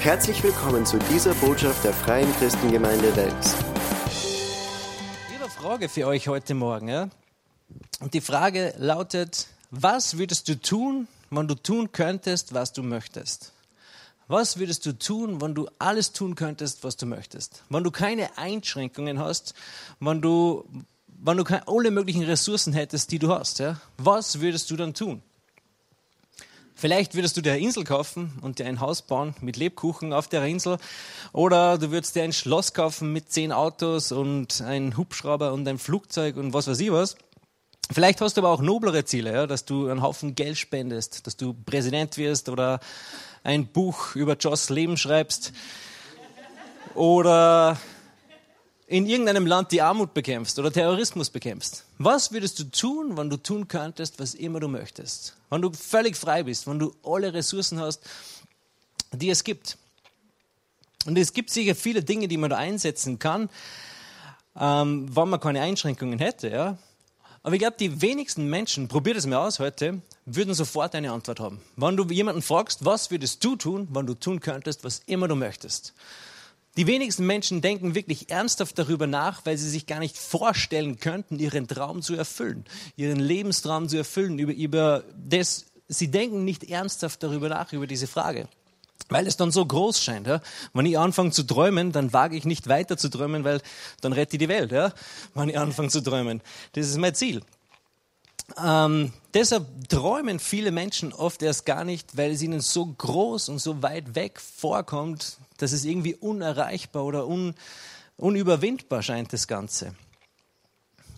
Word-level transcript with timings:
Herzlich 0.00 0.42
willkommen 0.42 0.86
zu 0.86 0.98
dieser 1.10 1.34
Botschaft 1.34 1.84
der 1.84 1.92
Freien 1.92 2.32
Christengemeinde 2.38 3.14
Wels. 3.16 3.54
Eine 5.28 5.50
Frage 5.50 5.90
für 5.90 6.06
euch 6.06 6.26
heute 6.26 6.54
Morgen. 6.54 6.88
Ja? 6.88 7.10
Und 8.00 8.14
die 8.14 8.22
Frage 8.22 8.72
lautet, 8.78 9.48
was 9.70 10.16
würdest 10.16 10.48
du 10.48 10.58
tun, 10.58 11.06
wenn 11.28 11.48
du 11.48 11.54
tun 11.54 11.92
könntest, 11.92 12.54
was 12.54 12.72
du 12.72 12.82
möchtest? 12.82 13.52
Was 14.26 14.58
würdest 14.58 14.86
du 14.86 14.98
tun, 14.98 15.42
wenn 15.42 15.54
du 15.54 15.68
alles 15.78 16.14
tun 16.14 16.34
könntest, 16.34 16.82
was 16.82 16.96
du 16.96 17.04
möchtest? 17.04 17.62
Wenn 17.68 17.84
du 17.84 17.90
keine 17.90 18.38
Einschränkungen 18.38 19.18
hast, 19.18 19.52
wenn 20.00 20.22
du, 20.22 20.64
wenn 21.08 21.36
du 21.36 21.44
keine, 21.44 21.68
alle 21.68 21.90
möglichen 21.90 22.22
Ressourcen 22.22 22.72
hättest, 22.72 23.12
die 23.12 23.18
du 23.18 23.34
hast, 23.34 23.58
ja? 23.58 23.78
was 23.98 24.40
würdest 24.40 24.70
du 24.70 24.76
dann 24.76 24.94
tun? 24.94 25.22
Vielleicht 26.80 27.14
würdest 27.14 27.36
du 27.36 27.42
dir 27.42 27.52
eine 27.52 27.60
Insel 27.60 27.84
kaufen 27.84 28.32
und 28.40 28.58
dir 28.58 28.64
ein 28.64 28.80
Haus 28.80 29.02
bauen 29.02 29.34
mit 29.42 29.58
Lebkuchen 29.58 30.14
auf 30.14 30.28
der 30.28 30.42
Insel. 30.46 30.78
Oder 31.34 31.76
du 31.76 31.90
würdest 31.90 32.16
dir 32.16 32.22
ein 32.22 32.32
Schloss 32.32 32.72
kaufen 32.72 33.12
mit 33.12 33.30
zehn 33.30 33.52
Autos 33.52 34.12
und 34.12 34.62
einen 34.62 34.96
Hubschrauber 34.96 35.52
und 35.52 35.68
ein 35.68 35.78
Flugzeug 35.78 36.38
und 36.38 36.54
was 36.54 36.68
weiß 36.68 36.80
ich 36.80 36.90
was. 36.90 37.16
Vielleicht 37.92 38.22
hast 38.22 38.38
du 38.38 38.40
aber 38.40 38.48
auch 38.48 38.62
noblere 38.62 39.04
Ziele, 39.04 39.30
ja, 39.30 39.46
dass 39.46 39.66
du 39.66 39.88
einen 39.88 40.00
Haufen 40.00 40.34
Geld 40.34 40.56
spendest, 40.56 41.26
dass 41.26 41.36
du 41.36 41.52
Präsident 41.52 42.16
wirst 42.16 42.48
oder 42.48 42.80
ein 43.44 43.66
Buch 43.66 44.16
über 44.16 44.38
Joss 44.38 44.70
Leben 44.70 44.96
schreibst 44.96 45.52
oder 46.94 47.76
in 48.86 49.04
irgendeinem 49.04 49.46
Land 49.46 49.70
die 49.72 49.82
Armut 49.82 50.14
bekämpfst 50.14 50.58
oder 50.58 50.72
Terrorismus 50.72 51.28
bekämpfst. 51.28 51.84
Was 52.02 52.32
würdest 52.32 52.58
du 52.58 52.64
tun, 52.64 53.18
wenn 53.18 53.28
du 53.28 53.36
tun 53.36 53.68
könntest, 53.68 54.18
was 54.18 54.32
immer 54.32 54.58
du 54.58 54.68
möchtest? 54.68 55.36
Wenn 55.50 55.60
du 55.60 55.70
völlig 55.70 56.16
frei 56.16 56.44
bist, 56.44 56.66
wenn 56.66 56.78
du 56.78 56.94
alle 57.04 57.34
Ressourcen 57.34 57.78
hast, 57.78 58.00
die 59.12 59.28
es 59.28 59.44
gibt. 59.44 59.76
Und 61.04 61.18
es 61.18 61.34
gibt 61.34 61.50
sicher 61.50 61.74
viele 61.74 62.02
Dinge, 62.02 62.26
die 62.26 62.38
man 62.38 62.48
da 62.48 62.56
einsetzen 62.56 63.18
kann, 63.18 63.50
ähm, 64.58 65.14
wenn 65.14 65.28
man 65.28 65.40
keine 65.40 65.60
Einschränkungen 65.60 66.18
hätte. 66.18 66.48
Ja? 66.48 66.78
Aber 67.42 67.54
ich 67.54 67.60
glaube, 67.60 67.76
die 67.78 68.00
wenigsten 68.00 68.48
Menschen, 68.48 68.88
probier 68.88 69.12
das 69.12 69.26
mal 69.26 69.46
aus 69.46 69.58
heute, 69.58 70.00
würden 70.24 70.54
sofort 70.54 70.94
eine 70.94 71.12
Antwort 71.12 71.38
haben. 71.38 71.60
Wenn 71.76 71.98
du 71.98 72.06
jemanden 72.06 72.40
fragst, 72.40 72.82
was 72.82 73.10
würdest 73.10 73.44
du 73.44 73.56
tun, 73.56 73.88
wenn 73.90 74.06
du 74.06 74.14
tun 74.14 74.40
könntest, 74.40 74.84
was 74.84 75.02
immer 75.04 75.28
du 75.28 75.34
möchtest? 75.34 75.92
Die 76.80 76.86
wenigsten 76.86 77.26
Menschen 77.26 77.60
denken 77.60 77.94
wirklich 77.94 78.30
ernsthaft 78.30 78.78
darüber 78.78 79.06
nach, 79.06 79.44
weil 79.44 79.58
sie 79.58 79.68
sich 79.68 79.84
gar 79.84 79.98
nicht 79.98 80.16
vorstellen 80.16 80.98
könnten, 80.98 81.38
ihren 81.38 81.68
Traum 81.68 82.00
zu 82.00 82.14
erfüllen, 82.14 82.64
ihren 82.96 83.20
Lebenstraum 83.20 83.86
zu 83.86 83.98
erfüllen. 83.98 84.38
Über, 84.38 84.54
über 84.54 85.04
das, 85.14 85.66
sie 85.88 86.10
denken 86.10 86.46
nicht 86.46 86.70
ernsthaft 86.70 87.22
darüber 87.22 87.50
nach, 87.50 87.74
über 87.74 87.86
diese 87.86 88.06
Frage. 88.06 88.48
Weil 89.10 89.26
es 89.26 89.36
dann 89.36 89.50
so 89.50 89.66
groß 89.66 90.02
scheint. 90.02 90.26
Ja? 90.26 90.40
Wenn 90.72 90.86
ich 90.86 90.98
anfange 90.98 91.32
zu 91.32 91.42
träumen, 91.42 91.92
dann 91.92 92.14
wage 92.14 92.34
ich 92.34 92.46
nicht 92.46 92.66
weiter 92.66 92.96
zu 92.96 93.10
träumen, 93.10 93.44
weil 93.44 93.60
dann 94.00 94.14
rette 94.14 94.36
ich 94.36 94.38
die 94.38 94.48
Welt. 94.48 94.72
Ja? 94.72 94.94
Wenn 95.34 95.50
ich 95.50 95.58
anfange 95.58 95.90
zu 95.90 96.00
träumen. 96.00 96.40
Das 96.72 96.88
ist 96.88 96.96
mein 96.96 97.14
Ziel. 97.14 97.42
Ähm, 98.62 99.12
deshalb 99.34 99.88
träumen 99.88 100.38
viele 100.38 100.70
Menschen 100.70 101.12
oft 101.12 101.42
erst 101.42 101.66
gar 101.66 101.84
nicht, 101.84 102.16
weil 102.16 102.32
es 102.32 102.42
ihnen 102.42 102.60
so 102.60 102.86
groß 102.86 103.48
und 103.48 103.58
so 103.58 103.82
weit 103.82 104.14
weg 104.14 104.40
vorkommt, 104.40 105.38
dass 105.58 105.72
es 105.72 105.84
irgendwie 105.84 106.14
unerreichbar 106.14 107.04
oder 107.04 107.26
un, 107.26 107.54
unüberwindbar 108.16 109.02
scheint, 109.02 109.32
das 109.32 109.46
Ganze. 109.46 109.94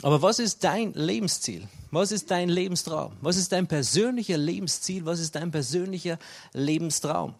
Aber 0.02 0.20
was 0.20 0.40
ist 0.40 0.64
dein 0.64 0.92
Lebensziel? 0.94 1.68
Was 1.92 2.10
ist 2.10 2.30
dein 2.30 2.48
Lebenstraum? 2.48 3.12
Was 3.20 3.36
ist 3.36 3.52
dein 3.52 3.68
persönlicher 3.68 4.36
Lebensziel? 4.36 5.06
Was 5.06 5.20
ist 5.20 5.36
dein 5.36 5.50
persönlicher 5.50 6.18
Lebenstraum? 6.52 7.34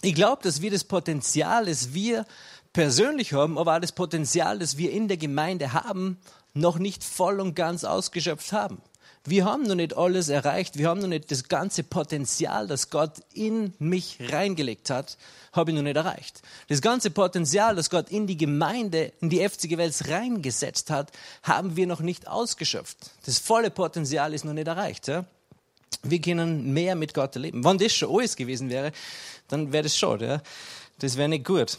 Ich 0.00 0.14
glaube, 0.14 0.42
dass 0.42 0.62
wir 0.62 0.70
das 0.70 0.84
Potenzial, 0.84 1.66
das 1.66 1.92
wir 1.92 2.24
persönlich 2.72 3.32
haben, 3.32 3.58
aber 3.58 3.76
auch 3.76 3.80
das 3.80 3.92
Potenzial, 3.92 4.58
das 4.58 4.78
wir 4.78 4.92
in 4.92 5.08
der 5.08 5.16
Gemeinde 5.16 5.72
haben, 5.72 6.18
noch 6.54 6.78
nicht 6.78 7.04
voll 7.04 7.40
und 7.40 7.54
ganz 7.54 7.84
ausgeschöpft 7.84 8.52
haben. 8.52 8.80
Wir 9.28 9.44
haben 9.44 9.64
noch 9.64 9.74
nicht 9.74 9.94
alles 9.94 10.30
erreicht, 10.30 10.78
wir 10.78 10.88
haben 10.88 11.00
noch 11.00 11.08
nicht 11.08 11.30
das 11.30 11.48
ganze 11.48 11.82
Potenzial, 11.82 12.66
das 12.66 12.88
Gott 12.88 13.12
in 13.34 13.74
mich 13.78 14.18
reingelegt 14.20 14.88
hat, 14.88 15.18
habe 15.52 15.70
ich 15.70 15.76
noch 15.76 15.82
nicht 15.82 15.96
erreicht. 15.96 16.40
Das 16.68 16.80
ganze 16.80 17.10
Potenzial, 17.10 17.76
das 17.76 17.90
Gott 17.90 18.10
in 18.10 18.26
die 18.26 18.38
Gemeinde, 18.38 19.12
in 19.20 19.28
die 19.28 19.46
FCG 19.46 19.76
Wels 19.76 20.08
reingesetzt 20.08 20.88
hat, 20.90 21.12
haben 21.42 21.76
wir 21.76 21.86
noch 21.86 22.00
nicht 22.00 22.26
ausgeschöpft. 22.26 22.96
Das 23.26 23.38
volle 23.38 23.70
Potenzial 23.70 24.32
ist 24.32 24.46
noch 24.46 24.54
nicht 24.54 24.66
erreicht. 24.66 25.08
Ja? 25.08 25.26
Wir 26.02 26.22
können 26.22 26.72
mehr 26.72 26.94
mit 26.94 27.12
Gott 27.12 27.36
erleben. 27.36 27.62
Wenn 27.64 27.76
das 27.76 27.92
schon 27.92 28.14
alles 28.14 28.34
gewesen 28.34 28.70
wäre, 28.70 28.92
dann 29.48 29.72
wäre 29.72 29.82
das 29.82 29.96
schon. 29.96 30.20
Ja? 30.20 30.40
Das 31.00 31.18
wäre 31.18 31.28
nicht 31.28 31.44
gut. 31.44 31.76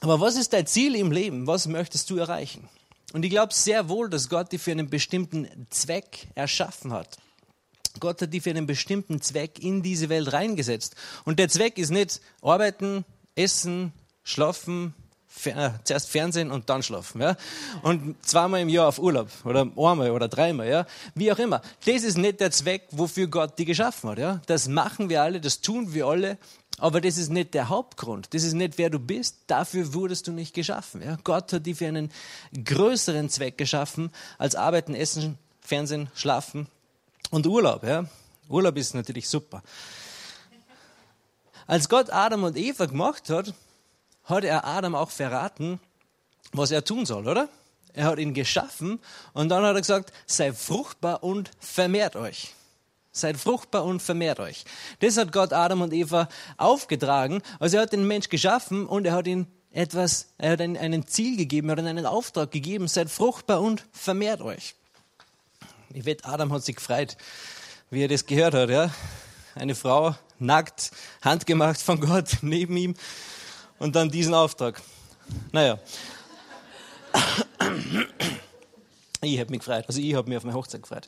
Aber 0.00 0.20
was 0.20 0.36
ist 0.36 0.54
dein 0.54 0.66
Ziel 0.66 0.94
im 0.96 1.12
Leben? 1.12 1.46
Was 1.46 1.66
möchtest 1.66 2.08
du 2.08 2.16
erreichen? 2.16 2.66
Und 3.12 3.24
ich 3.24 3.30
glaube 3.30 3.52
sehr 3.52 3.88
wohl, 3.88 4.08
dass 4.08 4.28
Gott 4.28 4.52
dich 4.52 4.60
für 4.62 4.70
einen 4.70 4.88
bestimmten 4.88 5.48
Zweck 5.70 6.28
erschaffen 6.34 6.92
hat. 6.92 7.18
Gott 7.98 8.22
hat 8.22 8.32
dich 8.32 8.42
für 8.42 8.50
einen 8.50 8.66
bestimmten 8.66 9.20
Zweck 9.20 9.58
in 9.58 9.82
diese 9.82 10.08
Welt 10.08 10.32
reingesetzt. 10.32 10.94
Und 11.24 11.38
der 11.38 11.48
Zweck 11.48 11.76
ist 11.78 11.90
nicht 11.90 12.20
arbeiten, 12.40 13.04
essen, 13.34 13.92
schlafen, 14.22 14.94
äh, 15.44 15.70
zuerst 15.84 16.10
Fernsehen 16.10 16.50
und 16.50 16.68
dann 16.70 16.82
schlafen. 16.82 17.20
Ja? 17.20 17.36
Und 17.82 18.14
zweimal 18.24 18.60
im 18.60 18.68
Jahr 18.68 18.88
auf 18.88 18.98
Urlaub 18.98 19.28
oder 19.44 19.62
einmal 19.62 20.10
oder 20.10 20.28
dreimal, 20.28 20.68
ja? 20.68 20.86
wie 21.14 21.32
auch 21.32 21.38
immer. 21.38 21.62
Das 21.84 22.02
ist 22.02 22.18
nicht 22.18 22.40
der 22.40 22.50
Zweck, 22.50 22.88
wofür 22.90 23.26
Gott 23.26 23.58
die 23.58 23.64
geschaffen 23.64 24.10
hat. 24.10 24.18
Ja? 24.18 24.40
Das 24.46 24.68
machen 24.68 25.08
wir 25.08 25.22
alle, 25.22 25.40
das 25.40 25.60
tun 25.60 25.94
wir 25.94 26.06
alle, 26.06 26.38
aber 26.80 27.00
das 27.00 27.18
ist 27.18 27.28
nicht 27.28 27.54
der 27.54 27.68
Hauptgrund. 27.68 28.32
Das 28.32 28.42
ist 28.42 28.54
nicht, 28.54 28.78
wer 28.78 28.88
du 28.88 28.98
bist. 28.98 29.36
Dafür 29.46 29.92
wurdest 29.92 30.26
du 30.26 30.32
nicht 30.32 30.54
geschaffen. 30.54 31.02
Ja? 31.02 31.18
Gott 31.22 31.52
hat 31.52 31.66
dich 31.66 31.76
für 31.76 31.86
einen 31.86 32.10
größeren 32.64 33.28
Zweck 33.28 33.58
geschaffen 33.58 34.10
als 34.38 34.54
Arbeiten, 34.54 34.94
Essen, 34.94 35.38
Fernsehen, 35.60 36.10
Schlafen 36.14 36.66
und 37.30 37.46
Urlaub. 37.46 37.84
Ja? 37.84 38.06
Urlaub 38.48 38.76
ist 38.78 38.94
natürlich 38.94 39.28
super. 39.28 39.62
Als 41.66 41.88
Gott 41.88 42.10
Adam 42.10 42.44
und 42.44 42.56
Eva 42.56 42.86
gemacht 42.86 43.28
hat, 43.28 43.54
hat 44.24 44.44
er 44.44 44.64
Adam 44.64 44.94
auch 44.94 45.10
verraten, 45.10 45.78
was 46.52 46.70
er 46.70 46.84
tun 46.84 47.06
soll, 47.06 47.28
oder? 47.28 47.48
Er 47.92 48.06
hat 48.06 48.18
ihn 48.18 48.34
geschaffen 48.34 49.00
und 49.34 49.50
dann 49.50 49.64
hat 49.64 49.74
er 49.74 49.80
gesagt, 49.80 50.12
sei 50.26 50.52
fruchtbar 50.52 51.22
und 51.22 51.50
vermehrt 51.60 52.16
euch. 52.16 52.54
Seid 53.12 53.36
fruchtbar 53.36 53.84
und 53.84 54.00
vermehrt 54.00 54.38
euch. 54.38 54.64
Das 55.00 55.16
hat 55.16 55.32
Gott 55.32 55.52
Adam 55.52 55.82
und 55.82 55.92
Eva 55.92 56.28
aufgetragen. 56.56 57.42
Also 57.58 57.76
er 57.76 57.82
hat 57.82 57.92
den 57.92 58.06
Mensch 58.06 58.28
geschaffen 58.28 58.86
und 58.86 59.04
er 59.04 59.14
hat 59.14 59.26
ihn 59.26 59.46
etwas, 59.72 60.28
er 60.38 60.52
hat 60.52 60.60
einen 60.60 61.06
Ziel 61.06 61.36
gegeben, 61.36 61.68
er 61.68 61.76
hat 61.76 61.84
einen 61.84 62.06
Auftrag 62.06 62.50
gegeben, 62.50 62.88
seid 62.88 63.10
fruchtbar 63.10 63.60
und 63.60 63.84
vermehrt 63.92 64.40
euch. 64.40 64.74
Ich 65.92 66.04
wette, 66.04 66.24
Adam 66.24 66.52
hat 66.52 66.64
sich 66.64 66.76
gefreut, 66.76 67.16
wie 67.90 68.02
er 68.02 68.08
das 68.08 68.26
gehört 68.26 68.54
hat, 68.54 68.70
ja. 68.70 68.90
Eine 69.56 69.74
Frau, 69.74 70.14
nackt, 70.38 70.92
handgemacht 71.22 71.80
von 71.80 72.00
Gott, 72.00 72.38
neben 72.42 72.76
ihm 72.76 72.94
und 73.78 73.96
dann 73.96 74.10
diesen 74.10 74.34
Auftrag. 74.34 74.80
Naja. 75.52 75.78
Ich 79.22 79.38
habe 79.38 79.50
mich 79.50 79.60
gefreut. 79.60 79.84
Also 79.86 80.00
ich 80.00 80.14
habe 80.14 80.28
mich 80.28 80.38
auf 80.38 80.44
meine 80.44 80.56
Hochzeit 80.56 80.82
gefreut. 80.82 81.06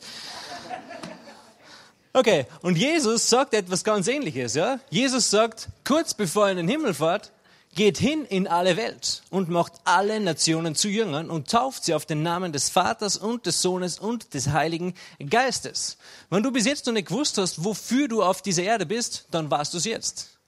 Okay, 2.15 2.45
und 2.61 2.77
Jesus 2.77 3.31
sagt 3.31 3.55
etwas 3.55 3.84
ganz 3.84 4.06
ähnliches, 4.06 4.55
ja? 4.55 4.78
Jesus 4.91 5.31
sagt, 5.31 5.69
kurz 5.83 6.12
bevor 6.12 6.45
er 6.45 6.50
in 6.50 6.59
den 6.59 6.69
Himmel 6.69 6.93
fährt, 6.93 7.33
geht 7.75 7.97
hin 7.97 8.27
in 8.27 8.47
alle 8.47 8.77
Welt 8.77 9.23
und 9.31 9.49
macht 9.49 9.73
alle 9.84 10.21
Nationen 10.21 10.75
zu 10.75 10.89
Jüngern 10.89 11.31
und 11.31 11.50
tauft 11.50 11.84
sie 11.84 11.95
auf 11.95 12.05
den 12.05 12.23
Namen 12.23 12.53
des 12.53 12.69
Vaters 12.69 13.17
und 13.17 13.47
des 13.47 13.62
Sohnes 13.62 13.99
und 13.99 14.34
des 14.34 14.49
Heiligen 14.49 14.93
Geistes. 15.31 15.97
Wenn 16.28 16.43
du 16.43 16.53
bis 16.53 16.67
jetzt 16.67 16.84
noch 16.84 16.93
nicht 16.93 17.09
gewusst 17.09 17.38
hast, 17.38 17.64
wofür 17.64 18.09
du 18.09 18.23
auf 18.23 18.43
dieser 18.43 18.65
Erde 18.65 18.85
bist, 18.85 19.26
dann 19.31 19.50
warst 19.50 19.73
du 19.73 19.79
es 19.79 19.87
jetzt. 19.87 20.38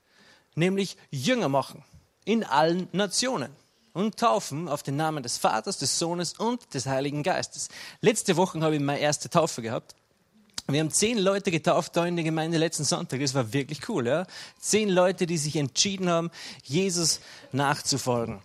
Nämlich 0.55 0.99
Jünger 1.10 1.49
machen 1.49 1.82
in 2.26 2.44
allen 2.44 2.88
Nationen 2.93 3.50
und 3.94 4.19
taufen 4.19 4.69
auf 4.69 4.82
den 4.82 4.96
Namen 4.96 5.22
des 5.22 5.38
Vaters, 5.38 5.78
des 5.78 5.99
Sohnes 5.99 6.34
und 6.34 6.75
des 6.75 6.84
Heiligen 6.84 7.22
Geistes. 7.22 7.69
Letzte 8.02 8.37
Woche 8.37 8.60
habe 8.60 8.75
ich 8.75 8.82
meine 8.82 9.00
erste 9.00 9.31
Taufe 9.31 9.62
gehabt. 9.62 9.94
Wir 10.66 10.80
haben 10.80 10.90
zehn 10.90 11.18
Leute 11.18 11.50
getauft 11.50 11.96
da 11.96 12.06
in 12.06 12.16
der 12.16 12.24
Gemeinde 12.24 12.56
letzten 12.56 12.84
Sonntag. 12.84 13.20
Das 13.20 13.34
war 13.34 13.52
wirklich 13.52 13.88
cool. 13.88 14.06
Ja? 14.06 14.26
Zehn 14.58 14.88
Leute, 14.88 15.26
die 15.26 15.36
sich 15.36 15.56
entschieden 15.56 16.08
haben, 16.08 16.30
Jesus 16.62 17.20
nachzufolgen. 17.52 18.40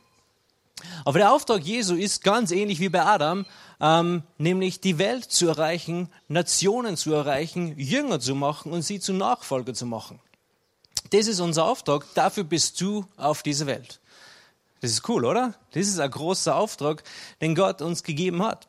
Aber 1.05 1.19
der 1.19 1.31
Auftrag 1.31 1.63
Jesu 1.63 1.95
ist 1.95 2.23
ganz 2.23 2.51
ähnlich 2.51 2.79
wie 2.79 2.89
bei 2.89 3.05
Adam, 3.05 3.45
ähm, 3.79 4.23
nämlich 4.37 4.79
die 4.79 4.97
Welt 4.97 5.25
zu 5.25 5.47
erreichen, 5.47 6.09
Nationen 6.27 6.97
zu 6.97 7.13
erreichen, 7.13 7.77
Jünger 7.77 8.19
zu 8.19 8.35
machen 8.35 8.71
und 8.71 8.81
sie 8.81 8.99
zu 8.99 9.13
Nachfolger 9.13 9.73
zu 9.73 9.85
machen. 9.85 10.19
Das 11.11 11.27
ist 11.27 11.39
unser 11.39 11.65
Auftrag, 11.65 12.05
dafür 12.13 12.43
bist 12.43 12.79
du 12.81 13.05
auf 13.17 13.43
dieser 13.43 13.65
Welt. 13.65 13.99
Das 14.81 14.91
ist 14.91 15.07
cool, 15.09 15.25
oder? 15.25 15.55
Das 15.71 15.87
ist 15.87 15.99
ein 15.99 16.11
großer 16.11 16.55
Auftrag, 16.55 17.03
den 17.41 17.55
Gott 17.55 17.81
uns 17.81 18.03
gegeben 18.03 18.43
hat. 18.43 18.67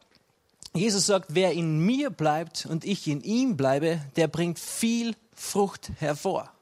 Jesus 0.75 1.07
sagt, 1.07 1.27
wer 1.31 1.53
in 1.53 1.81
mir 1.85 2.11
bleibt 2.11 2.67
und 2.67 2.85
ich 2.85 3.09
in 3.09 3.23
ihm 3.23 3.57
bleibe, 3.57 4.01
der 4.17 4.29
bringt 4.29 4.59
viel 4.59 5.17
Frucht 5.35 5.91
hervor. 5.99 6.53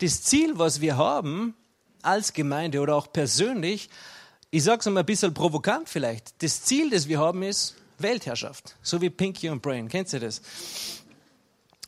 das 0.00 0.22
Ziel, 0.22 0.58
was 0.58 0.80
wir 0.80 0.96
haben 0.96 1.54
als 2.02 2.32
Gemeinde 2.32 2.80
oder 2.80 2.96
auch 2.96 3.12
persönlich, 3.12 3.90
ich 4.50 4.64
sage 4.64 4.80
es 4.80 4.86
mal 4.86 5.00
ein 5.00 5.06
bisschen 5.06 5.34
provokant 5.34 5.88
vielleicht, 5.88 6.42
das 6.42 6.62
Ziel, 6.62 6.90
das 6.90 7.06
wir 7.06 7.18
haben, 7.18 7.42
ist 7.42 7.76
Weltherrschaft. 7.98 8.76
So 8.82 9.00
wie 9.00 9.10
Pinky 9.10 9.50
und 9.50 9.60
Brain. 9.60 9.88
Kennt 9.88 10.12
ihr 10.12 10.20
das? 10.20 10.40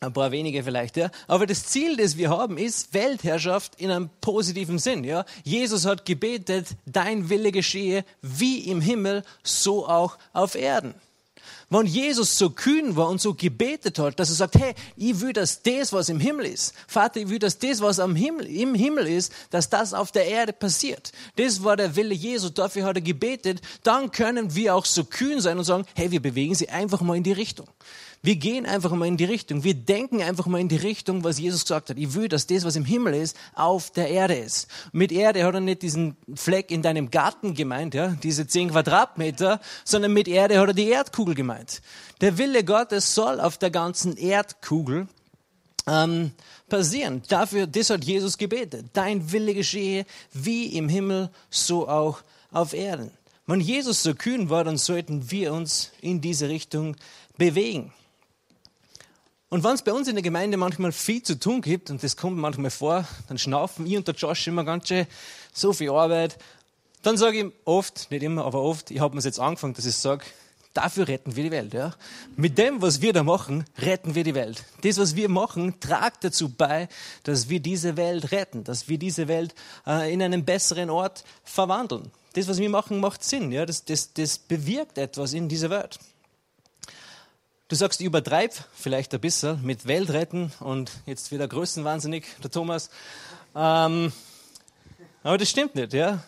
Ein 0.00 0.12
paar 0.12 0.30
wenige 0.30 0.62
vielleicht, 0.62 0.96
ja. 0.96 1.10
Aber 1.26 1.46
das 1.46 1.66
Ziel, 1.66 1.96
das 1.96 2.16
wir 2.16 2.30
haben, 2.30 2.58
ist 2.58 2.94
Weltherrschaft 2.94 3.74
in 3.76 3.90
einem 3.90 4.08
positiven 4.20 4.78
Sinn, 4.78 5.04
ja. 5.04 5.24
Jesus 5.44 5.84
hat 5.84 6.06
gebetet, 6.06 6.68
dein 6.86 7.28
Wille 7.28 7.52
geschehe 7.52 8.04
wie 8.22 8.60
im 8.70 8.80
Himmel, 8.80 9.24
so 9.42 9.86
auch 9.86 10.16
auf 10.32 10.54
Erden. 10.54 10.94
Wenn 11.72 11.86
Jesus 11.86 12.36
so 12.36 12.50
kühn 12.50 12.96
war 12.96 13.08
und 13.08 13.20
so 13.20 13.32
gebetet 13.32 14.00
hat, 14.00 14.18
dass 14.18 14.28
er 14.28 14.34
sagt, 14.34 14.56
hey, 14.56 14.74
ich 14.96 15.20
will, 15.20 15.32
dass 15.32 15.62
das, 15.62 15.92
was 15.92 16.08
im 16.08 16.18
Himmel 16.18 16.46
ist, 16.46 16.74
Vater, 16.88 17.20
ich 17.20 17.28
will, 17.28 17.38
dass 17.38 17.58
das, 17.58 17.80
was 17.80 18.00
am 18.00 18.16
Himmel, 18.16 18.46
im 18.46 18.74
Himmel 18.74 19.06
ist, 19.06 19.32
dass 19.50 19.70
das 19.70 19.94
auf 19.94 20.10
der 20.10 20.26
Erde 20.26 20.52
passiert. 20.52 21.12
Das 21.36 21.62
war 21.62 21.76
der 21.76 21.94
Wille 21.94 22.12
Jesu, 22.14 22.48
dafür 22.48 22.84
hat 22.86 22.96
er 22.96 23.02
gebetet. 23.02 23.60
Dann 23.84 24.10
können 24.10 24.56
wir 24.56 24.74
auch 24.74 24.84
so 24.84 25.04
kühn 25.04 25.40
sein 25.40 25.58
und 25.58 25.64
sagen, 25.64 25.86
hey, 25.94 26.10
wir 26.10 26.20
bewegen 26.20 26.56
sie 26.56 26.68
einfach 26.68 27.02
mal 27.02 27.16
in 27.16 27.22
die 27.22 27.32
Richtung. 27.32 27.68
Wir 28.22 28.36
gehen 28.36 28.66
einfach 28.66 28.92
mal 28.92 29.08
in 29.08 29.16
die 29.16 29.24
Richtung. 29.24 29.64
Wir 29.64 29.72
denken 29.72 30.20
einfach 30.20 30.44
mal 30.44 30.60
in 30.60 30.68
die 30.68 30.76
Richtung, 30.76 31.24
was 31.24 31.38
Jesus 31.38 31.62
gesagt 31.62 31.88
hat. 31.88 31.96
Ich 31.96 32.12
will, 32.12 32.28
dass 32.28 32.46
das, 32.46 32.64
was 32.64 32.76
im 32.76 32.84
Himmel 32.84 33.14
ist, 33.14 33.34
auf 33.54 33.90
der 33.90 34.08
Erde 34.08 34.34
ist. 34.34 34.68
Mit 34.92 35.10
Erde 35.10 35.44
hat 35.44 35.54
er 35.54 35.60
nicht 35.60 35.80
diesen 35.80 36.18
Fleck 36.34 36.70
in 36.70 36.82
deinem 36.82 37.10
Garten 37.10 37.54
gemeint, 37.54 37.94
ja, 37.94 38.08
diese 38.22 38.46
zehn 38.46 38.70
Quadratmeter, 38.70 39.58
sondern 39.84 40.12
mit 40.12 40.28
Erde 40.28 40.60
hat 40.60 40.68
er 40.68 40.74
die 40.74 40.88
Erdkugel 40.88 41.34
gemeint. 41.34 41.80
Der 42.20 42.36
Wille 42.36 42.62
Gottes 42.62 43.14
soll 43.14 43.40
auf 43.40 43.56
der 43.56 43.70
ganzen 43.70 44.18
Erdkugel 44.18 45.08
ähm, 45.86 46.32
passieren. 46.68 47.22
Dafür, 47.28 47.66
das 47.66 47.88
hat 47.88 48.04
Jesus 48.04 48.36
gebetet. 48.36 48.86
Dein 48.92 49.32
Wille 49.32 49.54
geschehe 49.54 50.04
wie 50.34 50.76
im 50.76 50.90
Himmel, 50.90 51.30
so 51.48 51.88
auch 51.88 52.20
auf 52.50 52.74
Erden. 52.74 53.12
Wenn 53.46 53.60
Jesus 53.60 54.02
so 54.02 54.14
kühn 54.14 54.50
war, 54.50 54.62
dann 54.62 54.76
sollten 54.76 55.30
wir 55.30 55.54
uns 55.54 55.90
in 56.02 56.20
diese 56.20 56.50
Richtung 56.50 56.96
bewegen. 57.38 57.92
Und 59.50 59.64
wenn 59.64 59.74
es 59.74 59.82
bei 59.82 59.92
uns 59.92 60.06
in 60.06 60.14
der 60.14 60.22
Gemeinde 60.22 60.56
manchmal 60.56 60.92
viel 60.92 61.24
zu 61.24 61.38
tun 61.38 61.60
gibt, 61.60 61.90
und 61.90 62.04
das 62.04 62.16
kommt 62.16 62.38
manchmal 62.38 62.70
vor, 62.70 63.04
dann 63.28 63.36
schnaufen 63.36 63.84
ich 63.84 63.96
und 63.96 64.06
der 64.06 64.14
Josh 64.14 64.46
immer 64.46 64.62
ganz 64.62 64.86
schön 64.86 65.08
so 65.52 65.72
viel 65.72 65.90
Arbeit, 65.90 66.38
dann 67.02 67.16
sage 67.16 67.40
ich 67.40 67.52
oft, 67.64 68.12
nicht 68.12 68.22
immer, 68.22 68.44
aber 68.44 68.62
oft, 68.62 68.92
ich 68.92 69.00
habe 69.00 69.16
mir 69.16 69.22
jetzt 69.22 69.40
angefangen, 69.40 69.74
dass 69.74 69.86
ich 69.86 69.96
sage, 69.96 70.24
dafür 70.72 71.08
retten 71.08 71.34
wir 71.34 71.42
die 71.42 71.50
Welt. 71.50 71.74
Ja? 71.74 71.94
Mit 72.36 72.58
dem, 72.58 72.80
was 72.80 73.00
wir 73.00 73.12
da 73.12 73.24
machen, 73.24 73.64
retten 73.78 74.14
wir 74.14 74.22
die 74.22 74.36
Welt. 74.36 74.62
Das, 74.82 74.98
was 74.98 75.16
wir 75.16 75.28
machen, 75.28 75.80
tragt 75.80 76.22
dazu 76.22 76.48
bei, 76.48 76.88
dass 77.24 77.48
wir 77.48 77.58
diese 77.58 77.96
Welt 77.96 78.30
retten, 78.30 78.62
dass 78.62 78.88
wir 78.88 78.98
diese 78.98 79.26
Welt 79.26 79.56
äh, 79.84 80.12
in 80.12 80.22
einen 80.22 80.44
besseren 80.44 80.90
Ort 80.90 81.24
verwandeln. 81.42 82.12
Das, 82.34 82.46
was 82.46 82.58
wir 82.58 82.70
machen, 82.70 83.00
macht 83.00 83.24
Sinn. 83.24 83.50
Ja? 83.50 83.66
Das, 83.66 83.84
das, 83.84 84.12
das 84.12 84.38
bewirkt 84.38 84.96
etwas 84.96 85.32
in 85.32 85.48
dieser 85.48 85.70
Welt. 85.70 85.98
Du 87.70 87.76
sagst, 87.76 88.00
übertreib 88.00 88.52
vielleicht 88.74 89.14
ein 89.14 89.20
bisschen 89.20 89.64
mit 89.64 89.86
Weltretten 89.86 90.50
und 90.58 90.90
jetzt 91.06 91.30
wieder 91.30 91.46
größenwahnsinnig, 91.46 92.24
der 92.42 92.50
Thomas. 92.50 92.90
Ähm, 93.54 94.12
aber 95.22 95.38
das 95.38 95.50
stimmt 95.50 95.76
nicht, 95.76 95.92
ja. 95.92 96.20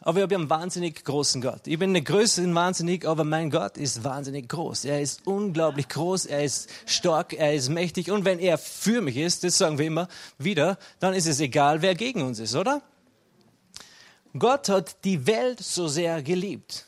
Aber 0.00 0.18
ich 0.18 0.22
habe 0.24 0.34
einen 0.34 0.50
wahnsinnig 0.50 1.04
großen 1.04 1.40
Gott. 1.40 1.68
Ich 1.68 1.78
bin 1.78 1.90
eine 1.90 2.02
Größe 2.02 2.52
wahnsinnig, 2.56 3.06
aber 3.06 3.22
mein 3.22 3.50
Gott 3.50 3.76
ist 3.76 4.02
wahnsinnig 4.02 4.48
groß. 4.48 4.84
Er 4.86 5.00
ist 5.00 5.24
unglaublich 5.28 5.88
groß, 5.88 6.26
er 6.26 6.42
ist 6.42 6.68
stark, 6.86 7.34
er 7.34 7.54
ist 7.54 7.68
mächtig. 7.68 8.10
Und 8.10 8.24
wenn 8.24 8.40
er 8.40 8.58
für 8.58 9.00
mich 9.00 9.18
ist, 9.18 9.44
das 9.44 9.58
sagen 9.58 9.78
wir 9.78 9.86
immer 9.86 10.08
wieder, 10.38 10.76
dann 10.98 11.14
ist 11.14 11.28
es 11.28 11.38
egal, 11.38 11.82
wer 11.82 11.94
gegen 11.94 12.20
uns 12.20 12.40
ist, 12.40 12.56
oder? 12.56 12.82
Gott 14.36 14.68
hat 14.70 15.04
die 15.04 15.24
Welt 15.24 15.60
so 15.60 15.86
sehr 15.86 16.20
geliebt 16.20 16.84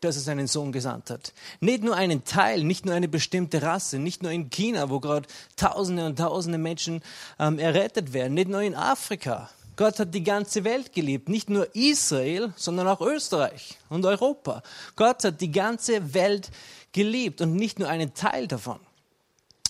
dass 0.00 0.16
er 0.16 0.22
seinen 0.22 0.46
Sohn 0.46 0.72
gesandt 0.72 1.10
hat. 1.10 1.32
Nicht 1.60 1.82
nur 1.82 1.96
einen 1.96 2.24
Teil, 2.24 2.64
nicht 2.64 2.84
nur 2.84 2.94
eine 2.94 3.08
bestimmte 3.08 3.62
Rasse, 3.62 3.98
nicht 3.98 4.22
nur 4.22 4.32
in 4.32 4.50
China, 4.50 4.90
wo 4.90 5.00
gerade 5.00 5.28
Tausende 5.56 6.06
und 6.06 6.16
Tausende 6.16 6.58
Menschen 6.58 7.02
ähm, 7.38 7.58
errettet 7.58 8.12
werden, 8.12 8.34
nicht 8.34 8.48
nur 8.48 8.62
in 8.62 8.74
Afrika. 8.74 9.50
Gott 9.76 9.98
hat 9.98 10.14
die 10.14 10.24
ganze 10.24 10.64
Welt 10.64 10.94
geliebt, 10.94 11.28
nicht 11.28 11.50
nur 11.50 11.74
Israel, 11.74 12.52
sondern 12.56 12.88
auch 12.88 13.02
Österreich 13.02 13.76
und 13.90 14.06
Europa. 14.06 14.62
Gott 14.96 15.22
hat 15.22 15.40
die 15.42 15.50
ganze 15.52 16.14
Welt 16.14 16.50
geliebt 16.92 17.42
und 17.42 17.54
nicht 17.54 17.78
nur 17.78 17.88
einen 17.88 18.14
Teil 18.14 18.48
davon. 18.48 18.80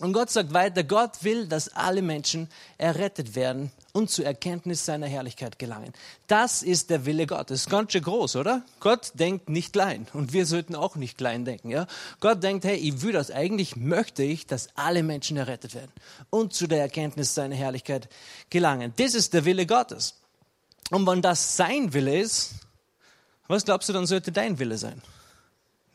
Und 0.00 0.12
Gott 0.12 0.31
sagt 0.31 0.52
weiter, 0.52 0.84
Gott 0.84 1.25
will, 1.25 1.46
dass 1.46 1.70
alle 1.75 2.02
Menschen 2.02 2.48
errettet 2.76 3.34
werden 3.34 3.72
und 3.93 4.10
zur 4.10 4.26
Erkenntnis 4.26 4.84
seiner 4.84 5.06
Herrlichkeit 5.06 5.58
gelangen. 5.58 5.94
Das 6.26 6.62
ist 6.62 6.90
der 6.90 7.06
Wille 7.06 7.26
Gottes. 7.26 7.66
Ganz 7.66 7.93
schön 7.93 8.02
groß, 8.02 8.37
oder? 8.37 8.62
Gott 8.81 9.12
denkt 9.14 9.48
nicht 9.48 9.72
klein 9.72 10.06
und 10.12 10.34
wir 10.34 10.44
sollten 10.44 10.75
auch 10.75 10.96
nicht 10.96 11.16
klein 11.16 11.46
denken. 11.46 11.70
Ja? 11.70 11.87
Gott 12.20 12.43
denkt, 12.43 12.66
hey, 12.66 12.76
ich 12.76 13.00
will 13.00 13.12
das 13.12 13.31
eigentlich, 13.31 13.76
möchte 13.76 14.22
ich, 14.22 14.46
dass 14.46 14.69
alle 14.75 15.02
Menschen 15.02 15.38
errettet 15.38 15.75
werden 15.75 15.93
und 16.28 16.52
zu 16.52 16.66
der 16.66 16.81
Erkenntnis 16.82 17.34
seiner 17.34 17.56
Herrlichkeit 17.56 18.10
gelangen. 18.50 18.93
Das 18.96 19.14
ist 19.14 19.32
der 19.32 19.46
Wille 19.46 19.64
Gottes. 19.64 20.16
Und 20.90 21.06
wenn 21.06 21.22
das 21.22 21.56
sein 21.56 21.94
Wille 21.94 22.20
ist, 22.20 22.50
was 23.48 23.64
glaubst 23.64 23.88
du, 23.88 23.94
dann 23.94 24.06
sollte 24.06 24.31
dein 24.31 24.58
Wille 24.58 24.76
sein? 24.76 25.00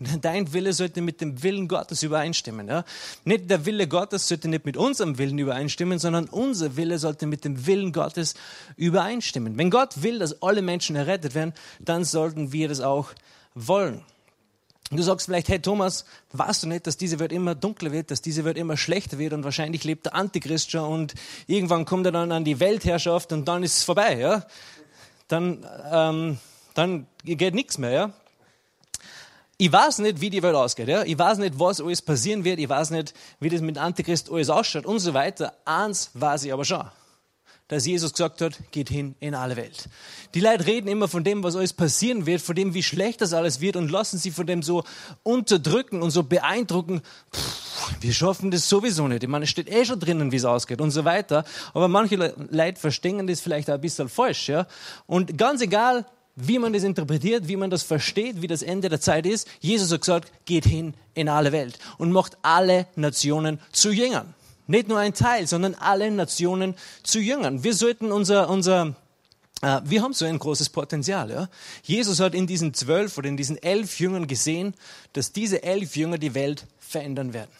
Dein 0.21 0.51
Wille 0.53 0.73
sollte 0.73 1.01
mit 1.01 1.21
dem 1.21 1.43
Willen 1.43 1.67
Gottes 1.67 2.03
übereinstimmen. 2.03 2.67
Ja? 2.67 2.83
Nicht 3.23 3.49
der 3.49 3.65
Wille 3.65 3.87
Gottes 3.87 4.27
sollte 4.27 4.47
nicht 4.47 4.65
mit 4.65 4.77
unserem 4.77 5.17
Willen 5.17 5.37
übereinstimmen, 5.37 5.99
sondern 5.99 6.25
unser 6.25 6.75
Wille 6.75 6.97
sollte 6.97 7.27
mit 7.27 7.45
dem 7.45 7.65
Willen 7.67 7.91
Gottes 7.91 8.33
übereinstimmen. 8.77 9.57
Wenn 9.57 9.69
Gott 9.69 10.01
will, 10.01 10.19
dass 10.19 10.41
alle 10.41 10.61
Menschen 10.61 10.95
errettet 10.95 11.35
werden, 11.35 11.53
dann 11.79 12.03
sollten 12.03 12.51
wir 12.51 12.67
das 12.67 12.81
auch 12.81 13.09
wollen. 13.53 14.01
Du 14.89 15.01
sagst 15.03 15.27
vielleicht, 15.27 15.47
hey 15.47 15.59
Thomas, 15.59 16.03
weißt 16.33 16.63
du 16.63 16.67
nicht, 16.67 16.85
dass 16.85 16.97
diese 16.97 17.19
Welt 17.19 17.31
immer 17.31 17.55
dunkler 17.55 17.93
wird, 17.93 18.11
dass 18.11 18.21
diese 18.21 18.43
Welt 18.43 18.57
immer 18.57 18.75
schlechter 18.75 19.19
wird 19.19 19.31
und 19.31 19.45
wahrscheinlich 19.45 19.85
lebt 19.85 20.05
der 20.05 20.15
Antichrist 20.15 20.71
schon 20.71 20.91
und 20.91 21.13
irgendwann 21.47 21.85
kommt 21.85 22.05
er 22.07 22.11
dann 22.11 22.31
an 22.33 22.43
die 22.43 22.59
Weltherrschaft 22.59 23.31
und 23.31 23.47
dann 23.47 23.63
ist 23.63 23.77
es 23.77 23.83
vorbei, 23.83 24.17
ja? 24.19 24.45
Dann, 25.29 25.65
ähm, 25.89 26.39
dann 26.73 27.07
geht 27.23 27.53
nichts 27.53 27.77
mehr, 27.77 27.91
ja? 27.91 28.13
Ich 29.61 29.71
weiß 29.71 29.99
nicht, 29.99 30.19
wie 30.21 30.31
die 30.31 30.41
Welt 30.41 30.55
ausgeht. 30.55 30.87
Ja? 30.87 31.03
Ich 31.03 31.19
weiß 31.19 31.37
nicht, 31.37 31.59
was 31.59 31.79
alles 31.79 32.01
passieren 32.01 32.43
wird. 32.43 32.57
Ich 32.57 32.67
weiß 32.67 32.89
nicht, 32.89 33.13
wie 33.39 33.47
das 33.47 33.61
mit 33.61 33.77
Antichrist 33.77 34.31
alles 34.31 34.49
ausschaut 34.49 34.87
und 34.87 34.97
so 34.97 35.13
weiter. 35.13 35.53
Eins 35.65 36.09
weiß 36.15 36.45
ich 36.45 36.51
aber 36.51 36.65
schon. 36.65 36.83
Dass 37.67 37.85
Jesus 37.85 38.11
gesagt 38.11 38.41
hat, 38.41 38.53
geht 38.71 38.89
hin 38.89 39.13
in 39.19 39.35
alle 39.35 39.55
Welt. 39.55 39.87
Die 40.33 40.39
Leute 40.39 40.65
reden 40.65 40.87
immer 40.87 41.07
von 41.07 41.23
dem, 41.23 41.43
was 41.43 41.55
alles 41.55 41.73
passieren 41.73 42.25
wird, 42.25 42.41
von 42.41 42.55
dem, 42.55 42.73
wie 42.73 42.81
schlecht 42.81 43.21
das 43.21 43.33
alles 43.33 43.61
wird 43.61 43.75
und 43.75 43.91
lassen 43.91 44.17
sich 44.17 44.33
von 44.33 44.47
dem 44.47 44.63
so 44.63 44.83
unterdrücken 45.21 46.01
und 46.01 46.09
so 46.09 46.23
beeindrucken. 46.23 47.03
Pff, 47.31 48.01
wir 48.01 48.13
schaffen 48.13 48.49
das 48.49 48.67
sowieso 48.67 49.07
nicht. 49.07 49.21
Ich 49.21 49.29
meine, 49.29 49.43
es 49.43 49.51
steht 49.51 49.69
eh 49.69 49.85
schon 49.85 49.99
drinnen, 49.99 50.31
wie 50.31 50.37
es 50.37 50.45
ausgeht 50.45 50.81
und 50.81 50.89
so 50.89 51.05
weiter. 51.05 51.45
Aber 51.75 51.87
manche 51.87 52.15
Leute 52.15 52.79
verstehen 52.79 53.27
das 53.27 53.41
vielleicht 53.41 53.69
auch 53.69 53.75
ein 53.75 53.81
bisschen 53.81 54.09
falsch. 54.09 54.49
Ja? 54.49 54.65
Und 55.05 55.37
ganz 55.37 55.61
egal, 55.61 56.07
wie 56.47 56.59
man 56.59 56.73
das 56.73 56.83
interpretiert, 56.83 57.47
wie 57.47 57.55
man 57.55 57.69
das 57.69 57.83
versteht, 57.83 58.41
wie 58.41 58.47
das 58.47 58.61
Ende 58.61 58.89
der 58.89 59.01
Zeit 59.01 59.25
ist. 59.25 59.47
Jesus 59.59 59.91
hat 59.91 60.01
gesagt, 60.01 60.31
geht 60.45 60.65
hin 60.65 60.93
in 61.13 61.29
alle 61.29 61.51
Welt 61.51 61.79
und 61.97 62.11
macht 62.11 62.37
alle 62.41 62.87
Nationen 62.95 63.59
zu 63.71 63.91
Jüngern. 63.91 64.33
Nicht 64.67 64.87
nur 64.87 64.99
ein 64.99 65.13
Teil, 65.13 65.47
sondern 65.47 65.75
alle 65.75 66.09
Nationen 66.11 66.75
zu 67.03 67.19
Jüngern. 67.19 67.63
Wir 67.63 67.73
sollten 67.73 68.11
unser, 68.11 68.49
unser 68.49 68.95
äh, 69.61 69.81
wir 69.83 70.01
haben 70.01 70.13
so 70.13 70.25
ein 70.25 70.39
großes 70.39 70.69
Potenzial. 70.69 71.29
Ja? 71.29 71.49
Jesus 71.83 72.19
hat 72.19 72.33
in 72.33 72.47
diesen 72.47 72.73
zwölf 72.73 73.17
oder 73.17 73.27
in 73.27 73.37
diesen 73.37 73.61
elf 73.61 73.99
Jüngern 73.99 74.27
gesehen, 74.27 74.73
dass 75.13 75.31
diese 75.31 75.63
elf 75.63 75.95
Jünger 75.95 76.17
die 76.17 76.33
Welt 76.33 76.65
verändern 76.79 77.33
werden. 77.33 77.51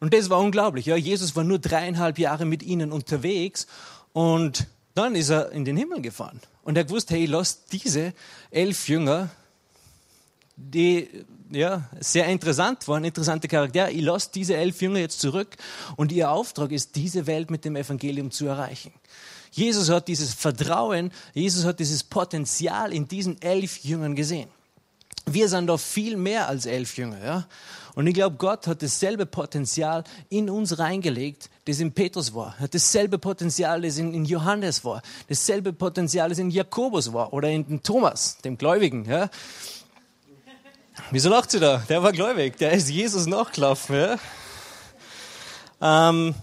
Und 0.00 0.12
das 0.12 0.28
war 0.30 0.38
unglaublich. 0.38 0.86
Ja? 0.86 0.96
Jesus 0.96 1.34
war 1.34 1.44
nur 1.44 1.58
dreieinhalb 1.58 2.18
Jahre 2.18 2.44
mit 2.44 2.62
ihnen 2.62 2.92
unterwegs 2.92 3.66
und 4.12 4.66
dann 4.94 5.14
ist 5.14 5.30
er 5.30 5.50
in 5.50 5.64
den 5.64 5.76
Himmel 5.76 6.02
gefahren. 6.02 6.40
Und 6.64 6.76
er 6.76 6.84
gewusst, 6.84 7.10
hey, 7.10 7.26
lass 7.26 7.66
diese 7.66 8.14
elf 8.50 8.88
Jünger, 8.88 9.30
die 10.56 11.08
ja, 11.50 11.88
sehr 12.00 12.26
interessant 12.26 12.88
waren, 12.88 13.04
interessante 13.04 13.48
Charaktere, 13.48 13.90
ich 13.90 14.02
lasse 14.02 14.30
diese 14.34 14.56
elf 14.56 14.80
Jünger 14.80 14.98
jetzt 14.98 15.20
zurück 15.20 15.56
und 15.96 16.10
ihr 16.10 16.30
Auftrag 16.30 16.72
ist, 16.72 16.96
diese 16.96 17.26
Welt 17.26 17.50
mit 17.50 17.64
dem 17.64 17.76
Evangelium 17.76 18.30
zu 18.30 18.46
erreichen. 18.46 18.92
Jesus 19.50 19.88
hat 19.88 20.08
dieses 20.08 20.34
Vertrauen, 20.34 21.12
Jesus 21.32 21.64
hat 21.64 21.78
dieses 21.78 22.02
Potenzial 22.02 22.92
in 22.92 23.06
diesen 23.06 23.40
elf 23.40 23.78
Jüngern 23.84 24.16
gesehen. 24.16 24.48
Wir 25.26 25.48
sind 25.48 25.68
doch 25.68 25.80
viel 25.80 26.16
mehr 26.16 26.48
als 26.48 26.66
elf 26.66 26.96
Jünger. 26.96 27.24
Ja? 27.24 27.46
Und 27.94 28.06
ich 28.06 28.14
glaube, 28.14 28.36
Gott 28.36 28.66
hat 28.66 28.82
dasselbe 28.82 29.26
Potenzial 29.26 30.04
in 30.28 30.50
uns 30.50 30.78
reingelegt, 30.78 31.48
das 31.66 31.80
in 31.80 31.92
Petrus 31.92 32.34
war. 32.34 32.58
Hat 32.58 32.74
dasselbe 32.74 33.18
Potenzial, 33.18 33.82
das 33.82 33.98
in, 33.98 34.12
in 34.14 34.24
Johannes 34.24 34.84
war. 34.84 35.02
Dasselbe 35.28 35.72
Potenzial, 35.72 36.28
das 36.28 36.38
in 36.38 36.50
Jakobus 36.50 37.12
war 37.12 37.32
oder 37.32 37.48
in 37.48 37.82
Thomas, 37.82 38.38
dem 38.38 38.58
Gläubigen. 38.58 39.04
Ja? 39.04 39.30
Wieso 41.10 41.28
lacht 41.28 41.50
sie 41.50 41.60
da? 41.60 41.84
Der 41.88 42.02
war 42.02 42.12
gläubig. 42.12 42.56
Der 42.56 42.72
ist 42.72 42.90
Jesus 42.90 43.26
nachgelaufen. 43.26 43.96
Ja? 45.80 46.08
Ähm, 46.08 46.34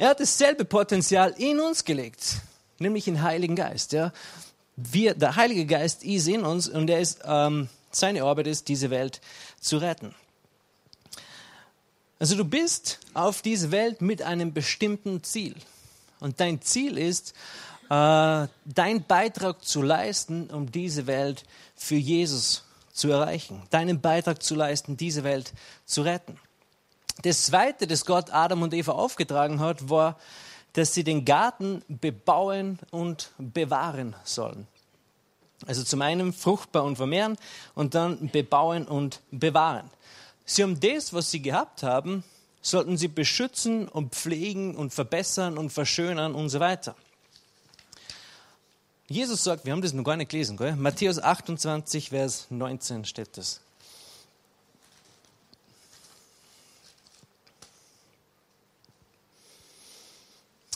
Er 0.00 0.08
hat 0.08 0.20
dasselbe 0.20 0.64
Potenzial 0.64 1.34
in 1.36 1.60
uns 1.60 1.84
gelegt, 1.84 2.36
nämlich 2.78 3.04
den 3.04 3.20
Heiligen 3.20 3.54
Geist. 3.54 3.92
Ja. 3.92 4.12
Wir, 4.74 5.12
der 5.12 5.36
Heilige 5.36 5.66
Geist 5.66 6.04
ist 6.04 6.26
in 6.26 6.42
uns 6.42 6.70
und 6.70 6.88
er 6.88 7.00
ist, 7.00 7.20
ähm, 7.26 7.68
seine 7.90 8.22
Arbeit 8.22 8.46
ist, 8.46 8.68
diese 8.68 8.88
Welt 8.88 9.20
zu 9.60 9.76
retten. 9.76 10.14
Also 12.20 12.36
du 12.36 12.44
bist 12.44 13.00
auf 13.14 13.40
diese 13.40 13.72
Welt 13.72 14.02
mit 14.02 14.20
einem 14.20 14.52
bestimmten 14.52 15.24
Ziel. 15.24 15.56
Und 16.20 16.38
dein 16.38 16.60
Ziel 16.60 16.98
ist, 16.98 17.32
äh, 17.88 18.46
deinen 18.66 19.04
Beitrag 19.08 19.64
zu 19.64 19.80
leisten, 19.80 20.50
um 20.50 20.70
diese 20.70 21.06
Welt 21.06 21.44
für 21.74 21.96
Jesus 21.96 22.64
zu 22.92 23.10
erreichen. 23.10 23.62
Deinen 23.70 24.02
Beitrag 24.02 24.42
zu 24.42 24.54
leisten, 24.54 24.98
diese 24.98 25.24
Welt 25.24 25.54
zu 25.86 26.02
retten. 26.02 26.38
Das 27.22 27.46
Zweite, 27.46 27.86
das 27.86 28.04
Gott 28.04 28.30
Adam 28.30 28.62
und 28.62 28.74
Eva 28.74 28.92
aufgetragen 28.92 29.58
hat, 29.60 29.88
war, 29.88 30.18
dass 30.74 30.92
sie 30.92 31.04
den 31.04 31.24
Garten 31.24 31.82
bebauen 31.88 32.78
und 32.90 33.30
bewahren 33.38 34.14
sollen. 34.24 34.66
Also 35.66 35.84
zum 35.84 36.02
einen 36.02 36.34
fruchtbar 36.34 36.84
und 36.84 36.96
vermehren 36.96 37.38
und 37.74 37.94
dann 37.94 38.28
bebauen 38.28 38.86
und 38.86 39.20
bewahren. 39.30 39.90
Sie 40.52 40.64
haben 40.64 40.80
das, 40.80 41.12
was 41.12 41.30
sie 41.30 41.40
gehabt 41.40 41.84
haben, 41.84 42.24
sollten 42.60 42.96
sie 42.96 43.06
beschützen 43.06 43.86
und 43.86 44.16
pflegen 44.16 44.74
und 44.74 44.92
verbessern 44.92 45.56
und 45.56 45.70
verschönern 45.70 46.34
und 46.34 46.48
so 46.48 46.58
weiter. 46.58 46.96
Jesus 49.06 49.44
sagt, 49.44 49.64
wir 49.64 49.72
haben 49.72 49.80
das 49.80 49.92
noch 49.92 50.02
gar 50.02 50.16
nicht 50.16 50.28
gelesen, 50.32 50.56
gell? 50.56 50.74
Matthäus 50.74 51.20
28, 51.20 52.08
Vers 52.08 52.48
19 52.50 53.04
steht 53.04 53.36
das. 53.36 53.60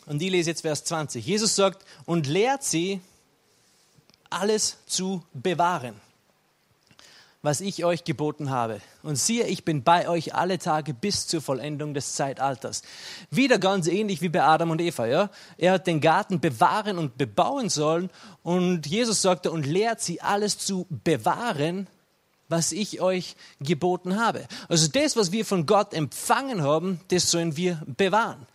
Und 0.07 0.23
ich 0.23 0.31
lese 0.31 0.51
jetzt 0.51 0.61
Vers 0.61 0.85
20. 0.85 1.27
Jesus 1.27 1.57
sagt, 1.57 1.85
und 2.07 2.29
lehrt 2.29 2.63
sie, 2.63 3.01
alles 4.31 4.77
zu 4.87 5.25
bewahren, 5.33 6.01
was 7.45 7.61
ich 7.61 7.85
euch 7.85 8.05
geboten 8.05 8.49
habe. 8.49 8.81
Und 9.03 9.17
siehe, 9.17 9.47
ich 9.47 9.67
bin 9.67 9.83
bei 9.83 10.09
euch 10.09 10.35
alle 10.35 10.59
Tage 10.59 10.95
bis 10.95 11.27
zur 11.27 11.43
Vollendung 11.43 11.93
des 11.93 12.15
Zeitalters. 12.15 12.81
Wieder 13.31 13.59
ganz 13.59 13.87
ähnlich 13.87 14.23
wie 14.23 14.31
bei 14.31 14.43
Adam 14.43 14.71
und 14.71 14.81
Eva. 14.81 15.07
Ja? 15.07 15.31
Er 15.59 15.73
hat 15.73 15.87
den 15.87 16.01
Garten 16.01 16.41
bewahren 16.41 16.97
und 16.97 17.19
bebauen 17.19 17.69
sollen. 17.69 18.09
Und 18.43 18.87
Jesus 18.87 19.21
sagte, 19.21 19.51
und 19.51 19.67
lehrt 19.67 20.01
sie, 20.01 20.23
alles 20.23 20.57
zu 20.57 20.87
bewahren, 20.89 21.87
was 22.49 22.73
ich 22.73 23.03
euch 23.03 23.37
geboten 23.61 24.19
habe. 24.19 24.47
Also 24.71 24.89
das, 24.89 25.15
was 25.15 25.31
wir 25.31 25.45
von 25.45 25.67
Gott 25.67 25.93
empfangen 25.93 26.63
haben, 26.63 26.99
das 27.09 27.31
sollen 27.31 27.59
wir 27.59 27.83
bewahren. 27.87 28.47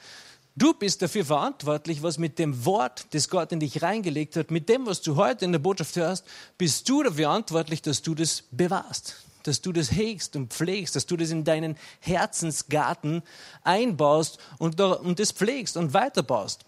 Du 0.56 0.74
bist 0.74 1.02
dafür 1.02 1.24
verantwortlich, 1.24 2.04
was 2.04 2.18
mit 2.18 2.38
dem 2.38 2.66
Wort, 2.66 3.06
das 3.12 3.30
Gott 3.30 3.52
in 3.52 3.60
dich 3.60 3.82
reingelegt 3.82 4.36
hat, 4.36 4.52
mit 4.52 4.68
dem, 4.68 4.86
was 4.86 5.02
du 5.02 5.16
heute 5.16 5.46
in 5.46 5.52
der 5.52 5.60
Botschaft 5.60 5.96
hörst, 5.96 6.26
bist 6.58 6.90
du 6.90 7.04
dafür 7.04 7.26
verantwortlich, 7.26 7.82
dass 7.82 8.02
du 8.02 8.14
das 8.16 8.44
bewahrst, 8.52 9.16
dass 9.44 9.62
du 9.62 9.72
das 9.72 9.92
hegst 9.92 10.36
und 10.36 10.52
pflegst, 10.52 10.96
dass 10.96 11.06
du 11.06 11.16
das 11.16 11.30
in 11.30 11.44
deinen 11.46 11.78
Herzensgarten 12.02 13.24
einbaust 13.64 14.40
und, 14.58 14.80
das 14.80 15.32
pflegst 15.32 15.78
und 15.78 15.94
weiterbaust. 15.94 16.66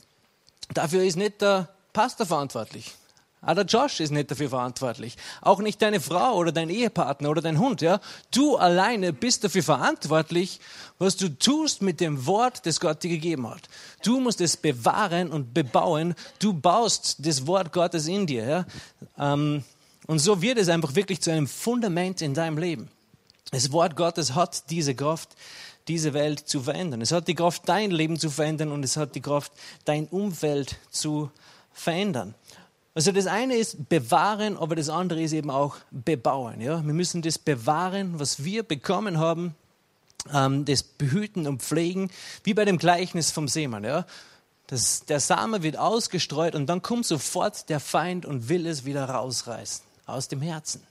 Dafür 0.73 1.03
ist 1.03 1.17
nicht 1.17 1.41
der 1.41 1.67
Pastor 1.91 2.25
verantwortlich. 2.25 2.93
Ah, 3.43 3.55
der 3.55 3.65
Josh 3.65 3.99
ist 3.99 4.11
nicht 4.11 4.29
dafür 4.29 4.49
verantwortlich. 4.49 5.17
Auch 5.41 5.59
nicht 5.59 5.81
deine 5.81 5.99
Frau 5.99 6.35
oder 6.35 6.51
dein 6.51 6.69
Ehepartner 6.69 7.31
oder 7.31 7.41
dein 7.41 7.57
Hund. 7.57 7.81
Ja? 7.81 7.99
Du 8.29 8.57
alleine 8.57 9.13
bist 9.13 9.43
dafür 9.43 9.63
verantwortlich, 9.63 10.59
was 10.99 11.17
du 11.17 11.27
tust 11.27 11.81
mit 11.81 11.99
dem 11.99 12.27
Wort, 12.27 12.67
das 12.67 12.79
Gott 12.79 13.01
dir 13.01 13.09
gegeben 13.09 13.49
hat. 13.49 13.61
Du 14.03 14.19
musst 14.19 14.41
es 14.41 14.57
bewahren 14.57 15.31
und 15.31 15.55
bebauen. 15.55 16.13
Du 16.37 16.53
baust 16.53 17.15
das 17.25 17.47
Wort 17.47 17.73
Gottes 17.73 18.07
in 18.07 18.27
dir. 18.27 18.45
Ja? 19.17 19.33
Ähm, 19.33 19.63
und 20.05 20.19
so 20.19 20.43
wird 20.43 20.59
es 20.59 20.69
einfach 20.69 20.93
wirklich 20.93 21.19
zu 21.21 21.31
einem 21.31 21.47
Fundament 21.47 22.21
in 22.21 22.35
deinem 22.35 22.59
Leben. 22.59 22.89
Das 23.49 23.71
Wort 23.71 23.95
Gottes 23.95 24.35
hat 24.35 24.69
diese 24.69 24.93
Kraft, 24.93 25.29
diese 25.87 26.13
Welt 26.13 26.47
zu 26.47 26.61
verändern. 26.61 27.01
Es 27.01 27.11
hat 27.11 27.27
die 27.27 27.35
Kraft, 27.35 27.63
dein 27.65 27.89
Leben 27.89 28.19
zu 28.19 28.29
verändern 28.29 28.71
und 28.71 28.83
es 28.83 28.97
hat 28.97 29.15
die 29.15 29.21
Kraft, 29.21 29.51
dein 29.85 30.05
Umfeld 30.07 30.77
zu 30.91 31.31
verändern. 31.73 32.35
Also 32.93 33.11
das 33.13 33.25
eine 33.25 33.55
ist 33.55 33.87
bewahren, 33.87 34.57
aber 34.57 34.75
das 34.75 34.89
andere 34.89 35.21
ist 35.21 35.31
eben 35.31 35.49
auch 35.49 35.77
bebauen. 35.91 36.59
Ja? 36.59 36.85
Wir 36.85 36.93
müssen 36.93 37.21
das 37.21 37.37
bewahren, 37.37 38.19
was 38.19 38.43
wir 38.43 38.63
bekommen 38.63 39.17
haben, 39.17 39.55
ähm, 40.33 40.65
das 40.65 40.83
behüten 40.83 41.47
und 41.47 41.61
pflegen, 41.61 42.11
wie 42.43 42.53
bei 42.53 42.65
dem 42.65 42.77
Gleichnis 42.77 43.31
vom 43.31 43.47
Seemann. 43.47 43.85
Ja? 43.85 44.05
Das, 44.67 45.05
der 45.05 45.21
Same 45.21 45.63
wird 45.63 45.77
ausgestreut 45.77 46.53
und 46.53 46.67
dann 46.67 46.81
kommt 46.81 47.05
sofort 47.05 47.69
der 47.69 47.79
Feind 47.79 48.25
und 48.25 48.49
will 48.49 48.67
es 48.67 48.83
wieder 48.83 49.05
rausreißen 49.05 49.85
aus 50.05 50.27
dem 50.27 50.41
Herzen. 50.41 50.83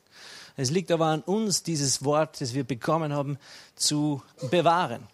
Es 0.56 0.70
liegt 0.70 0.90
aber 0.90 1.06
an 1.06 1.22
uns, 1.22 1.62
dieses 1.62 2.04
Wort, 2.04 2.40
das 2.40 2.54
wir 2.54 2.64
bekommen 2.64 3.12
haben, 3.12 3.38
zu 3.76 4.22
bewahren. 4.50 5.06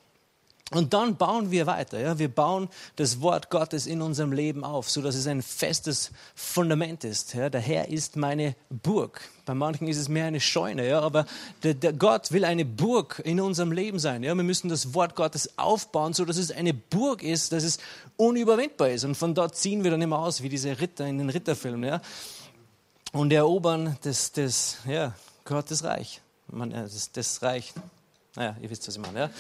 Und 0.73 0.95
dann 0.95 1.17
bauen 1.17 1.53
wir 1.53 1.67
weiter. 1.67 2.01
Ja? 2.01 2.19
Wir 2.19 2.29
bauen 2.29 2.69
das 2.97 3.21
Wort 3.21 3.51
Gottes 3.51 3.87
in 3.87 4.03
unserem 4.03 4.33
Leben 4.33 4.65
auf, 4.65 4.91
so 4.91 5.01
dass 5.01 5.15
es 5.15 5.29
ein 5.29 5.41
festes 5.41 6.11
Fundament 6.35 7.05
ist. 7.05 7.35
Ja? 7.35 7.49
Der 7.51 7.61
Herr 7.61 7.89
ist 7.89 8.17
meine 8.17 8.57
Burg. 8.69 9.21
Bei 9.45 9.55
manchen 9.55 9.87
ist 9.87 9.97
es 9.97 10.09
mehr 10.09 10.27
eine 10.27 10.41
Scheune, 10.41 10.89
ja? 10.89 11.01
aber 11.01 11.25
der, 11.63 11.75
der 11.75 11.93
Gott 11.93 12.33
will 12.33 12.45
eine 12.45 12.65
Burg 12.65 13.23
in 13.25 13.41
unserem 13.41 13.71
Leben 13.71 14.01
sein. 14.01 14.25
Ja? 14.25 14.35
Wir 14.35 14.43
müssen 14.43 14.69
das 14.69 14.93
Wort 14.93 15.15
Gottes 15.15 15.57
aufbauen, 15.57 16.15
so 16.15 16.25
dass 16.25 16.37
es 16.37 16.51
eine 16.51 16.75
Burg 16.75 17.23
ist, 17.23 17.53
dass 17.53 17.63
es 17.63 17.79
unüberwindbar 18.17 18.91
ist. 18.91 19.05
Und 19.05 19.15
von 19.15 19.37
dort 19.37 19.55
ziehen 19.55 19.85
wir 19.85 19.93
dann 19.93 20.03
immer 20.03 20.19
aus, 20.19 20.43
wie 20.43 20.49
diese 20.49 20.81
Ritter 20.81 21.07
in 21.07 21.19
den 21.19 21.31
Ritterfilmen. 21.31 21.85
Ja? 21.85 22.01
Und 23.13 23.33
erobern 23.33 23.97
das, 24.03 24.33
das 24.33 24.79
ja, 24.85 25.15
Gottes 25.45 25.85
Reich. 25.85 26.21
Man, 26.49 26.71
das, 26.71 27.13
das 27.13 27.41
Reich. 27.43 27.73
Naja, 28.35 28.57
ihr 28.61 28.69
wisst, 28.69 28.89
was 28.89 28.97
ich 28.97 29.01
meine. 29.01 29.21
Ja? 29.21 29.31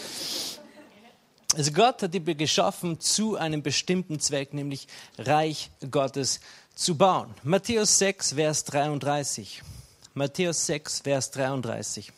Also 1.56 1.72
Gott 1.72 2.02
hat 2.02 2.12
die 2.12 2.20
geschaffen 2.22 3.00
zu 3.00 3.36
einem 3.36 3.62
bestimmten 3.62 4.20
Zweck, 4.20 4.52
nämlich 4.52 4.88
Reich 5.16 5.70
Gottes 5.90 6.40
zu 6.75 6.98
bauen. 6.98 7.32
Matthäus 7.44 7.96
6, 7.96 8.34
Vers 8.34 8.64
33. 8.64 9.62
Matthäus 10.12 10.66
6, 10.66 11.00
Vers 11.00 11.30
33. 11.30 12.12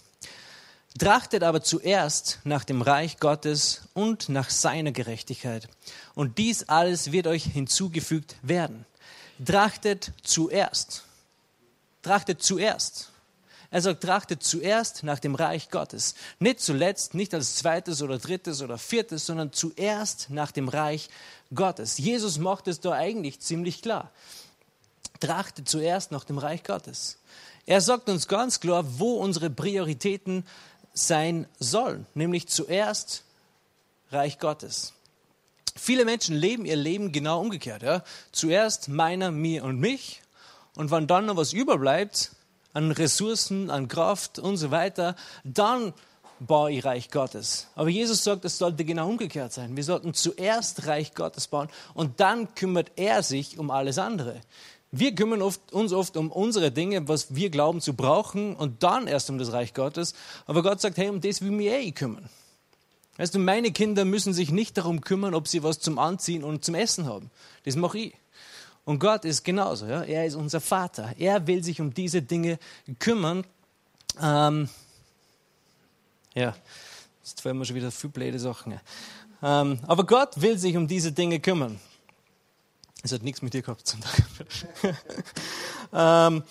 Trachtet 0.98 1.44
aber 1.44 1.62
zuerst 1.62 2.40
nach 2.42 2.64
dem 2.64 2.82
Reich 2.82 3.18
Gottes 3.20 3.82
und 3.94 4.28
nach 4.28 4.50
seiner 4.50 4.90
Gerechtigkeit. 4.90 5.68
Und 6.16 6.38
dies 6.38 6.68
alles 6.68 7.12
wird 7.12 7.28
euch 7.28 7.44
hinzugefügt 7.44 8.34
werden. 8.42 8.86
Trachtet 9.44 10.14
zuerst. 10.24 11.04
Trachtet 12.02 12.42
zuerst. 12.42 13.12
Er 13.70 13.82
sagt, 13.82 14.02
trachtet 14.02 14.42
zuerst 14.42 15.02
nach 15.02 15.18
dem 15.18 15.34
Reich 15.34 15.70
Gottes. 15.70 16.14
Nicht 16.38 16.60
zuletzt, 16.60 17.14
nicht 17.14 17.34
als 17.34 17.56
zweites 17.56 18.00
oder 18.00 18.18
drittes 18.18 18.62
oder 18.62 18.78
viertes, 18.78 19.26
sondern 19.26 19.52
zuerst 19.52 20.30
nach 20.30 20.52
dem 20.52 20.68
Reich 20.68 21.10
Gottes. 21.54 21.98
Jesus 21.98 22.38
macht 22.38 22.66
es 22.66 22.80
da 22.80 22.92
eigentlich 22.92 23.40
ziemlich 23.40 23.82
klar. 23.82 24.10
Trachtet 25.20 25.68
zuerst 25.68 26.12
nach 26.12 26.24
dem 26.24 26.38
Reich 26.38 26.64
Gottes. 26.64 27.18
Er 27.66 27.82
sagt 27.82 28.08
uns 28.08 28.28
ganz 28.28 28.60
klar, 28.60 28.84
wo 28.98 29.16
unsere 29.16 29.50
Prioritäten 29.50 30.46
sein 30.94 31.46
sollen, 31.58 32.06
nämlich 32.14 32.48
zuerst 32.48 33.24
Reich 34.10 34.38
Gottes. 34.38 34.94
Viele 35.76 36.06
Menschen 36.06 36.34
leben 36.34 36.64
ihr 36.64 36.76
Leben 36.76 37.12
genau 37.12 37.40
umgekehrt. 37.40 37.82
Ja? 37.82 38.02
Zuerst 38.32 38.88
meiner, 38.88 39.30
mir 39.30 39.64
und 39.64 39.78
mich. 39.78 40.22
Und 40.74 40.90
wenn 40.90 41.06
dann 41.06 41.26
noch 41.26 41.36
was 41.36 41.52
überbleibt, 41.52 42.32
an 42.78 42.92
Ressourcen, 42.92 43.70
an 43.70 43.88
Kraft 43.88 44.38
und 44.38 44.56
so 44.56 44.70
weiter, 44.70 45.16
dann 45.42 45.92
baue 46.38 46.70
ich 46.70 46.84
Reich 46.84 47.10
Gottes. 47.10 47.66
Aber 47.74 47.88
Jesus 47.88 48.22
sagt, 48.22 48.44
es 48.44 48.56
sollte 48.56 48.84
genau 48.84 49.08
umgekehrt 49.08 49.52
sein. 49.52 49.76
Wir 49.76 49.82
sollten 49.82 50.14
zuerst 50.14 50.86
Reich 50.86 51.14
Gottes 51.14 51.48
bauen 51.48 51.68
und 51.94 52.20
dann 52.20 52.54
kümmert 52.54 52.92
er 52.94 53.24
sich 53.24 53.58
um 53.58 53.72
alles 53.72 53.98
andere. 53.98 54.40
Wir 54.92 55.12
kümmern 55.14 55.42
oft, 55.42 55.72
uns 55.72 55.92
oft 55.92 56.16
um 56.16 56.30
unsere 56.30 56.70
Dinge, 56.70 57.08
was 57.08 57.34
wir 57.34 57.50
glauben 57.50 57.80
zu 57.80 57.94
brauchen 57.94 58.54
und 58.54 58.84
dann 58.84 59.08
erst 59.08 59.28
um 59.28 59.38
das 59.38 59.52
Reich 59.52 59.74
Gottes. 59.74 60.14
Aber 60.46 60.62
Gott 60.62 60.80
sagt, 60.80 60.96
hey, 60.98 61.08
um 61.08 61.20
das 61.20 61.42
will 61.42 61.50
mich 61.50 61.66
eh 61.66 61.90
kümmern. 61.90 62.28
Weißt 63.16 63.34
du, 63.34 63.40
meine 63.40 63.72
Kinder 63.72 64.04
müssen 64.04 64.32
sich 64.32 64.52
nicht 64.52 64.78
darum 64.78 65.00
kümmern, 65.00 65.34
ob 65.34 65.48
sie 65.48 65.64
was 65.64 65.80
zum 65.80 65.98
Anziehen 65.98 66.44
und 66.44 66.64
zum 66.64 66.76
Essen 66.76 67.06
haben. 67.06 67.32
Das 67.64 67.74
mache 67.74 67.98
ich. 67.98 68.14
Und 68.88 69.00
Gott 69.00 69.26
ist 69.26 69.44
genauso. 69.44 69.84
Ja? 69.84 70.02
Er 70.02 70.24
ist 70.24 70.34
unser 70.34 70.62
Vater. 70.62 71.12
Er 71.18 71.46
will 71.46 71.62
sich 71.62 71.78
um 71.78 71.92
diese 71.92 72.22
Dinge 72.22 72.58
kümmern. 72.98 73.44
Ähm, 74.18 74.70
ja, 76.32 76.56
jetzt 77.22 77.42
fallen 77.42 77.58
mir 77.58 77.66
schon 77.66 77.76
wieder 77.76 77.90
viele 77.90 78.14
blöde 78.14 78.38
Sachen. 78.38 78.80
Ähm, 79.42 79.78
aber 79.86 80.06
Gott 80.06 80.40
will 80.40 80.56
sich 80.56 80.74
um 80.74 80.88
diese 80.88 81.12
Dinge 81.12 81.38
kümmern. 81.38 81.78
Es 83.02 83.12
hat 83.12 83.22
nichts 83.22 83.42
mit 83.42 83.52
dir 83.52 83.60
gehabt 83.60 83.86
zum 83.86 84.00
Tag. 84.00 84.24
ähm, 86.32 86.42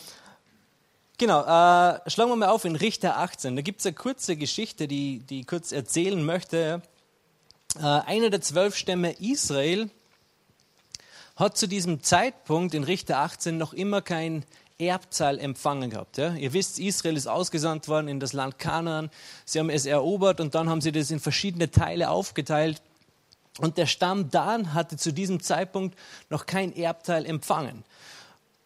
genau, 1.17 1.41
äh, 1.41 2.08
schlagen 2.08 2.29
wir 2.29 2.36
mal 2.36 2.50
auf 2.50 2.65
in 2.65 2.75
Richter 2.75 3.17
18. 3.17 3.56
Da 3.56 3.63
gibt 3.63 3.79
es 3.79 3.88
eine 3.88 3.96
kurze 3.96 4.36
Geschichte, 4.38 4.88
die, 4.88 5.24
die 5.27 5.39
ich 5.39 5.48
kurz 5.48 5.72
erzählen 5.72 6.24
möchte. 6.24 6.84
Äh, 7.79 7.82
einer 7.82 8.29
der 8.29 8.41
zwölf 8.41 8.75
Stämme 8.75 9.13
Israel 9.13 9.89
hat 11.38 11.56
zu 11.58 11.67
diesem 11.67 12.03
Zeitpunkt 12.03 12.74
in 12.74 12.84
Richter 12.84 13.20
18 13.20 13.58
noch 13.58 13.74
immer 13.74 14.01
kein 14.01 14.44
Erbzahl 14.79 15.39
empfangen 15.39 15.89
gehabt. 15.89 16.17
Ja? 16.17 16.34
Ihr 16.34 16.53
wisst, 16.53 16.79
Israel 16.79 17.15
ist 17.15 17.27
ausgesandt 17.27 17.88
worden 17.88 18.08
in 18.08 18.20
das 18.20 18.34
Land 18.34 18.60
Kanaan. 18.60 19.10
Sie 19.46 19.60
haben 19.60 19.70
es 19.70 19.86
erobert 19.86 20.39
und 20.39 20.53
dann 20.56 20.70
haben 20.70 20.82
sie 20.82 20.91
das 20.91 21.10
in 21.10 21.20
verschiedene 21.20 21.72
Teile 21.72 22.10
aufgeteilt. 22.10 22.82
Und 23.60 23.77
der 23.77 23.88
Stamm 23.88 24.29
Dan 24.29 24.74
hatte 24.74 24.98
zu 24.98 25.12
diesem 25.12 25.41
Zeitpunkt 25.41 25.98
noch 26.29 26.46
kein 26.46 26.75
Erbteil 26.75 27.25
empfangen. 27.25 27.84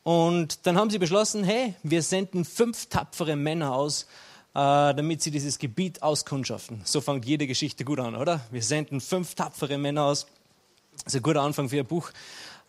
Und 0.03 0.65
dann 0.65 0.77
haben 0.77 0.89
sie 0.89 0.99
beschlossen, 0.99 1.43
hey, 1.43 1.75
wir 1.83 2.01
senden 2.01 2.43
fünf 2.43 2.87
tapfere 2.87 3.35
Männer 3.35 3.73
aus, 3.73 4.03
äh, 4.53 4.93
damit 4.93 5.21
sie 5.21 5.31
dieses 5.31 5.59
Gebiet 5.59 6.01
auskundschaften. 6.01 6.81
So 6.83 6.99
fängt 6.99 7.25
jede 7.25 7.47
Geschichte 7.47 7.85
gut 7.85 7.99
an, 7.99 8.15
oder? 8.15 8.41
Wir 8.51 8.63
senden 8.63 8.99
fünf 8.99 9.35
tapfere 9.35 9.77
Männer 9.77 10.05
aus. 10.05 10.27
Das 11.03 11.13
ist 11.13 11.19
ein 11.19 11.23
guter 11.23 11.41
Anfang 11.41 11.69
für 11.69 11.79
ein 11.79 11.85
Buch, 11.85 12.11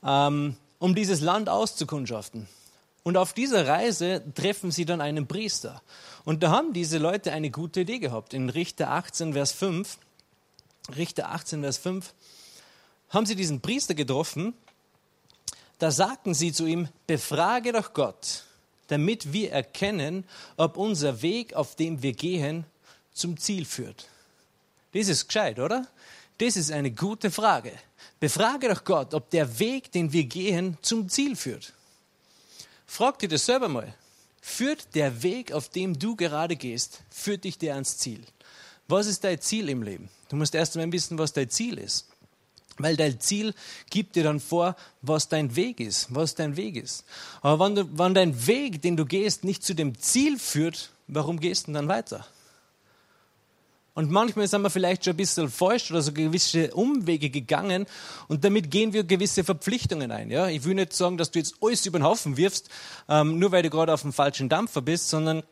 ähm, 0.05 0.57
um 0.79 0.95
dieses 0.95 1.21
Land 1.21 1.49
auszukundschaften. 1.49 2.49
Und 3.05 3.17
auf 3.17 3.33
dieser 3.33 3.67
Reise 3.67 4.23
treffen 4.35 4.71
sie 4.71 4.85
dann 4.85 5.01
einen 5.01 5.27
Priester. 5.27 5.83
Und 6.25 6.43
da 6.43 6.51
haben 6.51 6.73
diese 6.73 6.99
Leute 6.99 7.33
eine 7.33 7.51
gute 7.51 7.81
Idee 7.81 7.99
gehabt. 7.99 8.33
In 8.33 8.49
Richter 8.49 8.91
18, 8.91 9.33
Vers 9.33 9.53
5, 9.53 9.99
Richter 10.97 11.31
18, 11.31 11.63
Vers 11.63 11.79
5, 11.79 12.15
haben 13.11 13.27
sie 13.27 13.35
diesen 13.35 13.61
Priester 13.61 13.95
getroffen. 13.95 14.55
Da 15.79 15.91
sagten 15.91 16.33
sie 16.33 16.53
zu 16.53 16.67
ihm, 16.67 16.89
befrage 17.09 17.73
doch 17.73 17.93
Gott, 17.93 18.45
damit 18.87 19.33
wir 19.33 19.51
erkennen, 19.51 20.25
ob 20.57 20.77
unser 20.77 21.23
Weg, 21.23 21.55
auf 21.55 21.75
dem 21.75 22.03
wir 22.03 22.13
gehen, 22.13 22.65
zum 23.13 23.37
Ziel 23.37 23.65
führt. 23.65 24.07
Das 24.93 25.09
ist 25.09 25.27
gescheit, 25.27 25.59
oder? 25.59 25.89
Das 26.39 26.57
ist 26.57 26.71
eine 26.71 26.93
gute 26.93 27.31
Frage. 27.31 27.73
Befrage 28.23 28.69
doch 28.69 28.85
Gott, 28.85 29.15
ob 29.15 29.31
der 29.31 29.59
Weg, 29.59 29.91
den 29.91 30.13
wir 30.13 30.23
gehen, 30.23 30.79
zum 30.81 31.09
Ziel 31.09 31.35
führt. 31.35 31.73
Frag 32.87 33.19
dir 33.19 33.29
das 33.29 33.47
selber 33.47 33.67
mal. 33.67 33.93
Führt 34.41 34.95
der 34.95 35.25
Weg, 35.25 35.51
auf 35.51 35.71
dem 35.71 35.99
du 35.99 36.15
gerade 36.15 36.55
gehst, 36.55 37.01
führt 37.11 37.43
dich 37.43 37.59
der 37.59 37.75
ans 37.75 37.99
Ziel? 37.99 38.21
Was 38.87 39.09
ist 39.09 39.25
dein 39.25 39.41
Ziel 39.41 39.69
im 39.69 39.83
Leben? 39.83 40.09
Du 40.29 40.37
musst 40.37 40.55
erst 40.55 40.77
einmal 40.77 40.93
wissen, 40.93 41.19
was 41.19 41.33
dein 41.33 41.51
Ziel 41.51 41.79
ist. 41.79 42.07
Weil 42.79 42.97
dein 42.97 43.19
Ziel 43.19 43.55
gibt 43.91 44.15
dir 44.15 44.23
dann 44.23 44.39
vor, 44.39 44.77
was 45.01 45.29
dein 45.29 45.57
Weg 45.57 45.81
ist, 45.81 46.15
was 46.15 46.37
dein 46.37 46.57
Weg 46.57 46.77
ist. 46.77 47.05
Aber 47.41 47.65
wenn, 47.65 47.75
du, 47.75 47.99
wenn 47.99 48.15
dein 48.15 48.47
Weg, 48.47 48.83
den 48.83 48.97
du 48.97 49.05
gehst, 49.05 49.43
nicht 49.43 49.65
zu 49.65 49.75
dem 49.75 49.99
Ziel 49.99 50.39
führt, 50.39 50.93
warum 51.09 51.41
gehst 51.41 51.67
du 51.67 51.73
dann 51.73 51.89
weiter? 51.89 52.25
Und 53.95 54.11
manchmal 54.11 54.49
sind 54.49 54.63
wir 54.63 54.71
vielleicht 54.71 55.05
schon 55.05 55.13
ein 55.15 55.19
bisschen 55.19 55.51
falsch 55.51 55.91
oder 55.91 56.01
so 56.01 56.13
gewisse 56.13 56.73
Umwege 56.75 57.29
gegangen 57.29 57.87
und 58.27 58.43
damit 58.43 58.71
gehen 58.71 58.95
wir 58.95 59.05
gewisse 59.05 59.45
Verpflichtungen 59.45 60.11
ein. 60.11 60.31
Ja? 60.31 60.49
Ich 60.49 60.65
will 60.65 60.75
nicht 60.75 60.95
sagen, 60.95 61.19
dass 61.19 61.31
du 61.31 61.39
jetzt 61.39 61.57
alles 61.61 61.85
über 61.85 61.99
den 61.99 62.05
Haufen 62.05 62.39
wirfst, 62.39 62.71
ähm, 63.09 63.39
nur 63.39 63.53
weil 63.53 63.63
du 63.63 63.69
gerade 63.69 63.93
auf 63.93 64.03
dem 64.03 64.15
falschen 64.15 64.49
Dampfer 64.49 64.81
bist, 64.81 65.11
sondern 65.11 65.43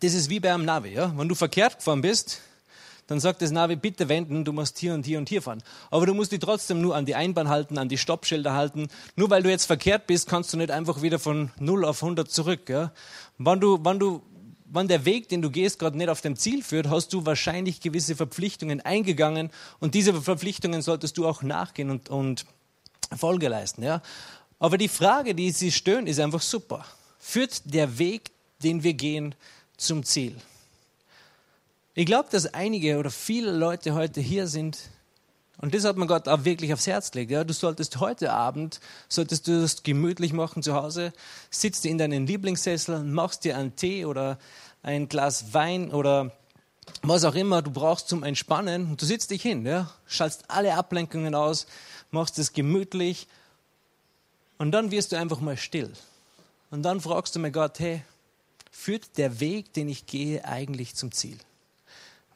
das 0.00 0.14
ist 0.14 0.30
wie 0.30 0.40
bei 0.40 0.54
einem 0.54 0.64
Navi. 0.64 0.94
Ja? 0.94 1.12
Wenn 1.16 1.28
du 1.28 1.34
verkehrt 1.34 1.76
gefahren 1.76 2.00
bist, 2.00 2.40
dann 3.08 3.20
sagt 3.20 3.42
das 3.42 3.50
Navi, 3.50 3.76
bitte 3.76 4.08
wenden, 4.08 4.44
du 4.44 4.52
musst 4.52 4.78
hier 4.78 4.94
und 4.94 5.04
hier 5.04 5.18
und 5.18 5.28
hier 5.28 5.42
fahren. 5.42 5.62
Aber 5.90 6.06
du 6.06 6.14
musst 6.14 6.32
dich 6.32 6.40
trotzdem 6.40 6.80
nur 6.80 6.96
an 6.96 7.04
die 7.04 7.14
Einbahn 7.14 7.48
halten, 7.48 7.78
an 7.78 7.88
die 7.88 7.98
Stoppschilder 7.98 8.54
halten. 8.54 8.88
Nur 9.16 9.30
weil 9.30 9.42
du 9.42 9.50
jetzt 9.50 9.66
verkehrt 9.66 10.06
bist, 10.06 10.28
kannst 10.28 10.52
du 10.52 10.56
nicht 10.56 10.70
einfach 10.70 11.02
wieder 11.02 11.18
von 11.18 11.50
0 11.58 11.84
auf 11.84 12.02
100 12.02 12.30
zurück. 12.30 12.68
Ja? 12.68 12.92
Wenn, 13.38 13.60
du, 13.60 13.84
wenn 13.84 13.98
du 13.98 14.22
wenn 14.68 14.88
der 14.88 15.04
Weg, 15.04 15.28
den 15.28 15.42
du 15.42 15.50
gehst, 15.50 15.78
gerade 15.78 15.96
nicht 15.96 16.08
auf 16.08 16.20
dem 16.20 16.36
Ziel 16.36 16.62
führt, 16.62 16.88
hast 16.88 17.12
du 17.12 17.24
wahrscheinlich 17.24 17.80
gewisse 17.80 18.16
Verpflichtungen 18.16 18.80
eingegangen 18.80 19.50
und 19.80 19.94
diese 19.94 20.20
Verpflichtungen 20.20 20.82
solltest 20.82 21.16
du 21.18 21.26
auch 21.26 21.42
nachgehen 21.42 21.90
und, 21.90 22.08
und 22.08 22.46
Folge 23.16 23.48
leisten. 23.48 23.82
Ja? 23.82 24.02
Aber 24.58 24.78
die 24.78 24.88
Frage, 24.88 25.34
die 25.34 25.50
sie 25.50 25.70
stellen, 25.70 26.06
ist 26.06 26.20
einfach 26.20 26.42
super. 26.42 26.84
Führt 27.18 27.62
der 27.72 27.98
Weg, 27.98 28.30
den 28.62 28.82
wir 28.82 28.94
gehen, 28.94 29.34
zum 29.76 30.02
Ziel? 30.04 30.36
Ich 31.94 32.06
glaube, 32.06 32.28
dass 32.30 32.52
einige 32.52 32.98
oder 32.98 33.10
viele 33.10 33.52
Leute 33.52 33.94
heute 33.94 34.20
hier 34.20 34.46
sind, 34.46 34.78
und 35.58 35.74
das 35.74 35.84
hat 35.84 35.96
mir 35.96 36.06
Gott 36.06 36.28
auch 36.28 36.44
wirklich 36.44 36.72
aufs 36.72 36.86
Herz 36.86 37.10
gelegt. 37.10 37.30
Ja, 37.30 37.42
du 37.44 37.54
solltest 37.54 37.98
heute 37.98 38.32
Abend, 38.32 38.80
solltest 39.08 39.48
du 39.48 39.60
das 39.60 39.82
gemütlich 39.82 40.32
machen 40.32 40.62
zu 40.62 40.74
Hause, 40.74 41.12
sitzt 41.50 41.86
in 41.86 41.96
deinen 41.96 42.26
Lieblingssessel, 42.26 43.02
machst 43.04 43.44
dir 43.44 43.56
einen 43.56 43.74
Tee 43.74 44.04
oder 44.04 44.38
ein 44.82 45.08
Glas 45.08 45.54
Wein 45.54 45.90
oder 45.90 46.32
was 47.02 47.24
auch 47.24 47.34
immer 47.34 47.62
du 47.62 47.70
brauchst 47.70 48.08
zum 48.08 48.22
Entspannen. 48.22 48.90
Und 48.90 49.02
du 49.02 49.06
sitzt 49.06 49.30
dich 49.30 49.42
hin, 49.42 49.64
ja, 49.64 49.90
schaltest 50.06 50.44
alle 50.48 50.74
Ablenkungen 50.74 51.34
aus, 51.34 51.66
machst 52.10 52.38
es 52.38 52.52
gemütlich 52.52 53.26
und 54.58 54.72
dann 54.72 54.90
wirst 54.90 55.12
du 55.12 55.16
einfach 55.16 55.40
mal 55.40 55.56
still. 55.56 55.92
Und 56.70 56.82
dann 56.82 57.00
fragst 57.00 57.34
du 57.34 57.38
mir 57.38 57.50
Gott, 57.50 57.78
hey, 57.78 58.02
führt 58.70 59.16
der 59.16 59.40
Weg, 59.40 59.72
den 59.72 59.88
ich 59.88 60.06
gehe, 60.06 60.44
eigentlich 60.44 60.94
zum 60.94 61.12
Ziel? 61.12 61.38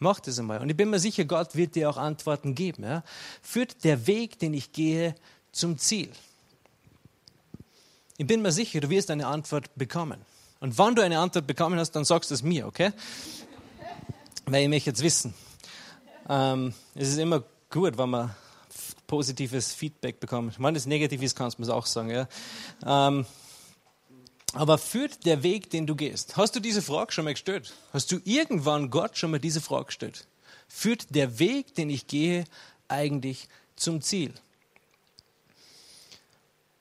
Mach 0.03 0.19
das 0.19 0.39
einmal. 0.39 0.61
Und 0.63 0.71
ich 0.71 0.77
bin 0.77 0.89
mir 0.89 0.99
sicher, 0.99 1.27
Gott 1.27 1.55
wird 1.55 1.75
dir 1.75 1.91
auch 1.91 1.99
Antworten 1.99 2.55
geben. 2.55 2.83
Ja? 2.85 3.05
Führt 3.43 3.85
der 3.85 4.07
Weg, 4.07 4.39
den 4.39 4.55
ich 4.55 4.73
gehe, 4.73 5.15
zum 5.53 5.77
Ziel? 5.77 6.11
Ich 8.17 8.27
bin 8.27 8.41
mir 8.41 8.51
sicher, 8.51 8.81
du 8.81 8.89
wirst 8.89 9.11
eine 9.11 9.27
Antwort 9.27 9.71
bekommen. 9.77 10.21
Und 10.59 10.79
wenn 10.79 10.95
du 10.95 11.03
eine 11.03 11.19
Antwort 11.19 11.47
bekommen 11.47 11.79
hast, 11.79 11.93
dann 11.93 12.07
sagst 12.07 12.31
du 12.31 12.35
es 12.35 12.43
mir, 12.43 12.67
okay? 12.67 12.93
Weil 14.47 14.65
ich 14.65 14.69
möchte 14.71 14.91
jetzt 14.91 15.03
wissen. 15.03 15.35
Ähm, 16.29 16.73
es 16.95 17.09
ist 17.09 17.19
immer 17.19 17.43
gut, 17.69 17.99
wenn 17.99 18.11
man 18.11 18.35
positives 19.07 19.75
Feedback 19.75 20.19
bekommt. 20.19 20.59
Wenn 20.59 20.77
es 20.77 20.87
negativ 20.87 21.21
ist, 21.21 21.37
kannst 21.37 21.59
du 21.59 21.63
es 21.63 21.69
auch 21.69 21.85
sagen. 21.85 22.11
Ja? 22.11 22.29
Ähm, 22.87 23.27
aber 24.53 24.79
führt 24.79 25.27
der 25.27 25.43
Weg, 25.43 25.71
den 25.71 25.87
du 25.87 25.95
gehst? 25.95 26.37
Hast 26.37 26.57
du 26.57 26.61
diese 26.61 26.83
Frage 26.83 27.13
schon 27.13 27.25
mal 27.25 27.35
gestellt? 27.35 27.73
Hast 27.93 28.11
du 28.11 28.21
irgendwann 28.25 28.91
Gott 28.91 29.17
schon 29.17 29.31
mal 29.31 29.39
diese 29.39 29.61
Frage 29.61 29.87
gestellt? 29.87 30.27
Führt 30.69 31.15
der 31.15 31.39
Weg, 31.39 31.75
den 31.75 31.91
ich 31.91 32.07
gehe, 32.07 32.45
eigentlich 32.89 33.49
zum 33.77 34.03
Ziel? 34.03 34.33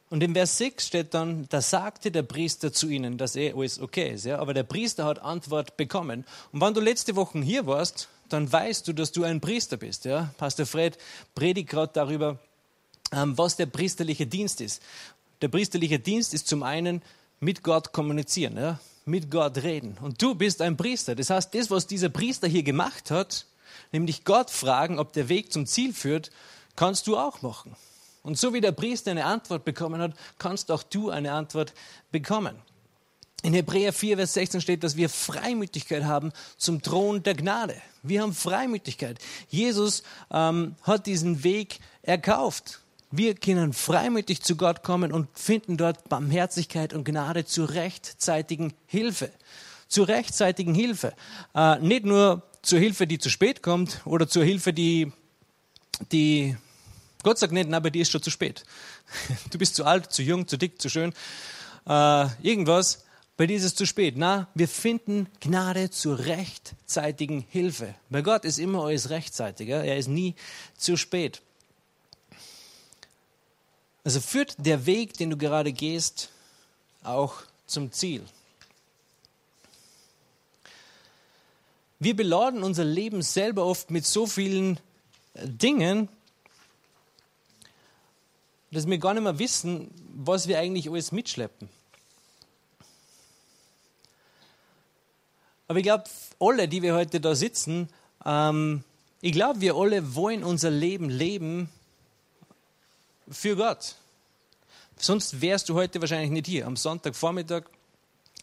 Und 0.10 0.24
im 0.24 0.34
Vers 0.34 0.58
6 0.58 0.88
steht 0.88 1.14
dann, 1.14 1.46
da 1.50 1.62
sagte 1.62 2.10
der 2.12 2.24
Priester 2.24 2.74
zu 2.74 2.90
ihnen, 2.90 3.18
dass 3.18 3.36
eh 3.36 3.54
alles 3.54 3.80
okay 3.80 4.14
ist. 4.14 4.26
Ja? 4.26 4.40
Aber 4.40 4.56
der 4.56 4.64
Priester 4.64 5.06
hat 5.06 5.20
Antwort 5.20 5.78
bekommen. 5.78 6.26
Und 6.52 6.62
wenn 6.62 6.74
du 6.74 6.82
letzte 6.82 7.16
Woche 7.16 7.40
hier 7.42 7.68
warst, 7.68 8.08
dann 8.28 8.52
weißt 8.52 8.88
du, 8.88 8.94
dass 8.94 9.12
du 9.12 9.24
ein 9.24 9.40
Priester 9.40 9.78
bist. 9.78 10.06
Ja? 10.06 10.34
Pastor 10.38 10.66
Fred 10.66 10.98
predigt 11.36 11.70
gerade 11.70 11.94
darüber, 11.94 12.40
ähm, 13.12 13.38
was 13.38 13.56
der 13.56 13.68
priesterliche 13.68 14.26
Dienst 14.26 14.62
ist. 14.62 14.82
Der 15.42 15.48
priesterliche 15.48 16.00
Dienst 16.00 16.34
ist 16.34 16.48
zum 16.48 16.64
einen 16.64 17.04
mit 17.39 17.63
Gott 17.63 17.93
kommunizieren, 17.93 18.58
ja? 18.58 18.80
mit 19.06 19.32
Gott 19.32 19.58
reden. 19.58 19.97
Und 20.02 20.21
du 20.21 20.36
bist 20.36 20.62
ein 20.62 20.78
Priester. 20.78 21.15
Das 21.15 21.30
heißt, 21.30 21.54
das, 21.54 21.71
was 21.71 21.88
dieser 21.88 22.10
Priester 22.10 22.47
hier 22.47 22.63
gemacht 22.63 23.12
hat, 23.12 23.45
nämlich 23.91 24.23
Gott 24.23 24.49
fragen, 24.49 24.99
ob 24.99 25.13
der 25.13 25.30
Weg 25.30 25.52
zum 25.52 25.65
Ziel 25.65 25.93
führt, 25.93 26.32
kannst 26.75 27.08
du 27.08 27.17
auch 27.17 27.41
machen. 27.41 27.75
Und 28.23 28.38
so 28.38 28.54
wie 28.54 28.62
der 28.62 28.71
Priester 28.71 29.12
eine 29.12 29.25
Antwort 29.25 29.65
bekommen 29.65 30.02
hat, 30.02 30.13
kannst 30.38 30.71
auch 30.71 30.84
du 30.84 31.10
eine 31.10 31.32
Antwort 31.32 31.73
bekommen. 32.12 32.56
In 33.41 33.54
Hebräer 33.54 33.93
4, 33.93 34.17
Vers 34.17 34.34
16 34.34 34.62
steht, 34.62 34.84
dass 34.84 34.97
wir 34.97 35.08
Freimütigkeit 35.08 36.04
haben 36.04 36.34
zum 36.58 36.82
Thron 36.82 37.23
der 37.23 37.36
Gnade. 37.36 37.82
Wir 38.04 38.21
haben 38.21 38.34
Freimütigkeit. 38.34 39.17
Jesus 39.47 40.04
ähm, 40.30 40.75
hat 40.84 41.06
diesen 41.06 41.43
Weg 41.43 41.80
erkauft. 42.02 42.82
Wir 43.12 43.34
können 43.34 43.74
freimütig 43.74 44.43
zu 44.43 44.56
Gott 44.56 44.84
kommen 44.84 45.12
und 45.12 45.28
finden 45.34 45.78
dort 45.78 46.10
Barmherzigkeit 46.10 46.93
und 46.93 47.06
Gnade 47.06 47.43
zur 47.43 47.72
rechtzeitigen 47.72 48.74
Hilfe. 48.86 49.32
Zur 49.88 50.08
rechtzeitigen 50.08 50.76
Hilfe. 50.76 51.13
Äh, 51.56 51.80
nicht 51.80 52.06
nur 52.06 52.43
zur 52.62 52.78
Hilfe, 52.78 53.08
die 53.08 53.17
zu 53.17 53.32
spät 53.32 53.63
kommt 53.63 54.02
oder 54.06 54.28
zur 54.28 54.43
Hilfe, 54.43 54.74
die, 54.74 55.12
die 56.12 56.56
Gott 57.24 57.39
sagt 57.39 57.52
nicht, 57.52 57.67
na, 57.67 57.80
bei 57.80 57.89
dir 57.89 58.04
ist 58.04 58.12
schon 58.12 58.22
zu 58.22 58.30
spät. 58.30 58.63
Du 59.50 59.58
bist 59.58 59.76
zu 59.76 59.86
alt, 59.86 60.12
zu 60.12 60.22
jung, 60.22 60.48
zu 60.48 60.58
dick, 60.58 60.80
zu 60.80 60.89
schön. 60.89 61.12
Äh, 61.88 62.28
irgendwas. 62.43 63.06
Bei 63.38 63.48
dir 63.48 63.58
ist 63.58 63.63
es 63.63 63.74
zu 63.74 63.88
spät. 63.88 64.15
Na, 64.17 64.50
wir 64.54 64.67
finden 64.67 65.28
Gnade 65.39 65.89
zur 65.89 66.19
rechtzeitigen 66.19 67.41
Hilfe. 67.50 67.95
Bei 68.10 68.22
Gott 68.22 68.45
ist 68.45 68.60
immer 68.60 68.86
alles 68.86 69.10
rechtzeitig. 69.10 69.69
Er 69.69 69.98
ist 69.98 70.10
nie 70.10 70.36
zu 70.78 70.95
spät. 70.95 71.41
Also 74.04 74.22
führt 74.22 74.56
der 74.58 74.86
Weg, 74.86 75.14
den 75.18 75.30
du 75.30 75.38
gerade 75.38 75.74
gehst, 75.74 76.30
auch 77.04 77.36
zum 77.68 77.92
Ziel. 77.92 78.24
Wir 82.00 82.16
beladen 82.16 82.64
unser 82.64 82.86
Leben 82.86 83.22
selber 83.22 83.66
oft 83.66 83.92
mit 83.92 84.06
so 84.06 84.26
vielen 84.26 84.80
Dingen, 85.36 86.08
dass 88.72 88.88
wir 88.88 88.98
gar 88.98 89.14
nicht 89.14 89.24
mehr 89.24 89.40
wissen, 89.40 89.92
was 90.16 90.48
wir 90.48 90.60
eigentlich 90.60 90.90
alles 90.90 91.12
mitschleppen. 91.12 91.70
Aber 95.68 95.80
ich 95.80 95.84
glaube, 95.84 96.06
alle, 96.40 96.68
die 96.68 96.82
wir 96.82 96.96
heute 96.96 97.20
da 97.20 97.36
sitzen, 97.36 97.90
ähm, 98.26 98.84
ich 99.22 99.34
glaube, 99.34 99.62
wir 99.62 99.76
alle 99.76 100.16
wollen 100.16 100.44
unser 100.44 100.72
Leben 100.72 101.10
leben 101.10 101.70
für 103.30 103.56
Gott. 103.56 103.96
Sonst 104.98 105.42
wärst 105.42 105.70
du 105.70 105.76
heute 105.76 106.02
wahrscheinlich 106.02 106.32
nicht 106.32 106.48
hier. 106.48 106.68
Am 106.68 106.76
Sonntagvormittag, 106.76 107.63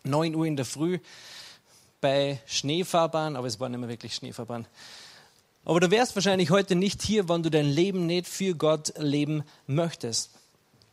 9 0.05 0.35
Uhr 0.35 0.47
in 0.47 0.57
der 0.57 0.65
Früh, 0.65 0.99
bei 2.01 2.41
Schneefahrbahn, 2.47 3.37
aber 3.37 3.47
es 3.47 3.61
war 3.61 3.69
nicht 3.69 3.81
mehr 3.81 3.89
wirklich 3.89 4.15
Schneefahrbahn. 4.15 4.67
Aber 5.65 5.81
du 5.81 5.91
wärst 5.91 6.15
wahrscheinlich 6.15 6.51
heute 6.51 6.77
nicht 6.77 7.03
hier, 7.03 7.29
wenn 7.29 7.43
du 7.43 7.51
dein 7.51 7.67
Leben 7.67 8.07
nicht 8.07 8.29
für 8.29 8.55
Gott 8.55 8.95
leben 8.99 9.43
möchtest. 9.67 10.31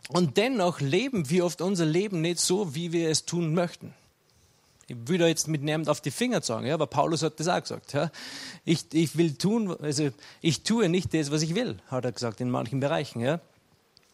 Und 0.09 0.37
dennoch 0.37 0.81
leben 0.81 1.29
wir 1.29 1.45
oft 1.45 1.61
unser 1.61 1.85
Leben 1.85 2.21
nicht 2.21 2.39
so, 2.39 2.75
wie 2.75 2.91
wir 2.91 3.09
es 3.09 3.25
tun 3.25 3.53
möchten. 3.53 3.93
Ich 4.87 4.97
will 5.05 5.17
da 5.17 5.27
jetzt 5.27 5.47
mit 5.47 5.63
niemand 5.63 5.87
auf 5.87 6.01
die 6.01 6.11
Finger 6.11 6.41
sagen, 6.41 6.65
ja, 6.65 6.73
aber 6.73 6.87
Paulus 6.87 7.23
hat 7.23 7.39
das 7.39 7.47
auch 7.47 7.61
gesagt. 7.61 7.93
Ja. 7.93 8.11
Ich, 8.65 8.85
ich 8.91 9.17
will 9.17 9.35
tun, 9.35 9.75
also 9.79 10.09
ich 10.41 10.63
tue 10.63 10.89
nicht 10.89 11.13
das, 11.13 11.31
was 11.31 11.41
ich 11.41 11.55
will, 11.55 11.77
hat 11.87 12.03
er 12.03 12.11
gesagt 12.11 12.41
in 12.41 12.49
manchen 12.49 12.81
Bereichen. 12.81 13.21
Ja. 13.21 13.39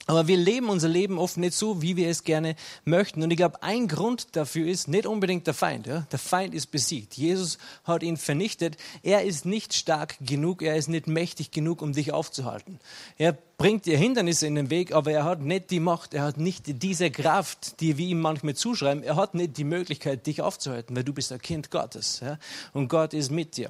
Aber 0.09 0.27
wir 0.27 0.37
leben 0.37 0.69
unser 0.69 0.87
Leben 0.87 1.19
oft 1.19 1.37
nicht 1.37 1.53
so, 1.53 1.83
wie 1.83 1.95
wir 1.95 2.09
es 2.09 2.23
gerne 2.23 2.55
möchten. 2.83 3.21
Und 3.21 3.29
ich 3.29 3.37
glaube, 3.37 3.61
ein 3.61 3.87
Grund 3.87 4.35
dafür 4.35 4.67
ist 4.67 4.87
nicht 4.87 5.05
unbedingt 5.05 5.45
der 5.45 5.53
Feind. 5.53 5.85
Ja? 5.85 6.07
Der 6.11 6.17
Feind 6.17 6.55
ist 6.55 6.71
besiegt. 6.71 7.13
Jesus 7.13 7.59
hat 7.83 8.01
ihn 8.01 8.17
vernichtet. 8.17 8.77
Er 9.03 9.23
ist 9.23 9.45
nicht 9.45 9.75
stark 9.75 10.15
genug, 10.19 10.63
er 10.63 10.75
ist 10.77 10.87
nicht 10.87 11.05
mächtig 11.05 11.51
genug, 11.51 11.83
um 11.83 11.93
dich 11.93 12.11
aufzuhalten. 12.11 12.79
Er 13.19 13.33
bringt 13.59 13.85
dir 13.85 13.99
Hindernisse 13.99 14.47
in 14.47 14.55
den 14.55 14.71
Weg, 14.71 14.93
aber 14.93 15.11
er 15.11 15.25
hat 15.25 15.41
nicht 15.41 15.69
die 15.69 15.79
Macht, 15.79 16.15
er 16.15 16.23
hat 16.23 16.37
nicht 16.37 16.81
diese 16.81 17.11
Kraft, 17.11 17.79
die 17.79 17.99
wir 17.99 18.07
ihm 18.07 18.19
manchmal 18.19 18.55
zuschreiben. 18.55 19.03
Er 19.03 19.15
hat 19.15 19.35
nicht 19.35 19.57
die 19.57 19.63
Möglichkeit, 19.63 20.25
dich 20.25 20.41
aufzuhalten, 20.41 20.95
weil 20.95 21.03
du 21.03 21.13
bist 21.13 21.31
ein 21.31 21.39
Kind 21.39 21.69
Gottes. 21.69 22.21
Ja? 22.21 22.39
Und 22.73 22.87
Gott 22.87 23.13
ist 23.13 23.29
mit 23.29 23.57
dir. 23.57 23.69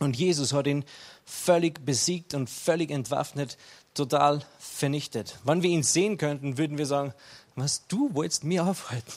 Und 0.00 0.16
Jesus 0.16 0.52
hat 0.52 0.66
ihn 0.66 0.84
völlig 1.30 1.84
besiegt 1.84 2.34
und 2.34 2.50
völlig 2.50 2.90
entwaffnet 2.90 3.56
total 3.94 4.44
vernichtet. 4.58 5.38
Wenn 5.44 5.62
wir 5.62 5.70
ihn 5.70 5.82
sehen 5.82 6.18
könnten, 6.18 6.58
würden 6.58 6.78
wir 6.78 6.86
sagen, 6.86 7.14
was 7.56 7.86
du 7.86 8.14
wolltest 8.14 8.44
mir 8.44 8.64
aufhalten. 8.64 9.12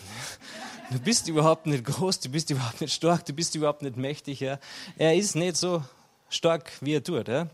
Du 0.91 0.99
bist 0.99 1.27
überhaupt 1.27 1.65
nicht 1.65 1.85
groß, 1.85 2.19
du 2.19 2.29
bist 2.29 2.49
überhaupt 2.49 2.81
nicht 2.81 2.93
stark, 2.93 3.25
du 3.25 3.33
bist 3.33 3.55
überhaupt 3.55 3.81
nicht 3.81 3.97
mächtig. 3.97 4.39
Ja. 4.39 4.59
Er 4.97 5.15
ist 5.15 5.35
nicht 5.35 5.57
so 5.57 5.83
stark, 6.29 6.71
wie 6.81 6.95
er 6.95 7.03
tut. 7.03 7.27
Ja. 7.27 7.47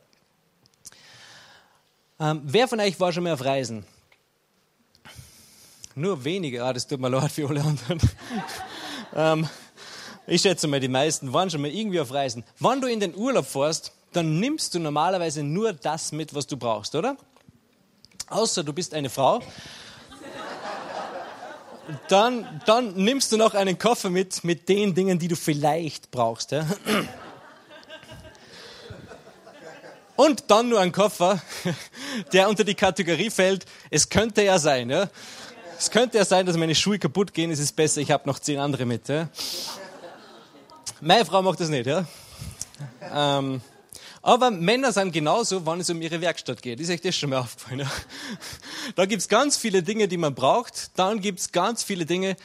Ähm, 2.20 2.42
wer 2.44 2.68
von 2.68 2.80
euch 2.80 3.00
war 3.00 3.14
schon 3.14 3.24
mal 3.24 3.34
auf 3.34 3.46
Reisen? 3.46 3.86
Nur 5.96 6.24
wenige, 6.24 6.64
ah, 6.64 6.74
das 6.74 6.88
tut 6.88 7.00
mir 7.00 7.10
leid 7.10 7.32
für 7.32 7.48
alle 7.48 7.62
anderen. 7.62 8.00
ähm, 9.16 9.50
ich 10.28 10.42
schätze 10.42 10.68
mal, 10.68 10.80
die 10.80 10.88
meisten 10.88 11.34
waren 11.34 11.50
schon 11.50 11.62
mal 11.62 11.72
irgendwie 11.72 12.00
auf 12.00 12.12
Reisen. 12.12 12.44
Wenn 12.60 12.82
du 12.82 12.88
in 12.88 13.00
den 13.00 13.16
Urlaub 13.16 13.46
fährst, 13.46 13.94
dann 14.14 14.40
nimmst 14.40 14.74
du 14.74 14.80
normalerweise 14.80 15.44
nur 15.44 15.74
das 15.74 16.12
mit, 16.12 16.34
was 16.34 16.48
du 16.48 16.58
brauchst, 16.58 16.96
oder? 16.96 17.18
Außer 18.30 18.64
du 18.64 18.74
bist 18.74 18.94
eine 18.94 19.10
Frau. 19.10 19.42
Dann, 22.08 22.62
dann 22.66 22.94
nimmst 22.94 23.32
du 23.32 23.38
noch 23.38 23.56
einen 23.56 23.80
Koffer 23.80 24.10
mit, 24.10 24.44
mit 24.44 24.70
den 24.70 24.94
Dingen, 24.94 25.18
die 25.18 25.28
du 25.28 25.36
vielleicht 25.36 26.12
brauchst. 26.12 26.52
Ja? 26.52 26.68
Und 30.16 30.52
dann 30.52 30.70
nur 30.70 30.80
ein 30.82 30.92
Koffer, 30.92 31.42
der 32.34 32.50
unter 32.50 32.64
die 32.64 32.76
Kategorie 32.76 33.30
fällt, 33.30 33.66
es 33.90 34.10
könnte 34.10 34.44
ja 34.44 34.60
sein. 34.60 34.90
Ja? 34.90 35.10
Es 35.80 35.90
könnte 35.90 36.18
ja 36.18 36.26
sein, 36.26 36.46
dass 36.46 36.58
meine 36.58 36.76
Schuhe 36.76 37.00
kaputt 37.00 37.34
gehen, 37.34 37.50
es 37.50 37.60
ist 37.60 37.76
besser, 37.76 38.02
ich 38.02 38.12
habe 38.12 38.28
noch 38.28 38.38
zehn 38.38 38.60
andere 38.60 38.86
mit. 38.86 39.08
Ja? 39.08 39.30
Meine 41.02 41.26
Frau 41.26 41.42
macht 41.42 41.60
das 41.60 41.70
nicht. 41.70 41.88
Ja? 41.88 42.06
Ähm, 43.12 43.62
aber 44.22 44.52
Männer 44.52 44.92
sind 44.92 45.12
genauso, 45.12 45.66
wenn 45.66 45.80
es 45.80 45.90
um 45.90 46.02
ihre 46.02 46.20
Werkstatt 46.22 46.62
geht. 46.62 46.80
Ist 46.80 46.90
euch 46.90 47.02
das 47.02 47.16
schon 47.16 47.30
mal 47.30 47.40
aufgefallen? 47.40 47.80
Ja? 47.80 47.92
Da 48.96 49.06
gibt 49.06 49.22
es 49.22 49.28
ganz 49.28 49.58
viele 49.58 49.84
Dinge, 49.84 50.08
die 50.08 50.18
man 50.18 50.36
braucht. 50.36 50.92
Dann 50.98 51.22
gibt 51.22 51.40
es 51.40 51.52
ganz 51.52 51.84
viele 51.84 52.06
Dinge, 52.06 52.36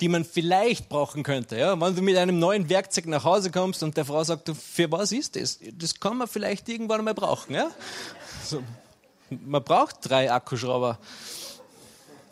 die 0.00 0.08
man 0.08 0.24
vielleicht 0.24 0.88
brauchen 0.88 1.22
könnte. 1.22 1.58
Ja? 1.58 1.80
Wenn 1.80 1.94
du 1.94 2.02
mit 2.02 2.16
einem 2.16 2.38
neuen 2.38 2.68
Werkzeug 2.68 3.06
nach 3.06 3.24
Hause 3.24 3.50
kommst 3.50 3.82
und 3.82 3.96
der 3.96 4.04
Frau 4.04 4.24
sagt, 4.24 4.50
für 4.50 4.90
was 4.90 5.12
ist 5.12 5.36
das? 5.36 5.58
Das 5.72 6.00
kann 6.00 6.16
man 6.16 6.28
vielleicht 6.28 6.68
irgendwann 6.68 7.04
mal 7.04 7.14
brauchen. 7.14 7.54
Ja? 7.54 7.70
So, 8.44 8.62
man 9.28 9.62
braucht 9.62 9.96
drei 10.02 10.32
Akkuschrauber. 10.32 10.98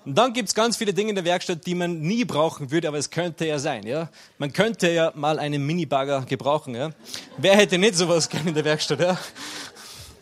Und 0.09 0.15
dann 0.15 0.33
gibt 0.33 0.49
es 0.49 0.55
ganz 0.55 0.79
viele 0.79 0.95
Dinge 0.95 1.11
in 1.11 1.17
der 1.17 1.27
Werkstatt, 1.27 1.67
die 1.67 1.75
man 1.75 2.01
nie 2.01 2.25
brauchen 2.25 2.71
würde, 2.71 2.89
aber 2.89 2.97
es 2.97 3.11
könnte 3.11 3.45
ja 3.45 3.59
sein. 3.59 3.87
Ja? 3.87 4.09
Man 4.39 4.55
könnte 4.55 4.91
ja 4.91 5.13
mal 5.15 5.39
einen 5.39 5.67
Minibagger 5.67 6.23
gebrauchen. 6.23 6.75
Ja? 6.75 6.93
Wer 7.37 7.55
hätte 7.57 7.77
nicht 7.77 7.95
sowas 7.95 8.27
gerne 8.31 8.49
in 8.49 8.55
der 8.55 8.65
Werkstatt? 8.65 9.01
Ja? 9.01 9.19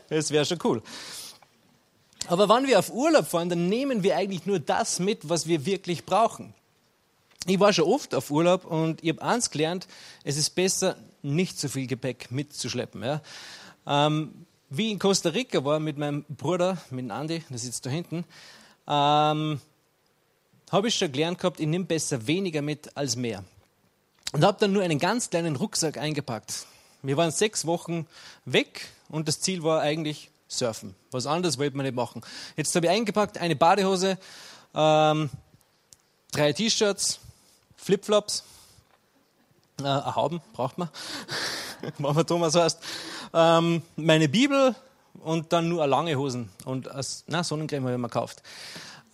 Das 0.09 0.33
wäre 0.33 0.44
schon 0.44 0.59
cool. 0.64 0.83
Aber 2.27 2.49
wenn 2.49 2.66
wir 2.66 2.81
auf 2.81 2.92
Urlaub 2.92 3.29
fahren, 3.29 3.49
dann 3.49 3.68
nehmen 3.68 4.03
wir 4.03 4.16
eigentlich 4.16 4.44
nur 4.44 4.59
das 4.59 4.99
mit, 4.99 5.29
was 5.29 5.46
wir 5.46 5.64
wirklich 5.64 6.05
brauchen. 6.05 6.53
Ich 7.46 7.61
war 7.61 7.72
schon 7.72 7.85
oft 7.85 8.12
auf 8.12 8.33
Urlaub 8.33 8.64
und 8.64 9.05
ich 9.05 9.11
habe 9.11 9.22
eins 9.22 9.51
gelernt, 9.53 9.87
es 10.25 10.37
ist 10.37 10.57
besser, 10.57 10.96
nicht 11.22 11.61
so 11.61 11.68
viel 11.68 11.87
Gepäck 11.87 12.33
mitzuschleppen. 12.33 13.05
Ja? 13.05 13.22
Ähm, 13.87 14.46
wie 14.68 14.90
in 14.90 14.99
Costa 14.99 15.29
Rica 15.29 15.64
war 15.64 15.79
mit 15.79 15.96
meinem 15.96 16.25
Bruder, 16.25 16.77
mit 16.90 17.09
Andy, 17.09 17.44
der 17.49 17.59
sitzt 17.59 17.87
da 17.87 17.90
hinten, 17.90 18.25
ähm, 18.88 19.61
habe 20.71 20.89
ich 20.89 20.95
schon 20.95 21.13
gelernt 21.13 21.39
gehabt, 21.39 21.61
ich 21.61 21.67
nehme 21.67 21.85
besser 21.85 22.27
weniger 22.27 22.63
mit 22.63 22.97
als 22.97 23.17
mehr. 23.17 23.45
Und 24.33 24.45
habe 24.45 24.59
dann 24.61 24.73
nur 24.73 24.83
einen 24.83 24.99
ganz 24.99 25.31
kleinen 25.31 25.57
Rucksack 25.57 25.99
eingepackt. 25.99 26.67
Wir 27.03 27.17
waren 27.17 27.31
sechs 27.31 27.67
Wochen 27.67 28.07
weg 28.45 28.89
und 29.09 29.29
das 29.29 29.41
Ziel 29.41 29.63
war 29.63 29.81
eigentlich 29.81 30.31
Surfen. 30.49 30.95
Was 31.11 31.27
anderes 31.27 31.59
wollte 31.59 31.77
man 31.77 31.87
nicht 31.87 31.95
machen. 31.95 32.23
Jetzt 32.57 32.75
habe 32.75 32.87
ich 32.87 32.93
eingepackt 32.93 33.39
eine 33.39 33.57
Badehose, 33.57 34.19
ähm, 34.75 35.31
drei 36.33 36.53
T-Shirts, 36.53 37.21
Flipflops, 37.77 38.45
äh, 39.81 39.85
Hauben 39.85 40.41
braucht 40.53 40.79
man, 40.79 40.89
wenn 41.99 42.15
man 42.15 42.27
Thomas 42.27 42.55
heißt, 42.55 42.79
ähm, 43.35 43.83
meine 43.97 44.29
Bibel 44.29 44.75
und 45.23 45.53
dann 45.53 45.69
nur 45.69 45.87
lange 45.87 46.17
Hosen 46.17 46.49
und 46.65 46.89
na, 47.27 47.45
Sonnencreme 47.45 47.85
habe 47.85 47.93
ich 47.93 47.99
mir 47.99 48.09
gekauft. 48.09 48.43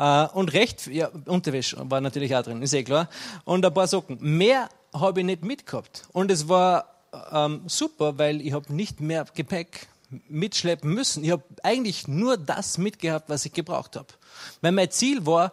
Äh, 0.03 0.27
und 0.33 0.53
recht, 0.53 0.88
ja, 0.88 1.11
Unterwäsche 1.27 1.77
war 1.88 2.01
natürlich 2.01 2.35
auch 2.35 2.43
drin, 2.43 2.61
ist 2.61 2.75
eh 2.75 2.83
klar. 2.83 3.09
Und 3.45 3.65
ein 3.65 3.73
paar 3.73 3.87
Socken. 3.87 4.19
Mehr 4.21 4.69
habe 4.93 5.21
ich 5.21 5.27
nicht 5.27 5.45
mitgehabt. 5.45 6.09
Und 6.12 6.33
es 6.33 6.49
war 6.49 6.87
ähm, 7.31 7.62
super, 7.67 8.19
weil 8.19 8.41
ich 8.41 8.53
habe 8.53 8.75
nicht 8.75 9.01
mehr 9.01 9.25
Gepäck 9.33 9.87
mitschleppen 10.29 10.93
müssen. 10.93 11.23
Ich 11.23 11.31
habe 11.31 11.45
eigentlich 11.62 12.09
nur 12.09 12.37
das 12.37 12.79
mitgehabt, 12.79 13.31
was 13.31 13.47
ich 13.47 13.53
gebraucht 13.53 13.95
habe. 13.95 14.09
Weil 14.61 14.73
mein 14.73 14.91
Ziel 14.91 15.25
war, 15.25 15.53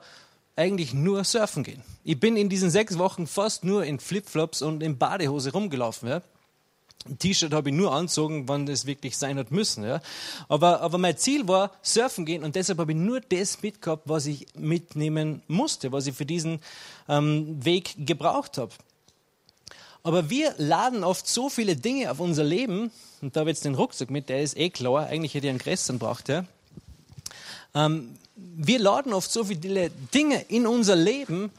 eigentlich 0.56 0.94
nur 0.94 1.24
surfen 1.24 1.64
gehen. 1.64 1.84
Ich 2.04 2.20
bin 2.20 2.36
in 2.36 2.50
diesen 2.50 2.72
sechs 2.72 2.98
Wochen 2.98 3.28
fast 3.28 3.64
nur 3.64 3.86
in 3.86 4.00
Flipflops 4.00 4.64
und 4.64 4.82
in 4.82 4.98
Badehose 4.98 5.54
rumgelaufen. 5.54 6.10
Ja. 6.10 6.22
T-Shirt 7.18 7.54
habe 7.54 7.70
ich 7.70 7.76
nur 7.76 7.92
anzogen, 7.94 8.48
wann 8.48 8.66
das 8.66 8.86
wirklich 8.86 9.18
sein 9.18 9.38
hat 9.38 9.52
müssen. 9.52 9.84
Ja. 9.84 10.02
Aber, 10.48 10.82
aber 10.82 10.98
mein 10.98 11.18
Ziel 11.18 11.48
war 11.48 11.72
surfen 11.82 12.26
gehen 12.26 12.44
und 12.44 12.56
deshalb 12.56 12.80
habe 12.80 12.92
ich 12.92 12.98
nur 12.98 13.22
das 13.22 13.62
mitgehabt, 13.62 14.04
was 14.08 14.26
ich 14.26 14.46
mitnehmen 14.56 15.42
musste, 15.48 15.92
was 15.92 16.08
ich 16.08 16.16
für 16.16 16.26
diesen 16.26 16.60
ähm, 17.08 17.64
Weg 17.64 17.96
gebraucht 18.06 18.58
habe. 18.58 18.72
Aber 20.04 20.30
wir 20.30 20.54
laden 20.58 21.04
oft 21.04 21.28
so 21.28 21.50
viele 21.50 21.76
Dinge 21.76 22.12
auf 22.12 22.20
unser 22.20 22.44
Leben, 22.44 22.92
und 23.22 23.36
da 23.36 23.42
habe 23.42 23.50
ich 23.50 23.58
jetzt 23.58 23.66
den 23.66 23.76
Rucksack 23.76 24.10
mit, 24.10 24.30
der 24.30 24.42
ist 24.42 24.58
eh 24.58 24.70
klar, 24.70 25.08
eigentlich 25.08 25.34
hätte 25.34 25.48
ich 25.48 25.52
einen 25.52 25.60
größeren 25.60 26.00
braucht. 26.00 26.30
Ja. 26.30 26.46
Ähm, 27.76 28.16
wir 28.36 28.80
laden 28.80 29.14
oft 29.14 29.32
so 29.32 29.44
viele 29.44 29.90
Dinge 30.14 30.42
in 30.48 30.66
unser 30.66 30.96
Leben, 30.96 31.52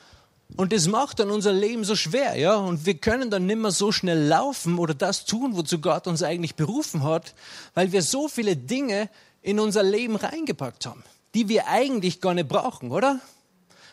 und 0.57 0.73
das 0.73 0.89
macht 0.89 1.21
dann 1.21 1.31
unser 1.31 1.53
Leben 1.53 1.85
so 1.85 1.97
schwer, 1.97 2.37
ja. 2.37 2.55
Und 2.55 2.87
wir 2.87 2.95
können 2.95 3.31
dann 3.31 3.47
nicht 3.47 3.59
mehr 3.59 3.71
so 3.71 3.93
schnell 3.93 4.27
laufen 4.27 4.79
oder 4.79 4.95
das 4.95 5.25
tun, 5.25 5.57
wozu 5.57 5.81
Gott 5.81 6.07
uns 6.07 6.23
eigentlich 6.23 6.55
berufen 6.55 7.03
hat, 7.03 7.35
weil 7.75 7.93
wir 7.93 8.03
so 8.03 8.29
viele 8.29 8.57
Dinge 8.57 9.09
in 9.43 9.59
unser 9.59 9.83
Leben 9.83 10.17
reingepackt 10.17 10.87
haben, 10.87 11.03
die 11.35 11.49
wir 11.49 11.69
eigentlich 11.69 12.21
gar 12.21 12.35
nicht 12.35 12.49
brauchen, 12.49 12.91
oder? 12.91 13.21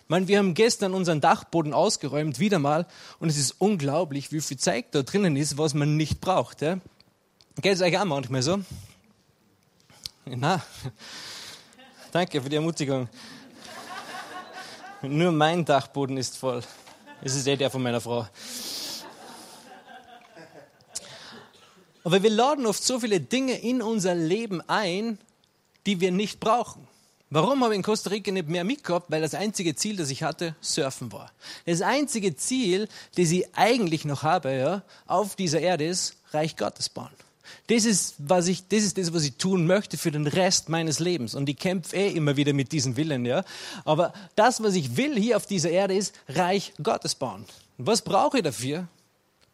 Ich 0.03 0.09
meine, 0.09 0.27
wir 0.27 0.37
haben 0.39 0.53
gestern 0.53 0.93
unseren 0.93 1.19
Dachboden 1.19 1.73
ausgeräumt, 1.73 2.39
wieder 2.39 2.59
mal, 2.59 2.85
und 3.19 3.29
es 3.29 3.37
ist 3.37 3.55
unglaublich, 3.59 4.31
wie 4.31 4.39
viel 4.39 4.57
Zeug 4.57 4.85
da 4.91 5.03
drinnen 5.03 5.35
ist, 5.35 5.57
was 5.57 5.73
man 5.73 5.97
nicht 5.97 6.21
braucht. 6.21 6.61
Ja? 6.61 6.79
Geht 7.61 7.73
es 7.73 7.81
euch 7.81 7.97
auch 7.99 8.05
manchmal 8.05 8.41
so? 8.41 8.59
Na, 10.25 10.61
danke 12.11 12.41
für 12.41 12.49
die 12.49 12.55
Ermutigung. 12.55 13.09
Nur 15.01 15.31
mein 15.31 15.63
Dachboden 15.63 16.17
ist 16.17 16.37
voll. 16.37 16.61
Es 17.21 17.35
ist 17.35 17.47
eh 17.47 17.55
der 17.55 17.69
von 17.69 17.83
meiner 17.83 18.01
Frau. 18.01 18.27
Aber 22.03 22.23
wir 22.23 22.29
laden 22.29 22.65
oft 22.65 22.83
so 22.83 22.99
viele 22.99 23.19
Dinge 23.19 23.59
in 23.59 23.81
unser 23.81 24.15
Leben 24.15 24.61
ein, 24.67 25.19
die 25.85 25.99
wir 25.99 26.11
nicht 26.11 26.39
brauchen. 26.39 26.87
Warum 27.29 27.61
habe 27.63 27.73
ich 27.73 27.77
in 27.77 27.83
Costa 27.83 28.09
Rica 28.09 28.31
nicht 28.31 28.47
mehr 28.47 28.63
mitgehabt? 28.63 29.11
Weil 29.11 29.21
das 29.21 29.33
einzige 29.33 29.75
Ziel, 29.75 29.97
das 29.97 30.09
ich 30.09 30.23
hatte, 30.23 30.55
Surfen 30.61 31.11
war. 31.11 31.31
Das 31.65 31.81
einzige 31.81 32.37
Ziel, 32.37 32.87
das 33.15 33.31
ich 33.31 33.53
eigentlich 33.55 34.05
noch 34.05 34.23
habe, 34.23 34.53
ja, 34.53 34.83
auf 35.05 35.35
dieser 35.35 35.59
Erde 35.59 35.85
ist, 35.85 36.15
Reich 36.31 36.55
Gottes 36.55 36.87
bauen. 36.87 37.11
Das 37.67 37.85
ist, 37.85 38.15
was 38.17 38.47
ich, 38.47 38.67
das 38.67 38.83
ist 38.83 38.97
das, 38.97 39.13
was 39.13 39.23
ich 39.23 39.35
tun 39.35 39.65
möchte 39.65 39.97
für 39.97 40.11
den 40.11 40.27
Rest 40.27 40.69
meines 40.69 40.99
Lebens. 40.99 41.35
Und 41.35 41.49
ich 41.49 41.57
kämpfe 41.57 41.95
eh 41.95 42.11
immer 42.11 42.37
wieder 42.37 42.53
mit 42.53 42.71
diesem 42.71 42.97
Willen, 42.97 43.25
ja. 43.25 43.43
Aber 43.85 44.13
das, 44.35 44.61
was 44.63 44.75
ich 44.75 44.97
will 44.97 45.17
hier 45.19 45.37
auf 45.37 45.45
dieser 45.45 45.69
Erde, 45.69 45.95
ist 45.95 46.13
Reich 46.29 46.73
Gottes 46.81 47.15
bauen. 47.15 47.45
Was 47.77 48.01
brauche 48.01 48.37
ich 48.37 48.43
dafür? 48.43 48.87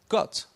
Gott. 0.10 0.48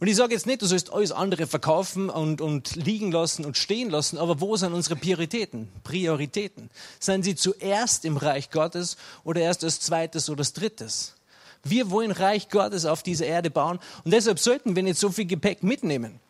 Und 0.00 0.08
ich 0.08 0.16
sage 0.16 0.34
jetzt 0.34 0.46
nicht, 0.46 0.60
du 0.60 0.66
sollst 0.66 0.92
alles 0.92 1.12
andere 1.12 1.46
verkaufen 1.46 2.10
und, 2.10 2.40
und 2.40 2.76
liegen 2.76 3.12
lassen 3.12 3.44
und 3.44 3.56
stehen 3.56 3.90
lassen, 3.90 4.18
aber 4.18 4.40
wo 4.40 4.56
sind 4.56 4.72
unsere 4.72 4.96
Prioritäten? 4.96 5.68
Prioritäten. 5.84 6.68
Seien 6.98 7.22
sie 7.22 7.36
zuerst 7.36 8.04
im 8.04 8.16
Reich 8.16 8.50
Gottes 8.50 8.96
oder 9.22 9.40
erst 9.40 9.64
als 9.64 9.80
zweites 9.80 10.28
oder 10.28 10.40
als 10.40 10.52
drittes? 10.52 11.14
Wir 11.62 11.90
wollen 11.90 12.10
Reich 12.10 12.50
Gottes 12.50 12.84
auf 12.84 13.02
dieser 13.02 13.26
Erde 13.26 13.50
bauen 13.50 13.78
und 14.04 14.12
deshalb 14.12 14.38
sollten 14.38 14.76
wir 14.76 14.82
nicht 14.82 14.98
so 14.98 15.10
viel 15.10 15.24
Gepäck 15.24 15.62
mitnehmen. 15.62 16.20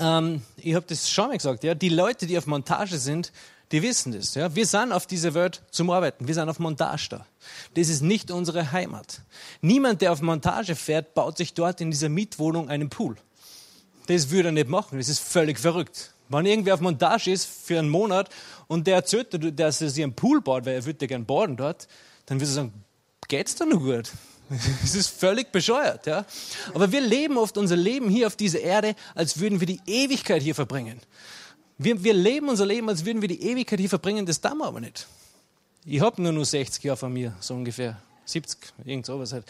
Ähm, 0.00 0.42
ich 0.56 0.74
habe 0.74 0.86
das 0.88 1.10
schon 1.10 1.28
mal 1.28 1.36
gesagt, 1.36 1.64
ja, 1.64 1.74
die 1.74 1.88
Leute, 1.88 2.26
die 2.26 2.38
auf 2.38 2.46
Montage 2.46 2.98
sind, 2.98 3.32
die 3.72 3.82
wissen 3.82 4.12
das. 4.12 4.34
Ja. 4.34 4.54
Wir 4.54 4.66
sind 4.66 4.92
auf 4.92 5.06
dieser 5.06 5.34
Welt 5.34 5.62
zum 5.70 5.90
Arbeiten, 5.90 6.26
wir 6.28 6.34
sind 6.34 6.48
auf 6.48 6.58
Montage 6.58 7.08
da. 7.10 7.26
Das 7.74 7.88
ist 7.88 8.02
nicht 8.02 8.30
unsere 8.30 8.72
Heimat. 8.72 9.22
Niemand, 9.62 10.00
der 10.02 10.12
auf 10.12 10.20
Montage 10.22 10.76
fährt, 10.76 11.14
baut 11.14 11.38
sich 11.38 11.54
dort 11.54 11.80
in 11.80 11.90
dieser 11.90 12.08
Mietwohnung 12.08 12.68
einen 12.68 12.88
Pool. 12.88 13.16
Das 14.06 14.30
würde 14.30 14.50
er 14.50 14.52
nicht 14.52 14.68
machen, 14.68 14.98
das 14.98 15.08
ist 15.08 15.20
völlig 15.20 15.58
verrückt. 15.58 16.12
Wenn 16.28 16.46
irgendwer 16.46 16.74
auf 16.74 16.80
Montage 16.80 17.30
ist 17.30 17.46
für 17.46 17.78
einen 17.78 17.88
Monat 17.88 18.28
und 18.66 18.86
der 18.86 18.96
erzählt, 18.96 19.28
dass 19.58 19.80
er 19.80 19.90
sich 19.90 20.02
einen 20.02 20.14
Pool 20.14 20.40
baut, 20.40 20.66
weil 20.66 20.74
er 20.74 20.84
würde 20.84 21.06
gerne 21.06 21.24
baden 21.24 21.56
dort, 21.56 21.88
dann 22.26 22.40
würde 22.40 22.50
er 22.50 22.54
sagen, 22.54 22.84
geht's 23.28 23.54
da 23.54 23.64
noch 23.64 23.80
gut? 23.80 24.10
Es 24.84 24.94
ist 24.94 25.08
völlig 25.08 25.52
bescheuert, 25.52 26.06
ja. 26.06 26.24
Aber 26.74 26.90
wir 26.92 27.00
leben 27.00 27.38
oft 27.38 27.56
unser 27.56 27.76
Leben 27.76 28.08
hier 28.08 28.26
auf 28.26 28.36
dieser 28.36 28.60
Erde, 28.60 28.94
als 29.14 29.38
würden 29.38 29.60
wir 29.60 29.66
die 29.66 29.80
Ewigkeit 29.86 30.42
hier 30.42 30.54
verbringen. 30.54 31.00
Wir, 31.78 32.02
wir 32.04 32.14
leben 32.14 32.48
unser 32.48 32.66
Leben, 32.66 32.88
als 32.88 33.04
würden 33.04 33.20
wir 33.20 33.28
die 33.28 33.42
Ewigkeit 33.42 33.80
hier 33.80 33.88
verbringen, 33.88 34.26
das 34.26 34.40
tun 34.40 34.58
wir 34.58 34.66
aber 34.66 34.80
nicht. 34.80 35.06
Ich 35.84 36.00
habe 36.00 36.22
nur 36.22 36.32
nur 36.32 36.44
60 36.44 36.82
Jahre 36.84 36.96
von 36.96 37.12
mir, 37.12 37.34
so 37.40 37.54
ungefähr. 37.54 38.00
70, 38.26 38.58
irgend 38.84 39.06
sowas 39.06 39.32
halt. 39.32 39.44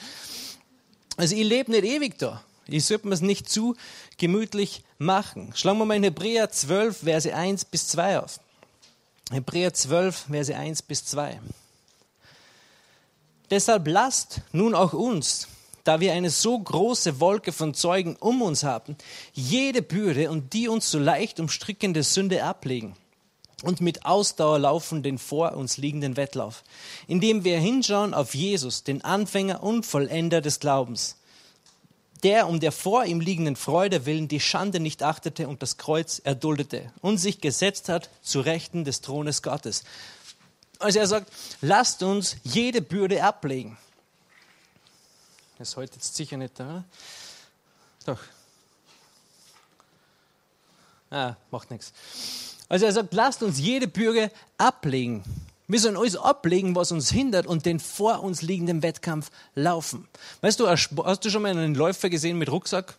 Also 1.17 1.37
ich 1.37 1.45
lebe 1.45 1.71
nicht 1.71 1.85
ewig 1.85 2.19
da. 2.19 2.43
Ich 2.67 2.87
sollte 2.87 3.07
mir 3.07 3.15
es 3.15 3.21
nicht 3.21 3.49
zu 3.49 3.77
gemütlich 4.17 4.83
machen. 4.99 5.53
Schlagen 5.55 5.79
wir 5.79 5.85
mal 5.85 5.97
in 5.97 6.03
Hebräer 6.03 6.51
12, 6.51 6.99
Verse 6.99 7.35
1 7.35 7.67
bis 7.67 7.89
2 7.89 8.21
auf. 8.21 8.41
Hebräer 9.31 9.73
12, 9.75 10.27
Verse 10.31 10.57
1 10.57 10.83
bis 10.83 11.05
2. 11.05 11.41
Deshalb 13.51 13.87
lasst 13.89 14.41
nun 14.53 14.75
auch 14.75 14.93
uns, 14.93 15.49
da 15.85 16.01
wir 16.01 16.13
eine 16.13 16.31
so 16.31 16.59
große 16.59 17.21
Wolke 17.21 17.53
von 17.53 17.75
Zeugen 17.75 18.17
um 18.17 18.43
uns 18.43 18.65
haben, 18.65 18.97
jede 19.33 19.83
Bürde 19.83 20.31
und 20.31 20.53
die 20.53 20.69
uns 20.69 20.91
so 20.91 20.99
leicht 20.99 21.41
umstrickende 21.41 22.03
Sünde 22.03 22.43
ablegen 22.43 22.97
und 23.63 23.81
mit 23.81 24.05
Ausdauer 24.05 24.59
laufen 24.59 25.03
den 25.03 25.19
vor 25.19 25.55
uns 25.55 25.77
liegenden 25.77 26.17
Wettlauf, 26.17 26.65
indem 27.07 27.45
wir 27.45 27.59
hinschauen 27.59 28.15
auf 28.15 28.35
Jesus, 28.35 28.85
den 28.85 29.05
Anfänger 29.05 29.63
und 29.63 29.87
Vollender 29.87 30.41
des 30.41 30.61
Glaubens, 30.61 31.17
der 32.23 32.49
um 32.49 32.61
der 32.61 32.73
vor 32.73 33.05
ihm 33.05 33.21
liegenden 33.21 33.57
Freude 33.57 34.07
willen 34.07 34.29
die 34.29 34.41
Schande 34.41 34.81
nicht 34.81 35.03
achtete 35.03 35.49
und 35.49 35.63
das 35.63 35.77
Kreuz 35.77 36.21
erduldete 36.25 36.93
und 37.01 37.19
sich 37.19 37.41
gesetzt 37.41 37.89
hat 37.89 38.09
zu 38.23 38.41
Rechten 38.41 38.85
des 38.85 39.03
Thrones 39.03 39.43
Gottes. 39.43 39.85
Also 40.79 40.99
er 40.99 41.07
sagt, 41.07 41.33
lasst 41.61 42.03
uns 42.03 42.37
jede 42.43 42.83
Bürde 42.83 43.23
ablegen. 43.23 43.77
Das 45.59 45.71
ist 45.71 45.77
heute 45.77 45.95
jetzt 45.95 46.15
sicher 46.15 46.37
nicht 46.37 46.59
da. 46.59 46.85
Doch. 48.07 48.19
Ah, 51.11 51.37
macht 51.51 51.71
nichts. 51.71 51.93
Also 52.69 52.87
er 52.87 52.93
sagt, 52.93 53.15
lasst 53.15 53.43
uns 53.43 53.59
jede 53.59 53.87
Bürde 53.87 54.31
ablegen. 54.59 55.23
Wir 55.67 55.81
sollen 55.81 55.97
alles 55.97 56.17
ablegen, 56.17 56.75
was 56.75 56.93
uns 56.93 57.11
hindert 57.11 57.47
und 57.47 57.65
den 57.65 57.81
vor 57.81 58.23
uns 58.23 58.43
liegenden 58.43 58.83
Wettkampf 58.83 59.31
laufen. 59.55 60.09
Weißt 60.43 60.61
du, 60.61 60.69
hast 60.69 61.25
du 61.25 61.31
schon 61.31 61.43
mal 61.43 61.53
einen 61.53 61.75
Läufer 61.75 62.11
gesehen 62.11 62.37
mit 62.37 62.51
Rucksack, 62.51 62.97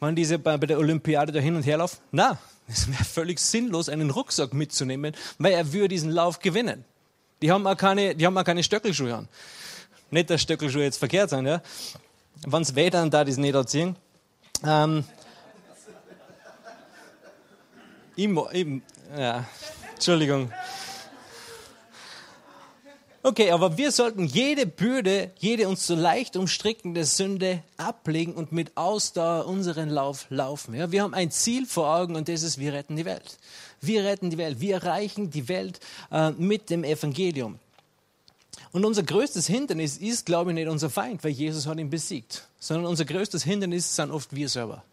wann 0.00 0.16
diese 0.16 0.38
bei 0.38 0.56
der 0.56 0.78
Olympiade 0.78 1.30
da 1.30 1.38
hin 1.38 1.54
und 1.54 1.62
her 1.62 1.76
laufen? 1.76 1.98
Na, 2.10 2.38
es 2.66 2.88
wäre 2.88 3.04
völlig 3.04 3.38
sinnlos, 3.38 3.88
einen 3.88 4.10
Rucksack 4.10 4.52
mitzunehmen, 4.52 5.14
weil 5.38 5.52
er 5.52 5.72
würde 5.72 5.88
diesen 5.88 6.10
Lauf 6.10 6.40
gewinnen. 6.40 6.84
Die 7.40 7.50
haben 7.50 7.66
auch 7.66 7.76
keine, 7.76 8.14
die 8.14 8.26
haben 8.26 8.36
auch 8.36 8.44
keine 8.44 8.62
Stöckelschuhe 8.62 9.14
an. 9.14 9.28
Nicht, 10.10 10.30
dass 10.30 10.40
Stöckelschuhe 10.42 10.82
jetzt 10.82 10.98
verkehrt 10.98 11.30
sind, 11.30 11.46
ja. 11.46 11.60
Wenn 12.46 12.62
es 12.62 12.74
dann 12.74 13.10
da 13.10 13.24
das 13.24 13.36
nicht 13.36 13.54
anziehen. 13.54 13.96
Ähm, 14.64 15.04
ich, 18.16 18.28
ich, 18.52 18.66
ja, 19.16 19.44
Entschuldigung. 19.94 20.52
Okay, 23.28 23.50
aber 23.50 23.76
wir 23.76 23.92
sollten 23.92 24.24
jede 24.24 24.64
Bürde, 24.64 25.30
jede 25.38 25.68
uns 25.68 25.86
so 25.86 25.94
leicht 25.94 26.34
umstrickende 26.34 27.04
Sünde 27.04 27.62
ablegen 27.76 28.32
und 28.32 28.52
mit 28.52 28.74
Ausdauer 28.74 29.44
unseren 29.44 29.90
Lauf 29.90 30.24
laufen. 30.30 30.72
Ja, 30.72 30.92
wir 30.92 31.02
haben 31.02 31.12
ein 31.12 31.30
Ziel 31.30 31.66
vor 31.66 31.94
Augen 31.94 32.16
und 32.16 32.30
das 32.30 32.42
ist, 32.42 32.56
wir 32.56 32.72
retten 32.72 32.96
die 32.96 33.04
Welt. 33.04 33.36
Wir 33.82 34.02
retten 34.02 34.30
die 34.30 34.38
Welt. 34.38 34.62
Wir 34.62 34.76
erreichen 34.76 35.28
die 35.28 35.46
Welt 35.46 35.78
äh, 36.10 36.30
mit 36.30 36.70
dem 36.70 36.84
Evangelium. 36.84 37.58
Und 38.72 38.86
unser 38.86 39.02
größtes 39.02 39.46
Hindernis 39.46 39.98
ist, 39.98 40.24
glaube 40.24 40.52
ich, 40.52 40.54
nicht 40.54 40.68
unser 40.68 40.88
Feind, 40.88 41.22
weil 41.22 41.32
Jesus 41.32 41.66
hat 41.66 41.76
ihn 41.76 41.90
besiegt, 41.90 42.48
sondern 42.58 42.86
unser 42.86 43.04
größtes 43.04 43.44
Hindernis 43.44 43.94
sind 43.94 44.10
oft 44.10 44.34
wir 44.34 44.48
selber. 44.48 44.84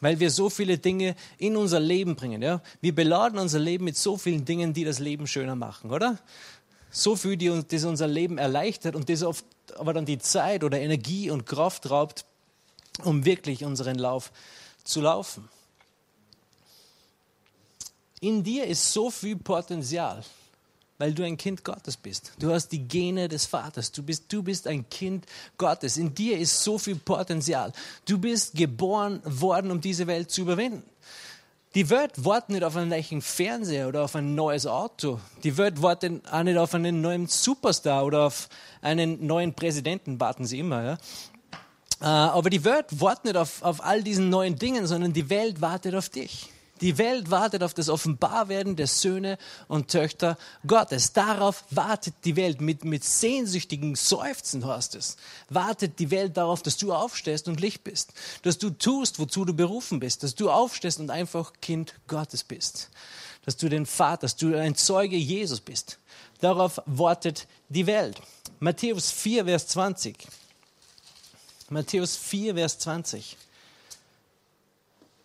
Weil 0.00 0.20
wir 0.20 0.30
so 0.30 0.48
viele 0.48 0.78
Dinge 0.78 1.16
in 1.38 1.56
unser 1.56 1.80
Leben 1.80 2.14
bringen. 2.14 2.40
Ja? 2.40 2.62
Wir 2.80 2.94
beladen 2.94 3.40
unser 3.40 3.58
Leben 3.58 3.84
mit 3.84 3.96
so 3.96 4.16
vielen 4.16 4.44
Dingen, 4.44 4.74
die 4.74 4.84
das 4.84 5.00
Leben 5.00 5.26
schöner 5.26 5.56
machen, 5.56 5.90
oder? 5.90 6.20
So 6.90 7.16
viel, 7.16 7.36
die 7.36 7.62
das 7.68 7.84
unser 7.84 8.06
Leben 8.06 8.38
erleichtert 8.38 8.94
und 8.96 9.08
das 9.08 9.22
oft 9.22 9.44
aber 9.76 9.92
dann 9.92 10.06
die 10.06 10.18
Zeit 10.18 10.64
oder 10.64 10.80
Energie 10.80 11.30
und 11.30 11.46
Kraft 11.46 11.90
raubt, 11.90 12.24
um 13.04 13.24
wirklich 13.24 13.64
unseren 13.64 13.98
Lauf 13.98 14.32
zu 14.84 15.00
laufen. 15.00 15.48
In 18.20 18.42
dir 18.42 18.66
ist 18.66 18.92
so 18.92 19.10
viel 19.10 19.36
Potenzial, 19.36 20.24
weil 20.98 21.14
du 21.14 21.24
ein 21.24 21.36
Kind 21.36 21.62
Gottes 21.62 21.96
bist. 21.96 22.32
Du 22.40 22.52
hast 22.52 22.68
die 22.70 22.80
Gene 22.80 23.28
des 23.28 23.46
Vaters. 23.46 23.92
Du 23.92 24.02
bist, 24.02 24.24
du 24.32 24.42
bist 24.42 24.66
ein 24.66 24.88
Kind 24.90 25.24
Gottes. 25.56 25.96
In 25.96 26.14
dir 26.14 26.38
ist 26.38 26.64
so 26.64 26.78
viel 26.78 26.96
Potenzial. 26.96 27.72
Du 28.04 28.18
bist 28.18 28.54
geboren 28.54 29.20
worden, 29.24 29.70
um 29.70 29.80
diese 29.80 30.08
Welt 30.08 30.32
zu 30.32 30.40
überwinden. 30.40 30.82
Die 31.74 31.90
Welt 31.90 32.24
wartet 32.24 32.50
nicht 32.50 32.64
auf 32.64 32.76
einen 32.76 32.88
neuen 32.88 33.20
Fernseher 33.20 33.88
oder 33.88 34.04
auf 34.04 34.16
ein 34.16 34.34
neues 34.34 34.66
Auto. 34.66 35.20
Die 35.44 35.56
Welt 35.58 35.82
wartet 35.82 36.22
auch 36.32 36.42
nicht 36.42 36.56
auf 36.56 36.74
einen 36.74 37.02
neuen 37.02 37.26
Superstar 37.26 38.06
oder 38.06 38.26
auf 38.26 38.48
einen 38.80 39.26
neuen 39.26 39.52
Präsidenten, 39.52 40.18
warten 40.18 40.46
sie 40.46 40.60
immer. 40.60 40.82
Ja? 40.82 40.98
Äh, 42.00 42.04
aber 42.06 42.48
die 42.48 42.64
Welt 42.64 42.86
wartet 43.00 43.26
nicht 43.26 43.36
auf, 43.36 43.62
auf 43.62 43.84
all 43.84 44.02
diesen 44.02 44.30
neuen 44.30 44.56
Dingen, 44.56 44.86
sondern 44.86 45.12
die 45.12 45.28
Welt 45.28 45.60
wartet 45.60 45.94
auf 45.94 46.08
dich. 46.08 46.50
Die 46.80 46.98
Welt 46.98 47.30
wartet 47.30 47.62
auf 47.62 47.74
das 47.74 47.88
Offenbarwerden 47.88 48.76
der 48.76 48.86
Söhne 48.86 49.38
und 49.66 49.88
Töchter 49.88 50.38
Gottes. 50.66 51.12
Darauf 51.12 51.64
wartet 51.70 52.14
die 52.24 52.36
Welt 52.36 52.60
mit, 52.60 52.84
mit 52.84 53.04
sehnsüchtigen 53.04 53.94
Seufzen, 53.94 54.64
hast 54.66 54.94
es. 54.94 55.16
Wartet 55.48 55.98
die 55.98 56.10
Welt 56.10 56.36
darauf, 56.36 56.62
dass 56.62 56.76
du 56.76 56.92
aufstehst 56.92 57.48
und 57.48 57.60
Licht 57.60 57.84
bist. 57.84 58.12
Dass 58.42 58.58
du 58.58 58.70
tust, 58.70 59.18
wozu 59.18 59.44
du 59.44 59.54
berufen 59.54 60.00
bist. 60.00 60.22
Dass 60.22 60.34
du 60.34 60.50
aufstehst 60.50 61.00
und 61.00 61.10
einfach 61.10 61.52
Kind 61.60 61.94
Gottes 62.06 62.44
bist. 62.44 62.90
Dass 63.44 63.56
du 63.56 63.68
den 63.68 63.86
Vater, 63.86 64.22
dass 64.22 64.36
du 64.36 64.56
ein 64.56 64.74
Zeuge 64.74 65.16
Jesus 65.16 65.60
bist. 65.60 65.98
Darauf 66.40 66.80
wartet 66.86 67.46
die 67.68 67.86
Welt. 67.86 68.20
Matthäus 68.60 69.10
4, 69.10 69.44
Vers 69.44 69.68
20. 69.68 70.26
Matthäus 71.70 72.16
4, 72.16 72.54
Vers 72.54 72.78
20. 72.78 73.36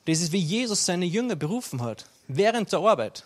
Das 0.06 0.20
ist, 0.20 0.32
wie 0.32 0.39
Jesus 0.39 0.86
seine 0.86 1.06
Jünger 1.06 1.36
berufen 1.36 1.82
hat, 1.82 2.06
während 2.28 2.72
der 2.72 2.80
Arbeit. 2.80 3.24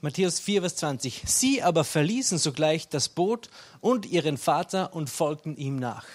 Matthäus 0.00 0.40
4, 0.40 0.62
Vers 0.62 0.76
20. 0.76 1.22
Sie 1.26 1.62
aber 1.62 1.84
verließen 1.84 2.38
sogleich 2.38 2.88
das 2.88 3.08
Boot 3.08 3.50
und 3.80 4.06
ihren 4.06 4.36
Vater 4.36 4.94
und 4.94 5.10
folgten 5.10 5.56
ihm 5.56 5.76
nach. 5.76 6.06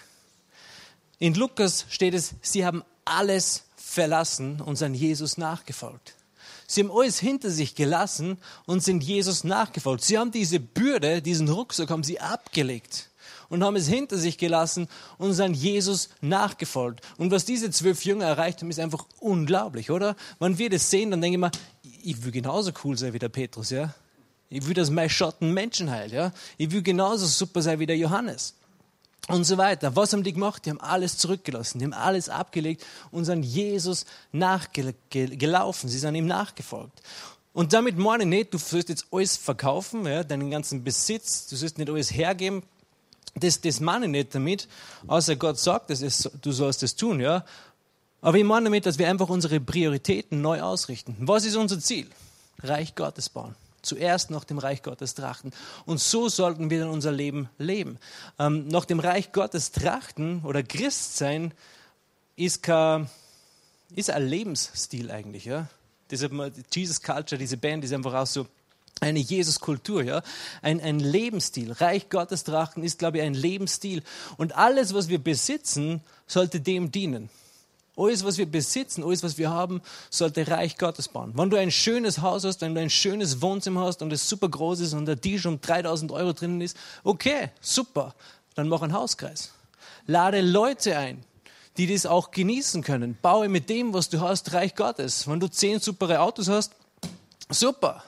In 1.20 1.34
Lukas 1.34 1.86
steht 1.90 2.14
es, 2.14 2.36
sie 2.42 2.66
haben 2.66 2.84
alles 3.06 3.64
verlassen 3.76 4.62
und 4.62 4.76
sind 4.76 4.94
Jesus 4.94 5.38
nachgefolgt. 5.38 6.16
Sie 6.68 6.82
haben 6.82 6.92
alles 6.92 7.20
hinter 7.20 7.50
sich 7.50 7.76
gelassen 7.76 8.38
und 8.66 8.84
sind 8.84 9.04
Jesus 9.04 9.46
nachgefolgt. 9.46 10.04
Sie 10.04 10.18
haben 10.18 10.32
diese 10.32 10.60
Bürde, 10.60 11.22
diesen 11.22 11.48
Rucksack 11.48 11.90
haben 11.90 12.04
sie 12.04 12.20
abgelegt 12.20 13.10
und 13.50 13.64
haben 13.64 13.76
es 13.76 13.88
hinter 13.88 14.18
sich 14.18 14.38
gelassen 14.38 14.88
und 15.18 15.34
sind 15.34 15.54
Jesus 15.56 16.10
nachgefolgt. 16.22 17.02
Und 17.18 17.32
was 17.32 17.46
diese 17.46 17.72
zwölf 17.72 18.04
Jünger 18.06 18.26
erreicht 18.26 18.62
haben, 18.62 18.70
ist 18.70 18.80
einfach 18.80 19.06
unglaublich, 19.20 19.92
oder? 19.92 20.16
Wenn 20.40 20.58
wir 20.58 20.70
das 20.70 20.90
sehen, 20.90 21.12
dann 21.12 21.22
denke 21.22 21.36
ich 21.36 21.42
mir, 21.42 21.52
ich 22.04 22.24
will 22.24 22.32
genauso 22.32 22.72
cool 22.84 22.98
sein 22.98 23.14
wie 23.14 23.20
der 23.20 23.30
Petrus, 23.30 23.70
ja? 23.70 23.94
Ich 24.50 24.66
will, 24.66 24.74
dass 24.74 24.90
mein 24.90 25.10
Schatten 25.10 25.54
Menschen 25.54 25.90
heilt, 25.92 26.14
ja? 26.14 26.32
Ich 26.58 26.72
will 26.72 26.82
genauso 26.82 27.26
super 27.26 27.62
sein 27.62 27.80
wie 27.80 27.86
der 27.86 27.98
Johannes. 27.98 28.54
und 29.28 29.44
so 29.44 29.58
weiter. 29.58 29.96
Was 29.96 30.14
haben 30.14 30.24
die 30.24 30.34
gemacht? 30.34 30.66
Die 30.66 30.70
haben 30.70 30.82
alles 30.82 31.18
zurückgelassen, 31.18 31.80
die 31.80 31.86
haben 31.86 31.94
alles 31.94 32.30
abgelegt 32.30 32.86
und 33.12 33.26
sind 33.26 33.44
Jesus 33.44 34.06
nachgelaufen. 34.32 35.90
Sie 35.90 36.00
sind 36.00 36.16
ihm 36.16 36.28
nachgefolgt. 36.28 37.02
Und 37.54 37.74
damit 37.74 37.98
meine 37.98 38.24
ich 38.24 38.30
nicht, 38.30 38.54
du 38.54 38.58
sollst 38.58 38.90
jetzt 38.90 39.08
alles 39.12 39.36
verkaufen, 39.36 40.06
ja, 40.06 40.24
deinen 40.24 40.52
ganzen 40.52 40.84
Besitz, 40.84 41.48
du 41.48 41.56
sollst 41.56 41.78
nicht 41.78 41.90
alles 41.90 42.14
hergeben. 42.14 42.64
Das, 43.40 43.62
das 43.62 43.80
meine 43.80 44.06
ich 44.06 44.12
nicht 44.12 44.36
damit, 44.36 44.68
außer 45.08 45.36
Gott 45.36 45.60
sagt, 45.60 45.90
dass 45.90 46.02
es, 46.02 46.30
du 46.42 46.52
sollst 46.52 46.84
das 46.84 46.96
tun, 46.96 47.20
ja. 47.20 47.46
Aber 48.22 48.38
ich 48.38 48.44
meine 48.44 48.66
damit, 48.66 48.86
dass 48.86 48.98
wir 48.98 49.10
einfach 49.10 49.30
unsere 49.30 49.60
Prioritäten 49.60 50.42
neu 50.42 50.62
ausrichten. 50.62 51.16
Was 51.20 51.46
ist 51.46 51.56
unser 51.56 51.80
Ziel? 51.80 52.08
Reich 52.64 52.96
Gottes 52.96 53.30
bauen 53.30 53.56
zuerst 53.88 54.30
nach 54.30 54.44
dem 54.44 54.60
Reich 54.60 54.84
Gottes 54.84 55.16
trachten. 55.16 55.52
Und 55.86 56.00
so 56.00 56.30
sollten 56.30 56.70
wir 56.70 56.82
dann 56.82 56.90
unser 56.90 57.12
Leben 57.12 57.50
leben. 57.58 57.98
Ähm, 58.38 58.68
nach 58.68 58.86
dem 58.86 59.00
Reich 59.00 59.32
Gottes 59.32 59.72
trachten 59.72 60.42
oder 60.44 60.62
Christ 60.62 61.18
sein 61.18 61.54
ist, 62.36 62.64
kein, 62.64 63.10
ist 63.96 64.12
ein 64.12 64.28
Lebensstil 64.28 65.10
eigentlich. 65.10 65.46
Ja? 65.46 65.68
Diese 66.12 66.30
Jesus 66.74 67.02
Culture, 67.02 67.40
diese 67.40 67.58
Band 67.58 67.84
ist 67.84 67.94
einfach 67.94 68.14
auch 68.14 68.28
so 68.28 68.48
eine 69.02 69.20
Jesus-Kultur, 69.20 70.04
ja, 70.04 70.22
ein, 70.62 70.82
ein 70.82 71.00
Lebensstil. 71.00 71.72
Reich 71.72 72.10
Gottes 72.10 72.44
trachten 72.44 72.84
ist, 72.84 73.00
glaube 73.00 73.18
ich, 73.18 73.24
ein 73.24 73.34
Lebensstil. 73.34 74.04
Und 74.38 74.56
alles, 74.56 74.94
was 74.94 75.08
wir 75.08 75.20
besitzen, 75.20 76.02
sollte 76.26 76.60
dem 76.60 76.92
dienen. 76.92 77.30
Alles, 77.96 78.24
was 78.24 78.38
wir 78.38 78.46
besitzen, 78.46 79.04
alles, 79.04 79.24
was 79.24 79.38
wir 79.38 79.50
haben, 79.50 79.82
sollte 80.12 80.48
Reich 80.48 80.78
Gottes 80.78 81.08
bauen. 81.08 81.34
Wenn 81.36 81.50
du 81.50 81.58
ein 81.58 81.72
schönes 81.72 82.22
Haus 82.22 82.44
hast, 82.44 82.62
wenn 82.62 82.76
du 82.76 82.82
ein 82.82 82.92
schönes 82.92 83.42
Wohnzimmer 83.42 83.82
hast 83.82 84.02
und 84.04 84.14
es 84.14 84.30
super 84.30 84.50
groß 84.50 84.82
ist 84.82 84.94
und 84.94 85.08
der 85.08 85.20
Tisch 85.20 85.46
um 85.48 85.60
3000 85.60 86.12
Euro 86.12 86.34
drinnen 86.34 86.62
ist, 86.62 86.78
okay, 87.04 87.50
super, 87.60 88.14
dann 88.54 88.68
mach 88.68 88.84
einen 88.84 88.94
Hauskreis. 88.94 89.52
Lade 90.06 90.42
Leute 90.42 90.96
ein, 90.96 91.24
die 91.78 91.88
das 91.88 92.06
auch 92.06 92.30
genießen 92.30 92.84
können. 92.84 93.18
Baue 93.20 93.50
mit 93.50 93.68
dem, 93.68 93.94
was 93.94 94.10
du 94.10 94.22
hast, 94.22 94.54
Reich 94.54 94.76
Gottes. 94.76 95.28
Wenn 95.28 95.40
du 95.40 95.48
zehn 95.48 95.80
supere 95.80 96.20
Autos 96.20 96.50
hast, 96.50 96.74
super 97.50 98.04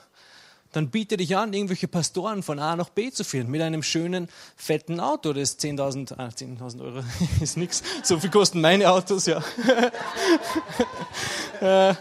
dann 0.71 0.89
biete 0.89 1.17
dich 1.17 1.35
an, 1.35 1.53
irgendwelche 1.53 1.87
Pastoren 1.87 2.43
von 2.43 2.59
A 2.59 2.75
nach 2.75 2.89
B 2.89 3.11
zu 3.11 3.23
führen 3.23 3.49
mit 3.49 3.61
einem 3.61 3.81
schönen, 3.81 4.29
fetten 4.55 4.99
Auto. 4.99 5.33
Das 5.33 5.51
ist 5.51 5.61
10.000 5.61 6.13
ah, 6.17 6.29
10 6.33 6.59
Euro 6.61 7.03
ist 7.41 7.57
nichts. 7.57 7.83
So 8.03 8.19
viel 8.19 8.29
kosten 8.29 8.61
meine 8.61 8.91
Autos, 8.91 9.25
ja. 9.25 9.41
äh, 11.61 11.95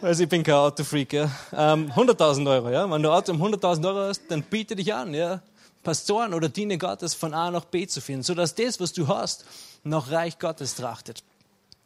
also 0.00 0.22
ich 0.22 0.28
bin 0.28 0.42
kein 0.42 0.54
Autofreak. 0.54 1.12
Ja. 1.12 1.30
Ähm, 1.52 1.92
100.000 1.92 2.50
Euro, 2.50 2.70
ja. 2.70 2.90
Wenn 2.90 3.02
du 3.02 3.10
Auto 3.12 3.32
um 3.32 3.42
100.000 3.42 3.86
Euro 3.86 4.08
hast, 4.08 4.22
dann 4.28 4.42
biete 4.42 4.74
dich 4.74 4.92
an, 4.92 5.14
ja. 5.14 5.40
Pastoren 5.84 6.34
oder 6.34 6.48
Diene 6.48 6.76
Gottes 6.76 7.14
von 7.14 7.34
A 7.34 7.50
nach 7.50 7.64
B 7.64 7.86
zu 7.86 8.00
führen, 8.00 8.22
sodass 8.22 8.54
das, 8.54 8.80
was 8.80 8.92
du 8.92 9.06
hast, 9.06 9.44
nach 9.84 10.10
Reich 10.10 10.38
Gottes 10.38 10.74
trachtet. 10.74 11.22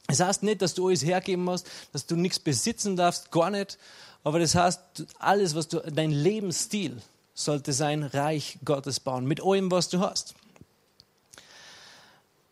Es 0.09 0.18
das 0.18 0.27
heißt 0.27 0.42
nicht, 0.42 0.62
dass 0.62 0.75
du 0.75 0.88
alles 0.88 1.05
hergeben 1.05 1.45
musst, 1.45 1.71
dass 1.92 2.07
du 2.07 2.16
nichts 2.16 2.38
besitzen 2.38 2.97
darfst, 2.97 3.31
gar 3.31 3.51
nicht. 3.51 3.79
Aber 4.25 4.39
das 4.39 4.55
heißt, 4.55 4.81
alles, 5.19 5.55
was 5.55 5.69
du, 5.69 5.81
dein 5.81 6.11
Lebensstil 6.11 7.01
sollte 7.35 7.73
sein, 7.73 8.03
Reich 8.03 8.59
Gottes 8.65 9.01
bauen, 9.01 9.25
mit 9.27 9.43
allem, 9.43 9.71
was 9.71 9.89
du 9.89 10.01
hast. 10.01 10.35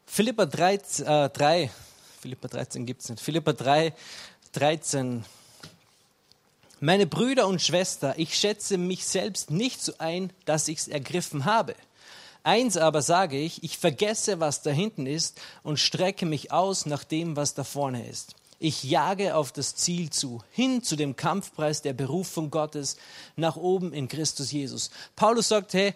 Philippa 0.06 0.46
3, 0.46 0.74
äh, 0.74 1.28
3 1.28 1.70
Philippa 2.20 2.48
13 2.48 2.85
gibt 2.85 3.00
es 3.00 3.09
nicht, 3.09 3.22
Philippa 3.22 3.54
3, 3.54 3.94
13. 4.52 5.24
Meine 6.80 7.06
Brüder 7.06 7.46
und 7.46 7.62
Schwester, 7.62 8.14
ich 8.18 8.37
schätze 8.37 8.76
mich 8.76 9.06
selbst 9.06 9.50
nicht 9.50 9.80
so 9.83 9.92
ein, 9.98 10.30
dass 10.44 10.68
ich 10.68 10.80
es 10.80 10.88
ergriffen 10.88 11.46
habe. 11.46 11.74
Eins 12.42 12.76
aber 12.76 13.00
sage 13.00 13.38
ich, 13.38 13.62
ich 13.62 13.78
vergesse, 13.78 14.40
was 14.40 14.62
da 14.62 14.70
hinten 14.70 15.06
ist 15.06 15.40
und 15.62 15.78
strecke 15.78 16.26
mich 16.26 16.52
aus 16.52 16.85
nach 16.85 17.04
dem, 17.04 17.37
was 17.37 17.54
da 17.54 17.64
vorne 17.64 18.06
ist. 18.06 18.35
Ich 18.62 18.84
jage 18.84 19.36
auf 19.36 19.52
das 19.52 19.74
Ziel 19.74 20.10
zu, 20.10 20.42
hin 20.50 20.82
zu 20.82 20.94
dem 20.94 21.16
Kampfpreis 21.16 21.80
der 21.80 21.94
Berufung 21.94 22.50
Gottes 22.50 22.98
nach 23.34 23.56
oben 23.56 23.94
in 23.94 24.06
Christus 24.06 24.52
Jesus. 24.52 24.90
Paulus 25.16 25.48
sagt, 25.48 25.72
hey, 25.72 25.94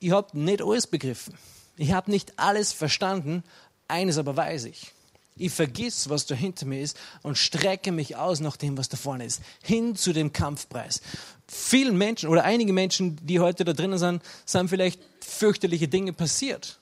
ich 0.00 0.12
habe 0.12 0.38
nicht 0.38 0.62
alles 0.62 0.86
begriffen. 0.86 1.34
Ich 1.76 1.92
habe 1.92 2.10
nicht 2.10 2.38
alles 2.38 2.72
verstanden. 2.72 3.44
Eines 3.86 4.16
aber 4.16 4.34
weiß 4.34 4.64
ich. 4.64 4.92
Ich 5.36 5.52
vergiss, 5.52 6.08
was 6.08 6.24
da 6.24 6.34
hinter 6.34 6.64
mir 6.64 6.80
ist 6.80 6.96
und 7.22 7.36
strecke 7.36 7.92
mich 7.92 8.16
aus 8.16 8.40
nach 8.40 8.56
dem, 8.56 8.78
was 8.78 8.88
da 8.88 8.96
vorne 8.96 9.26
ist. 9.26 9.42
Hin 9.62 9.94
zu 9.94 10.14
dem 10.14 10.32
Kampfpreis. 10.32 11.02
Vielen 11.46 11.98
Menschen 11.98 12.30
oder 12.30 12.44
einige 12.44 12.72
Menschen, 12.72 13.18
die 13.26 13.40
heute 13.40 13.66
da 13.66 13.74
drinnen 13.74 13.98
sind, 13.98 14.22
sind 14.46 14.70
vielleicht 14.70 15.02
fürchterliche 15.20 15.88
Dinge 15.88 16.14
passiert. 16.14 16.78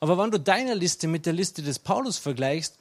Aber 0.00 0.18
wenn 0.18 0.32
du 0.32 0.40
deine 0.40 0.74
Liste 0.74 1.06
mit 1.06 1.24
der 1.24 1.32
Liste 1.32 1.62
des 1.62 1.78
Paulus 1.78 2.18
vergleichst, 2.18 2.74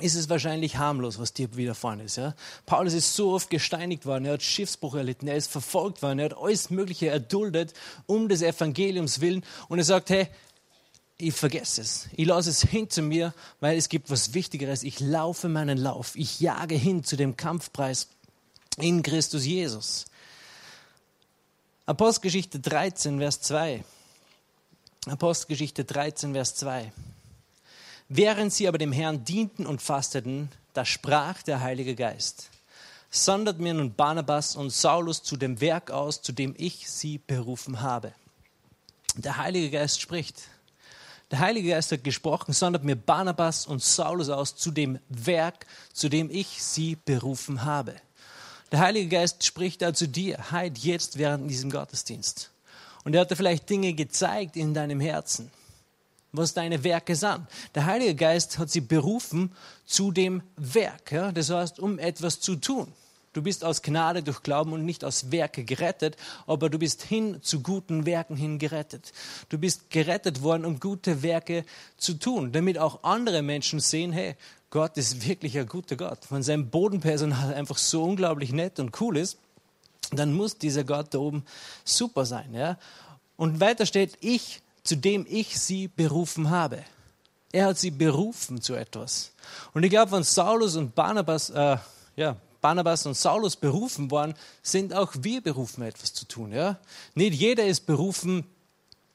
ist 0.00 0.14
es 0.14 0.28
wahrscheinlich 0.28 0.76
harmlos, 0.76 1.18
was 1.18 1.32
dir 1.32 1.54
widerfahren 1.56 2.00
ist. 2.00 2.16
Ja? 2.16 2.34
Paulus 2.66 2.94
ist 2.94 3.14
so 3.14 3.32
oft 3.32 3.50
gesteinigt 3.50 4.06
worden, 4.06 4.24
er 4.24 4.34
hat 4.34 4.42
Schiffsbruch 4.42 4.94
erlitten, 4.94 5.28
er 5.28 5.36
ist 5.36 5.50
verfolgt 5.50 6.02
worden, 6.02 6.18
er 6.18 6.26
hat 6.26 6.38
alles 6.38 6.70
Mögliche 6.70 7.08
erduldet 7.08 7.74
um 8.06 8.28
des 8.28 8.42
Evangeliums 8.42 9.20
willen 9.20 9.44
und 9.68 9.78
er 9.78 9.84
sagt, 9.84 10.10
hey, 10.10 10.28
ich 11.18 11.34
vergesse 11.34 11.80
es, 11.80 12.08
ich 12.12 12.26
lasse 12.26 12.50
es 12.50 12.62
hinter 12.62 13.02
mir, 13.02 13.34
weil 13.60 13.76
es 13.76 13.88
gibt 13.88 14.10
was 14.10 14.34
Wichtigeres, 14.34 14.84
ich 14.84 15.00
laufe 15.00 15.48
meinen 15.48 15.76
Lauf, 15.76 16.14
ich 16.14 16.38
jage 16.40 16.76
hin 16.76 17.02
zu 17.02 17.16
dem 17.16 17.36
Kampfpreis 17.36 18.08
in 18.78 19.02
Christus 19.02 19.44
Jesus. 19.44 20.06
Apostelgeschichte 21.86 22.60
13, 22.60 23.18
Vers 23.18 23.40
2. 23.40 23.82
Apostelgeschichte 25.06 25.84
13, 25.84 26.34
Vers 26.34 26.54
2. 26.56 26.92
Während 28.08 28.54
sie 28.54 28.66
aber 28.66 28.78
dem 28.78 28.92
Herrn 28.92 29.24
dienten 29.24 29.66
und 29.66 29.82
fasteten, 29.82 30.48
da 30.72 30.86
sprach 30.86 31.42
der 31.42 31.60
Heilige 31.60 31.94
Geist, 31.94 32.48
sondert 33.10 33.58
mir 33.58 33.74
nun 33.74 33.92
Barnabas 33.94 34.56
und 34.56 34.70
Saulus 34.70 35.22
zu 35.22 35.36
dem 35.36 35.60
Werk 35.60 35.90
aus, 35.90 36.22
zu 36.22 36.32
dem 36.32 36.54
ich 36.56 36.88
sie 36.90 37.18
berufen 37.18 37.82
habe. 37.82 38.14
Der 39.14 39.36
Heilige 39.36 39.70
Geist 39.70 40.00
spricht. 40.00 40.36
Der 41.30 41.40
Heilige 41.40 41.68
Geist 41.68 41.92
hat 41.92 42.02
gesprochen, 42.02 42.54
sondert 42.54 42.82
mir 42.82 42.96
Barnabas 42.96 43.66
und 43.66 43.82
Saulus 43.82 44.30
aus 44.30 44.56
zu 44.56 44.70
dem 44.70 44.98
Werk, 45.10 45.66
zu 45.92 46.08
dem 46.08 46.30
ich 46.30 46.62
sie 46.62 46.96
berufen 47.04 47.66
habe. 47.66 47.94
Der 48.72 48.78
Heilige 48.80 49.08
Geist 49.08 49.44
spricht 49.44 49.84
zu 49.94 50.08
dir, 50.08 50.50
halt 50.50 50.78
jetzt 50.78 51.18
während 51.18 51.50
diesem 51.50 51.70
Gottesdienst. 51.70 52.50
Und 53.04 53.14
er 53.14 53.20
hat 53.20 53.30
dir 53.30 53.36
vielleicht 53.36 53.68
Dinge 53.68 53.92
gezeigt 53.92 54.56
in 54.56 54.72
deinem 54.72 55.00
Herzen 55.00 55.50
was 56.32 56.54
deine 56.54 56.84
Werke 56.84 57.16
sind. 57.16 57.40
Der 57.74 57.86
Heilige 57.86 58.14
Geist 58.14 58.58
hat 58.58 58.70
sie 58.70 58.80
berufen 58.80 59.52
zu 59.86 60.12
dem 60.12 60.42
Werk. 60.56 61.12
Ja? 61.12 61.32
Das 61.32 61.50
heißt, 61.50 61.78
um 61.78 61.98
etwas 61.98 62.40
zu 62.40 62.56
tun. 62.56 62.92
Du 63.34 63.42
bist 63.42 63.62
aus 63.64 63.82
Gnade 63.82 64.22
durch 64.22 64.42
Glauben 64.42 64.72
und 64.72 64.84
nicht 64.84 65.04
aus 65.04 65.30
Werke 65.30 65.62
gerettet, 65.62 66.16
aber 66.46 66.70
du 66.70 66.78
bist 66.78 67.02
hin 67.02 67.38
zu 67.42 67.60
guten 67.60 68.06
Werken 68.06 68.36
hin 68.36 68.58
gerettet. 68.58 69.12
Du 69.48 69.58
bist 69.58 69.90
gerettet 69.90 70.42
worden, 70.42 70.64
um 70.64 70.80
gute 70.80 71.22
Werke 71.22 71.64
zu 71.98 72.14
tun, 72.14 72.52
damit 72.52 72.78
auch 72.78 73.04
andere 73.04 73.42
Menschen 73.42 73.80
sehen, 73.80 74.12
hey, 74.12 74.34
Gott 74.70 74.96
ist 74.96 75.26
wirklich 75.26 75.56
ein 75.58 75.66
guter 75.66 75.96
Gott. 75.96 76.18
Wenn 76.30 76.42
sein 76.42 76.68
Bodenpersonal 76.68 77.54
einfach 77.54 77.78
so 77.78 78.02
unglaublich 78.02 78.52
nett 78.52 78.80
und 78.80 78.98
cool 79.00 79.16
ist, 79.16 79.38
dann 80.10 80.32
muss 80.32 80.58
dieser 80.58 80.84
Gott 80.84 81.14
da 81.14 81.18
oben 81.18 81.44
super 81.84 82.26
sein. 82.26 82.52
Ja? 82.54 82.78
Und 83.36 83.60
weiter 83.60 83.86
steht, 83.86 84.18
ich 84.20 84.62
zu 84.88 84.96
dem 84.96 85.26
ich 85.28 85.60
sie 85.60 85.88
berufen 85.88 86.48
habe. 86.48 86.82
Er 87.52 87.66
hat 87.66 87.78
sie 87.78 87.90
berufen 87.90 88.62
zu 88.62 88.74
etwas. 88.74 89.32
Und 89.74 89.82
ich 89.82 89.90
glaube, 89.90 90.12
wenn 90.12 90.22
Saulus 90.22 90.76
und 90.76 90.94
Barnabas, 90.94 91.50
äh, 91.50 91.76
ja, 92.16 92.36
Barnabas 92.62 93.04
und 93.04 93.14
Saulus 93.14 93.54
berufen 93.56 94.10
waren, 94.10 94.34
sind 94.62 94.94
auch 94.94 95.12
wir 95.20 95.42
berufen, 95.42 95.82
etwas 95.82 96.14
zu 96.14 96.26
tun. 96.26 96.52
Ja? 96.52 96.78
Nicht 97.14 97.34
jeder 97.34 97.66
ist 97.66 97.84
berufen, 97.84 98.44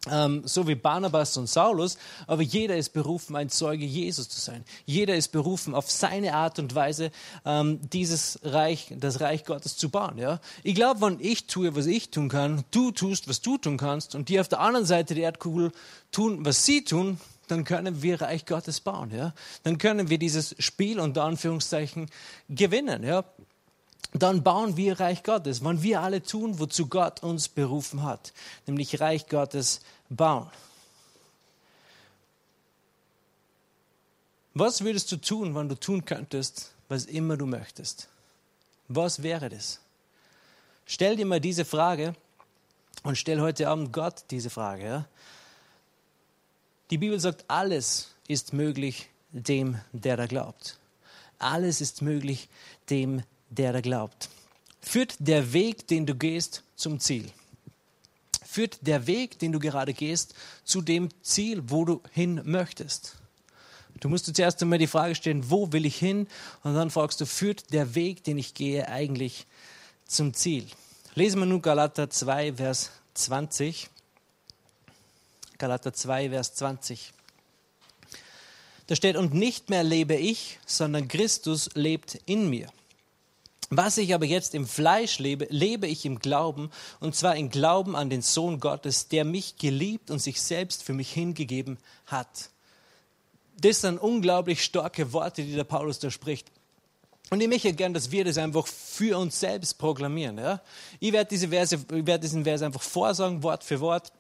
ähm, 0.09 0.41
so 0.45 0.67
wie 0.67 0.75
Barnabas 0.75 1.37
und 1.37 1.47
Saulus, 1.47 1.97
aber 2.27 2.41
jeder 2.41 2.75
ist 2.75 2.93
berufen, 2.93 3.35
ein 3.35 3.49
Zeuge 3.49 3.85
Jesus 3.85 4.27
zu 4.27 4.39
sein. 4.39 4.65
Jeder 4.85 5.15
ist 5.15 5.29
berufen, 5.29 5.73
auf 5.73 5.89
seine 5.89 6.33
Art 6.33 6.59
und 6.59 6.75
Weise 6.75 7.11
ähm, 7.45 7.79
dieses 7.91 8.39
Reich, 8.43 8.93
das 8.97 9.21
Reich 9.21 9.45
Gottes 9.45 9.77
zu 9.77 9.89
bauen. 9.89 10.17
Ja? 10.17 10.39
Ich 10.63 10.75
glaube, 10.75 11.01
wenn 11.01 11.19
ich 11.19 11.47
tue, 11.47 11.75
was 11.75 11.85
ich 11.85 12.09
tun 12.09 12.29
kann, 12.29 12.63
du 12.71 12.91
tust, 12.91 13.29
was 13.29 13.41
du 13.41 13.57
tun 13.57 13.77
kannst 13.77 14.15
und 14.15 14.29
die 14.29 14.39
auf 14.39 14.49
der 14.49 14.59
anderen 14.59 14.85
Seite 14.85 15.15
der 15.15 15.23
Erdkugel 15.23 15.71
tun, 16.11 16.45
was 16.45 16.65
sie 16.65 16.83
tun, 16.83 17.19
dann 17.47 17.63
können 17.63 18.01
wir 18.01 18.21
Reich 18.21 18.45
Gottes 18.45 18.81
bauen. 18.81 19.11
Ja? 19.11 19.33
Dann 19.63 19.77
können 19.77 20.09
wir 20.09 20.17
dieses 20.17 20.55
Spiel 20.59 20.99
unter 20.99 21.23
Anführungszeichen 21.23 22.09
gewinnen. 22.49 23.03
Ja? 23.03 23.23
Dann 24.13 24.43
bauen 24.43 24.77
wir 24.77 24.99
Reich 24.99 25.23
Gottes, 25.23 25.63
wenn 25.63 25.81
wir 25.81 26.01
alle 26.01 26.21
tun, 26.21 26.59
wozu 26.59 26.87
Gott 26.87 27.23
uns 27.23 27.49
berufen 27.49 28.03
hat, 28.03 28.33
nämlich 28.67 28.99
Reich 28.99 29.27
Gottes 29.27 29.81
bauen. 30.09 30.49
Was 34.53 34.83
würdest 34.83 35.11
du 35.11 35.17
tun, 35.17 35.55
wenn 35.55 35.67
du 35.67 35.79
tun 35.79 36.05
könntest, 36.05 36.71
was 36.87 37.05
immer 37.05 37.37
du 37.37 37.47
möchtest? 37.47 38.07
Was 38.87 39.23
wäre 39.23 39.49
das? 39.49 39.79
Stell 40.85 41.15
dir 41.15 41.25
mal 41.25 41.41
diese 41.41 41.65
Frage 41.65 42.13
und 43.01 43.17
stell 43.17 43.41
heute 43.41 43.67
Abend 43.67 43.91
Gott 43.91 44.25
diese 44.29 44.51
Frage. 44.51 44.85
Ja? 44.85 45.05
Die 46.91 46.99
Bibel 46.99 47.19
sagt, 47.19 47.45
alles 47.47 48.13
ist 48.27 48.53
möglich 48.53 49.09
dem, 49.31 49.79
der 49.91 50.17
da 50.17 50.27
glaubt. 50.27 50.77
Alles 51.39 51.81
ist 51.81 52.03
möglich 52.03 52.49
dem, 52.91 53.23
der 53.53 53.73
da 53.73 53.81
glaubt. 53.81 54.29
Führt 54.81 55.15
der 55.19 55.53
Weg, 55.53 55.87
den 55.87 56.05
du 56.05 56.15
gehst, 56.15 56.63
zum 56.75 56.99
Ziel? 56.99 57.29
Führt 58.45 58.79
der 58.81 59.07
Weg, 59.07 59.39
den 59.39 59.51
du 59.51 59.59
gerade 59.59 59.93
gehst, 59.93 60.35
zu 60.63 60.81
dem 60.81 61.09
Ziel, 61.21 61.63
wo 61.67 61.85
du 61.85 62.01
hin 62.11 62.41
möchtest? 62.43 63.15
Du 63.99 64.09
musst 64.09 64.27
dir 64.27 64.33
zuerst 64.33 64.61
einmal 64.61 64.79
die 64.79 64.87
Frage 64.87 65.15
stellen, 65.15 65.49
wo 65.49 65.71
will 65.71 65.85
ich 65.85 65.97
hin? 65.97 66.27
Und 66.63 66.75
dann 66.75 66.91
fragst 66.91 67.21
du, 67.21 67.25
führt 67.25 67.71
der 67.71 67.95
Weg, 67.95 68.23
den 68.23 68.37
ich 68.37 68.53
gehe, 68.53 68.87
eigentlich 68.89 69.47
zum 70.05 70.33
Ziel? 70.33 70.67
Lesen 71.15 71.39
wir 71.39 71.45
nun 71.45 71.61
Galater 71.61 72.09
2, 72.09 72.53
Vers 72.53 72.91
20. 73.13 73.89
Galater 75.57 75.93
2, 75.93 76.29
Vers 76.31 76.53
20. 76.55 77.13
Da 78.87 78.95
steht, 78.95 79.15
und 79.15 79.33
nicht 79.33 79.69
mehr 79.69 79.83
lebe 79.83 80.15
ich, 80.15 80.59
sondern 80.65 81.07
Christus 81.07 81.69
lebt 81.73 82.19
in 82.25 82.49
mir. 82.49 82.67
Was 83.69 83.97
ich 83.97 84.13
aber 84.13 84.25
jetzt 84.25 84.55
im 84.55 84.67
Fleisch 84.67 85.19
lebe, 85.19 85.47
lebe 85.49 85.87
ich 85.87 86.05
im 86.05 86.19
Glauben, 86.19 86.69
und 86.99 87.15
zwar 87.15 87.35
im 87.35 87.49
Glauben 87.49 87.95
an 87.95 88.09
den 88.09 88.21
Sohn 88.21 88.59
Gottes, 88.59 89.07
der 89.07 89.25
mich 89.25 89.57
geliebt 89.57 90.11
und 90.11 90.19
sich 90.19 90.41
selbst 90.41 90.83
für 90.83 90.93
mich 90.93 91.11
hingegeben 91.11 91.77
hat. 92.05 92.49
Das 93.57 93.81
sind 93.81 93.99
unglaublich 93.99 94.63
starke 94.63 95.13
Worte, 95.13 95.43
die 95.43 95.55
der 95.55 95.63
Paulus 95.63 95.99
da 95.99 96.11
spricht. 96.11 96.51
Und 97.29 97.41
ich 97.41 97.47
möchte 97.47 97.73
gern, 97.73 97.93
dass 97.93 98.11
wir 98.11 98.25
das 98.25 98.37
einfach 98.37 98.67
für 98.67 99.17
uns 99.17 99.39
selbst 99.39 99.77
proklamieren. 99.77 100.37
Ja? 100.37 100.61
Ich 100.99 101.11
werde 101.13 101.29
diese 101.29 101.47
Verse, 101.47 101.75
ich 101.75 102.05
werde 102.05 102.19
diesen 102.19 102.43
Vers 102.43 102.61
einfach 102.61 102.81
vorsagen, 102.81 103.41
Wort 103.41 103.63
für 103.63 103.79
Wort. 103.79 104.11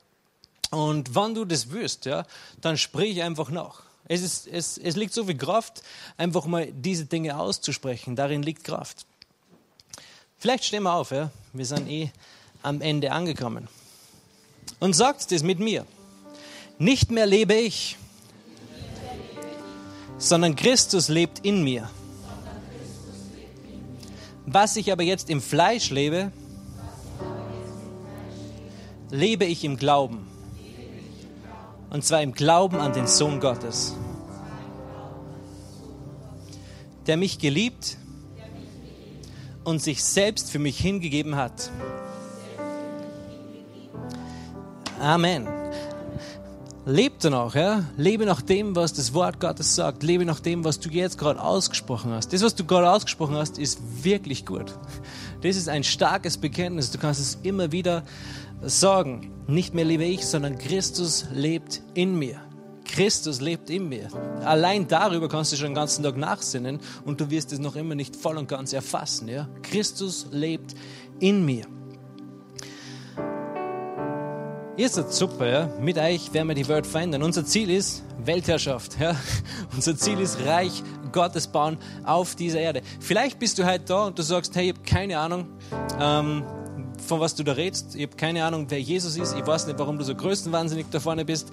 Und 0.71 1.13
wenn 1.13 1.35
du 1.35 1.45
das 1.45 1.69
wirst, 1.69 2.05
ja, 2.05 2.25
dann 2.61 2.77
sprich 2.77 3.21
einfach 3.21 3.49
nach. 3.49 3.83
Es, 4.05 4.21
ist, 4.21 4.47
es, 4.47 4.77
es 4.77 4.95
liegt 4.95 5.13
so 5.13 5.25
viel 5.25 5.37
Kraft, 5.37 5.83
einfach 6.17 6.45
mal 6.45 6.71
diese 6.71 7.05
Dinge 7.05 7.37
auszusprechen. 7.37 8.15
Darin 8.15 8.41
liegt 8.41 8.63
Kraft. 8.63 9.05
Vielleicht 10.43 10.65
stehen 10.65 10.83
wir 10.83 10.93
auf, 10.93 11.11
ja? 11.11 11.31
wir 11.53 11.65
sind 11.65 11.87
eh 11.87 12.11
am 12.63 12.81
Ende 12.81 13.13
angekommen. 13.13 13.69
Und 14.81 14.93
sagt 14.93 15.31
das 15.31 15.41
mit 15.41 15.59
mir. 15.59 15.85
Nicht 16.77 17.11
mehr 17.11 17.25
lebe 17.25 17.53
ich, 17.53 17.95
sondern 20.17 20.57
Christus 20.57 21.07
lebt 21.07 21.39
in 21.45 21.63
mir. 21.63 21.89
Was 24.45 24.75
ich 24.75 24.91
aber 24.91 25.03
jetzt 25.03 25.29
im 25.29 25.41
Fleisch 25.41 25.91
lebe, 25.91 26.33
lebe 29.11 29.45
ich 29.45 29.63
im 29.63 29.77
Glauben. 29.77 30.27
Und 31.89 32.03
zwar 32.03 32.21
im 32.21 32.33
Glauben 32.33 32.81
an 32.81 32.91
den 32.91 33.07
Sohn 33.07 33.39
Gottes, 33.39 33.95
der 37.07 37.15
mich 37.15 37.39
geliebt 37.39 37.95
und 39.63 39.81
sich 39.81 40.03
selbst 40.03 40.51
für 40.51 40.59
mich 40.59 40.77
hingegeben 40.77 41.35
hat. 41.35 41.71
Amen. 44.99 45.47
Lebe 46.85 47.15
danach, 47.19 47.55
ja? 47.55 47.85
Lebe 47.95 48.25
nach 48.25 48.41
dem, 48.41 48.75
was 48.75 48.91
das 48.91 49.13
Wort 49.13 49.39
Gottes 49.39 49.73
sagt. 49.73 50.03
Lebe 50.03 50.25
nach 50.25 50.41
dem, 50.41 50.65
was 50.65 50.79
du 50.81 50.89
jetzt 50.89 51.17
gerade 51.17 51.41
ausgesprochen 51.41 52.11
hast. 52.11 52.33
Das, 52.33 52.43
was 52.43 52.55
du 52.55 52.65
gerade 52.65 52.89
ausgesprochen 52.89 53.35
hast, 53.35 53.57
ist 53.57 53.79
wirklich 54.03 54.45
gut. 54.45 54.77
Das 55.41 55.55
ist 55.55 55.69
ein 55.69 55.85
starkes 55.85 56.37
Bekenntnis. 56.37 56.91
Du 56.91 56.97
kannst 56.97 57.21
es 57.21 57.37
immer 57.43 57.71
wieder 57.71 58.03
sagen. 58.61 59.31
Nicht 59.47 59.73
mehr 59.73 59.85
lebe 59.85 60.03
ich, 60.03 60.25
sondern 60.25 60.57
Christus 60.57 61.25
lebt 61.33 61.81
in 61.93 62.17
mir. 62.17 62.41
Christus 62.93 63.41
lebt 63.41 63.71
in 63.71 63.89
mir. 63.89 64.07
Allein 64.45 64.87
darüber 64.87 65.27
kannst 65.27 65.51
du 65.51 65.55
schon 65.55 65.69
den 65.69 65.73
ganzen 65.73 66.03
Tag 66.03 66.15
nachsinnen 66.15 66.79
und 67.05 67.19
du 67.19 67.31
wirst 67.31 67.51
es 67.51 67.57
noch 67.57 67.75
immer 67.75 67.95
nicht 67.95 68.15
voll 68.15 68.37
und 68.37 68.47
ganz 68.47 68.71
erfassen. 68.71 69.27
Ja? 69.27 69.49
Christus 69.63 70.27
lebt 70.29 70.75
in 71.19 71.43
mir. 71.43 71.65
Ihr 74.77 74.89
seid 74.89 75.11
super, 75.11 75.47
ja? 75.47 75.69
mit 75.81 75.97
euch 75.97 76.31
werden 76.33 76.47
wir 76.49 76.55
die 76.55 76.67
Welt 76.67 76.85
verändern. 76.85 77.23
Unser 77.23 77.43
Ziel 77.45 77.71
ist 77.71 78.03
Weltherrschaft. 78.23 78.99
Ja? 78.99 79.15
Unser 79.75 79.97
Ziel 79.97 80.19
ist 80.19 80.45
Reich 80.45 80.83
Gottes 81.11 81.47
bauen 81.47 81.79
auf 82.03 82.35
dieser 82.35 82.59
Erde. 82.59 82.83
Vielleicht 82.99 83.39
bist 83.39 83.57
du 83.57 83.65
heute 83.65 83.85
da 83.85 84.05
und 84.05 84.19
du 84.19 84.21
sagst, 84.21 84.55
hey, 84.55 84.65
ich 84.65 84.73
habe 84.73 84.83
keine 84.83 85.17
Ahnung, 85.17 85.47
ähm, 85.99 86.43
von 87.07 87.19
was 87.19 87.33
du 87.33 87.43
da 87.43 87.53
redest. 87.53 87.95
Ich 87.95 88.03
habe 88.03 88.15
keine 88.15 88.45
Ahnung, 88.45 88.67
wer 88.69 88.79
Jesus 88.79 89.17
ist. 89.17 89.35
Ich 89.35 89.45
weiß 89.47 89.65
nicht, 89.65 89.79
warum 89.79 89.97
du 89.97 90.03
so 90.03 90.13
größtenwahnsinnig 90.13 90.85
da 90.91 90.99
vorne 90.99 91.25
bist. 91.25 91.51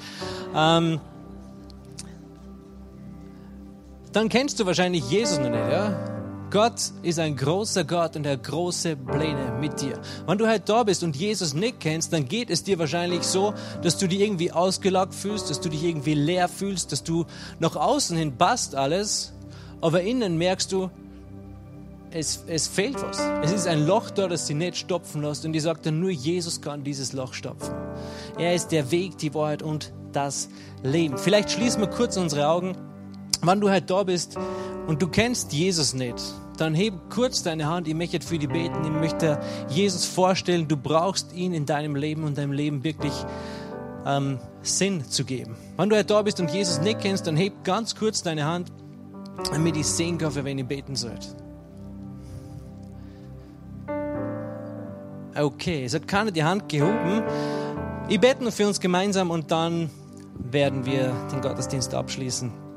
Ähm, 0.54 1.00
dann 4.12 4.28
kennst 4.28 4.60
du 4.60 4.66
wahrscheinlich 4.66 5.08
Jesus 5.10 5.38
noch 5.38 5.50
nicht. 5.50 5.70
Ja? 5.70 6.10
Gott 6.50 6.90
ist 7.02 7.20
ein 7.20 7.36
großer 7.36 7.84
Gott 7.84 8.16
und 8.16 8.26
er 8.26 8.32
hat 8.32 8.42
große 8.42 8.96
Pläne 8.96 9.56
mit 9.60 9.80
dir. 9.80 10.00
Wenn 10.26 10.36
du 10.36 10.48
halt 10.48 10.68
da 10.68 10.82
bist 10.82 11.04
und 11.04 11.14
Jesus 11.14 11.54
nicht 11.54 11.78
kennst, 11.78 12.12
dann 12.12 12.26
geht 12.26 12.50
es 12.50 12.64
dir 12.64 12.76
wahrscheinlich 12.80 13.22
so, 13.22 13.54
dass 13.82 13.98
du 13.98 14.08
dich 14.08 14.20
irgendwie 14.20 14.50
ausgelockt 14.50 15.14
fühlst, 15.14 15.48
dass 15.48 15.60
du 15.60 15.68
dich 15.68 15.84
irgendwie 15.84 16.14
leer 16.14 16.48
fühlst, 16.48 16.90
dass 16.90 17.04
du 17.04 17.24
nach 17.60 17.76
außen 17.76 18.16
hin 18.16 18.36
passt 18.36 18.74
alles, 18.74 19.32
aber 19.80 20.02
innen 20.02 20.38
merkst 20.38 20.72
du, 20.72 20.90
es, 22.10 22.42
es 22.48 22.66
fehlt 22.66 23.00
was. 23.00 23.20
Es 23.44 23.52
ist 23.52 23.68
ein 23.68 23.86
Loch 23.86 24.10
da, 24.10 24.26
das 24.26 24.48
sie 24.48 24.54
nicht 24.54 24.76
stopfen 24.76 25.22
lässt. 25.22 25.44
Und 25.44 25.54
ich 25.54 25.62
sage 25.62 25.78
dann, 25.84 26.00
nur 26.00 26.10
Jesus 26.10 26.60
kann 26.60 26.82
dieses 26.82 27.12
Loch 27.12 27.34
stopfen. 27.34 27.72
Er 28.36 28.56
ist 28.56 28.72
der 28.72 28.90
Weg, 28.90 29.18
die 29.18 29.32
Wahrheit 29.34 29.62
und 29.62 29.92
das 30.12 30.48
Leben. 30.82 31.16
Vielleicht 31.16 31.52
schließen 31.52 31.80
wir 31.80 31.88
kurz 31.88 32.16
unsere 32.16 32.48
Augen. 32.48 32.76
Wenn 33.42 33.60
du 33.60 33.70
halt 33.70 33.90
da 33.90 34.02
bist 34.02 34.36
und 34.86 35.00
du 35.00 35.08
kennst 35.08 35.52
Jesus 35.52 35.94
nicht, 35.94 36.22
dann 36.58 36.74
heb 36.74 36.94
kurz 37.08 37.42
deine 37.42 37.66
Hand. 37.66 37.88
Ich 37.88 37.94
möchte 37.94 38.20
für 38.20 38.38
dich 38.38 38.48
beten. 38.48 38.84
Ich 38.84 38.90
möchte 38.90 39.40
Jesus 39.68 40.04
vorstellen. 40.04 40.68
Du 40.68 40.76
brauchst 40.76 41.32
ihn 41.32 41.54
in 41.54 41.64
deinem 41.64 41.96
Leben 41.96 42.24
und 42.24 42.36
deinem 42.36 42.52
Leben 42.52 42.84
wirklich 42.84 43.14
ähm, 44.04 44.38
Sinn 44.62 45.04
zu 45.04 45.24
geben. 45.24 45.56
Wenn 45.78 45.88
du 45.88 45.96
halt 45.96 46.10
da 46.10 46.20
bist 46.20 46.38
und 46.38 46.50
Jesus 46.50 46.80
nicht 46.80 47.00
kennst, 47.00 47.26
dann 47.26 47.36
heb 47.36 47.64
ganz 47.64 47.94
kurz 47.94 48.22
deine 48.22 48.44
Hand, 48.44 48.70
damit 49.50 49.76
ich 49.76 49.86
sehen 49.86 50.18
kann, 50.18 50.32
für 50.32 50.44
wen 50.44 50.58
ich 50.58 50.66
beten 50.66 50.96
soll. 50.96 51.18
Okay, 55.34 55.84
es 55.84 55.94
hat 55.94 56.06
keiner 56.06 56.30
die 56.30 56.44
Hand 56.44 56.68
gehoben. 56.68 57.22
Ich 58.08 58.20
bete 58.20 58.42
nur 58.42 58.52
für 58.52 58.66
uns 58.66 58.80
gemeinsam 58.80 59.30
und 59.30 59.50
dann 59.50 59.88
werden 60.34 60.84
wir 60.84 61.14
den 61.32 61.40
Gottesdienst 61.40 61.94
abschließen. 61.94 62.69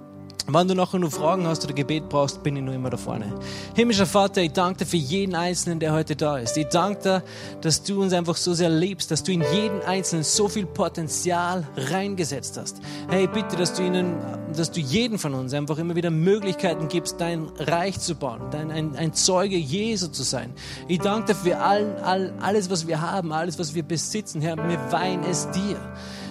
Wenn 0.46 0.68
du 0.68 0.76
nachher 0.76 1.00
noch 1.00 1.12
Fragen 1.12 1.48
hast 1.48 1.64
oder 1.64 1.74
Gebet 1.74 2.10
brauchst, 2.10 2.44
bin 2.44 2.58
ich 2.58 2.64
nur 2.64 2.74
immer 2.74 2.90
da 2.90 2.98
vorne. 2.98 3.34
Himmlischer 3.76 4.06
Vater, 4.06 4.42
ich 4.42 4.52
danke 4.52 4.80
dir 4.80 4.86
für 4.86 4.98
jeden 4.98 5.36
Einzelnen, 5.36 5.80
der 5.80 5.94
heute 5.94 6.18
da 6.18 6.38
ist. 6.38 6.58
Ich 6.58 6.68
danke 6.68 7.02
dir, 7.02 7.24
dass 7.62 7.82
du 7.84 8.02
uns 8.02 8.12
einfach 8.12 8.36
so 8.36 8.54
sehr 8.54 8.70
liebst, 8.70 9.10
dass 9.10 9.24
du 9.24 9.32
in 9.32 9.42
jeden 9.54 9.82
Einzelnen 9.84 10.24
so 10.24 10.50
viel 10.50 10.66
Potenzial 10.66 11.66
reingesetzt 11.78 12.58
hast. 12.58 12.82
Hey, 13.10 13.28
bitte, 13.28 13.56
dass 13.56 13.74
du 13.74 13.84
ihnen, 13.84 14.18
dass 14.54 14.70
du 14.70 14.82
jeden 14.82 15.18
von 15.18 15.34
uns 15.34 15.54
einfach 15.54 15.78
immer 15.78 15.96
wieder 15.96 16.12
Möglichkeiten 16.12 16.90
gibst, 16.90 17.22
dein 17.22 17.48
Reich 17.58 18.00
zu 18.02 18.16
bauen, 18.16 18.42
dein, 18.52 18.70
ein, 18.70 18.98
ein 18.98 19.14
Zeuge 19.14 19.56
Jesu 19.56 20.08
zu 20.08 20.24
sein. 20.24 20.54
Ich 20.90 21.00
danke 21.00 21.28
dir 21.34 21.36
für 21.36 21.58
all, 21.60 21.96
all, 22.04 22.34
alles, 22.42 22.70
was 22.70 22.86
wir 22.86 23.00
haben, 23.00 23.32
alles, 23.32 23.60
was 23.60 23.76
wir 23.76 23.84
besitzen, 23.84 24.42
Herr. 24.42 24.58
Wir 24.58 24.92
weihen 24.92 25.24
es 25.24 25.50
dir. 25.52 25.78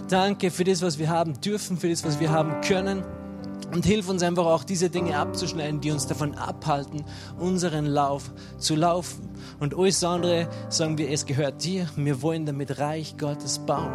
Danke 0.08 0.50
für 0.50 0.64
das, 0.64 0.82
was 0.82 0.98
wir 0.98 1.08
haben 1.08 1.40
dürfen, 1.40 1.78
für 1.78 1.88
das, 1.88 2.04
was 2.04 2.20
wir 2.20 2.30
haben 2.30 2.60
können. 2.60 3.02
Und 3.72 3.86
hilf 3.86 4.08
uns 4.08 4.22
einfach 4.22 4.44
auch, 4.44 4.64
diese 4.64 4.90
Dinge 4.90 5.16
abzuschneiden, 5.16 5.80
die 5.80 5.90
uns 5.90 6.06
davon 6.06 6.34
abhalten, 6.34 7.04
unseren 7.38 7.86
Lauf 7.86 8.30
zu 8.58 8.74
laufen. 8.74 9.30
Und 9.60 9.76
alles 9.78 10.04
andere 10.04 10.48
sagen 10.68 10.98
wir, 10.98 11.10
es 11.10 11.24
gehört 11.24 11.64
dir. 11.64 11.88
Wir 11.96 12.20
wollen 12.20 12.44
damit 12.44 12.78
Reich 12.78 13.16
Gottes 13.16 13.58
bauen. 13.60 13.90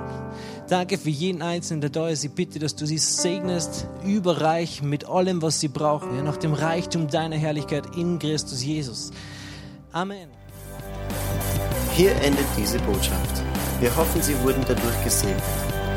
Danke 0.68 0.98
für 0.98 1.12
jeden 1.12 1.44
Einzelnen, 1.44 1.82
der 1.82 1.92
da 1.92 2.10
ist. 2.10 2.26
Ich 2.26 2.32
bitte, 2.32 2.58
dass 2.58 2.76
du 2.76 2.88
sie 2.88 2.98
segnest, 2.98 3.88
überreich 4.04 4.82
mit 4.82 5.08
allem, 5.08 5.44
was 5.44 5.60
sie 5.60 5.68
brauchen, 5.68 6.16
ja, 6.16 6.24
nach 6.24 6.38
dem 6.38 6.54
Reichtum 6.54 7.08
deiner 7.08 7.38
Herrlichkeit 7.38 7.96
in 7.96 8.18
Christus 8.18 8.64
Jesus. 8.64 9.12
Amen. 9.92 10.30
Hier 11.94 12.16
endet 12.22 12.46
diese 12.58 12.80
Botschaft. 12.80 13.44
Wir 13.80 13.96
hoffen, 13.96 14.22
Sie 14.22 14.40
wurden 14.42 14.64
dadurch 14.68 15.04
gesegnet. 15.04 15.67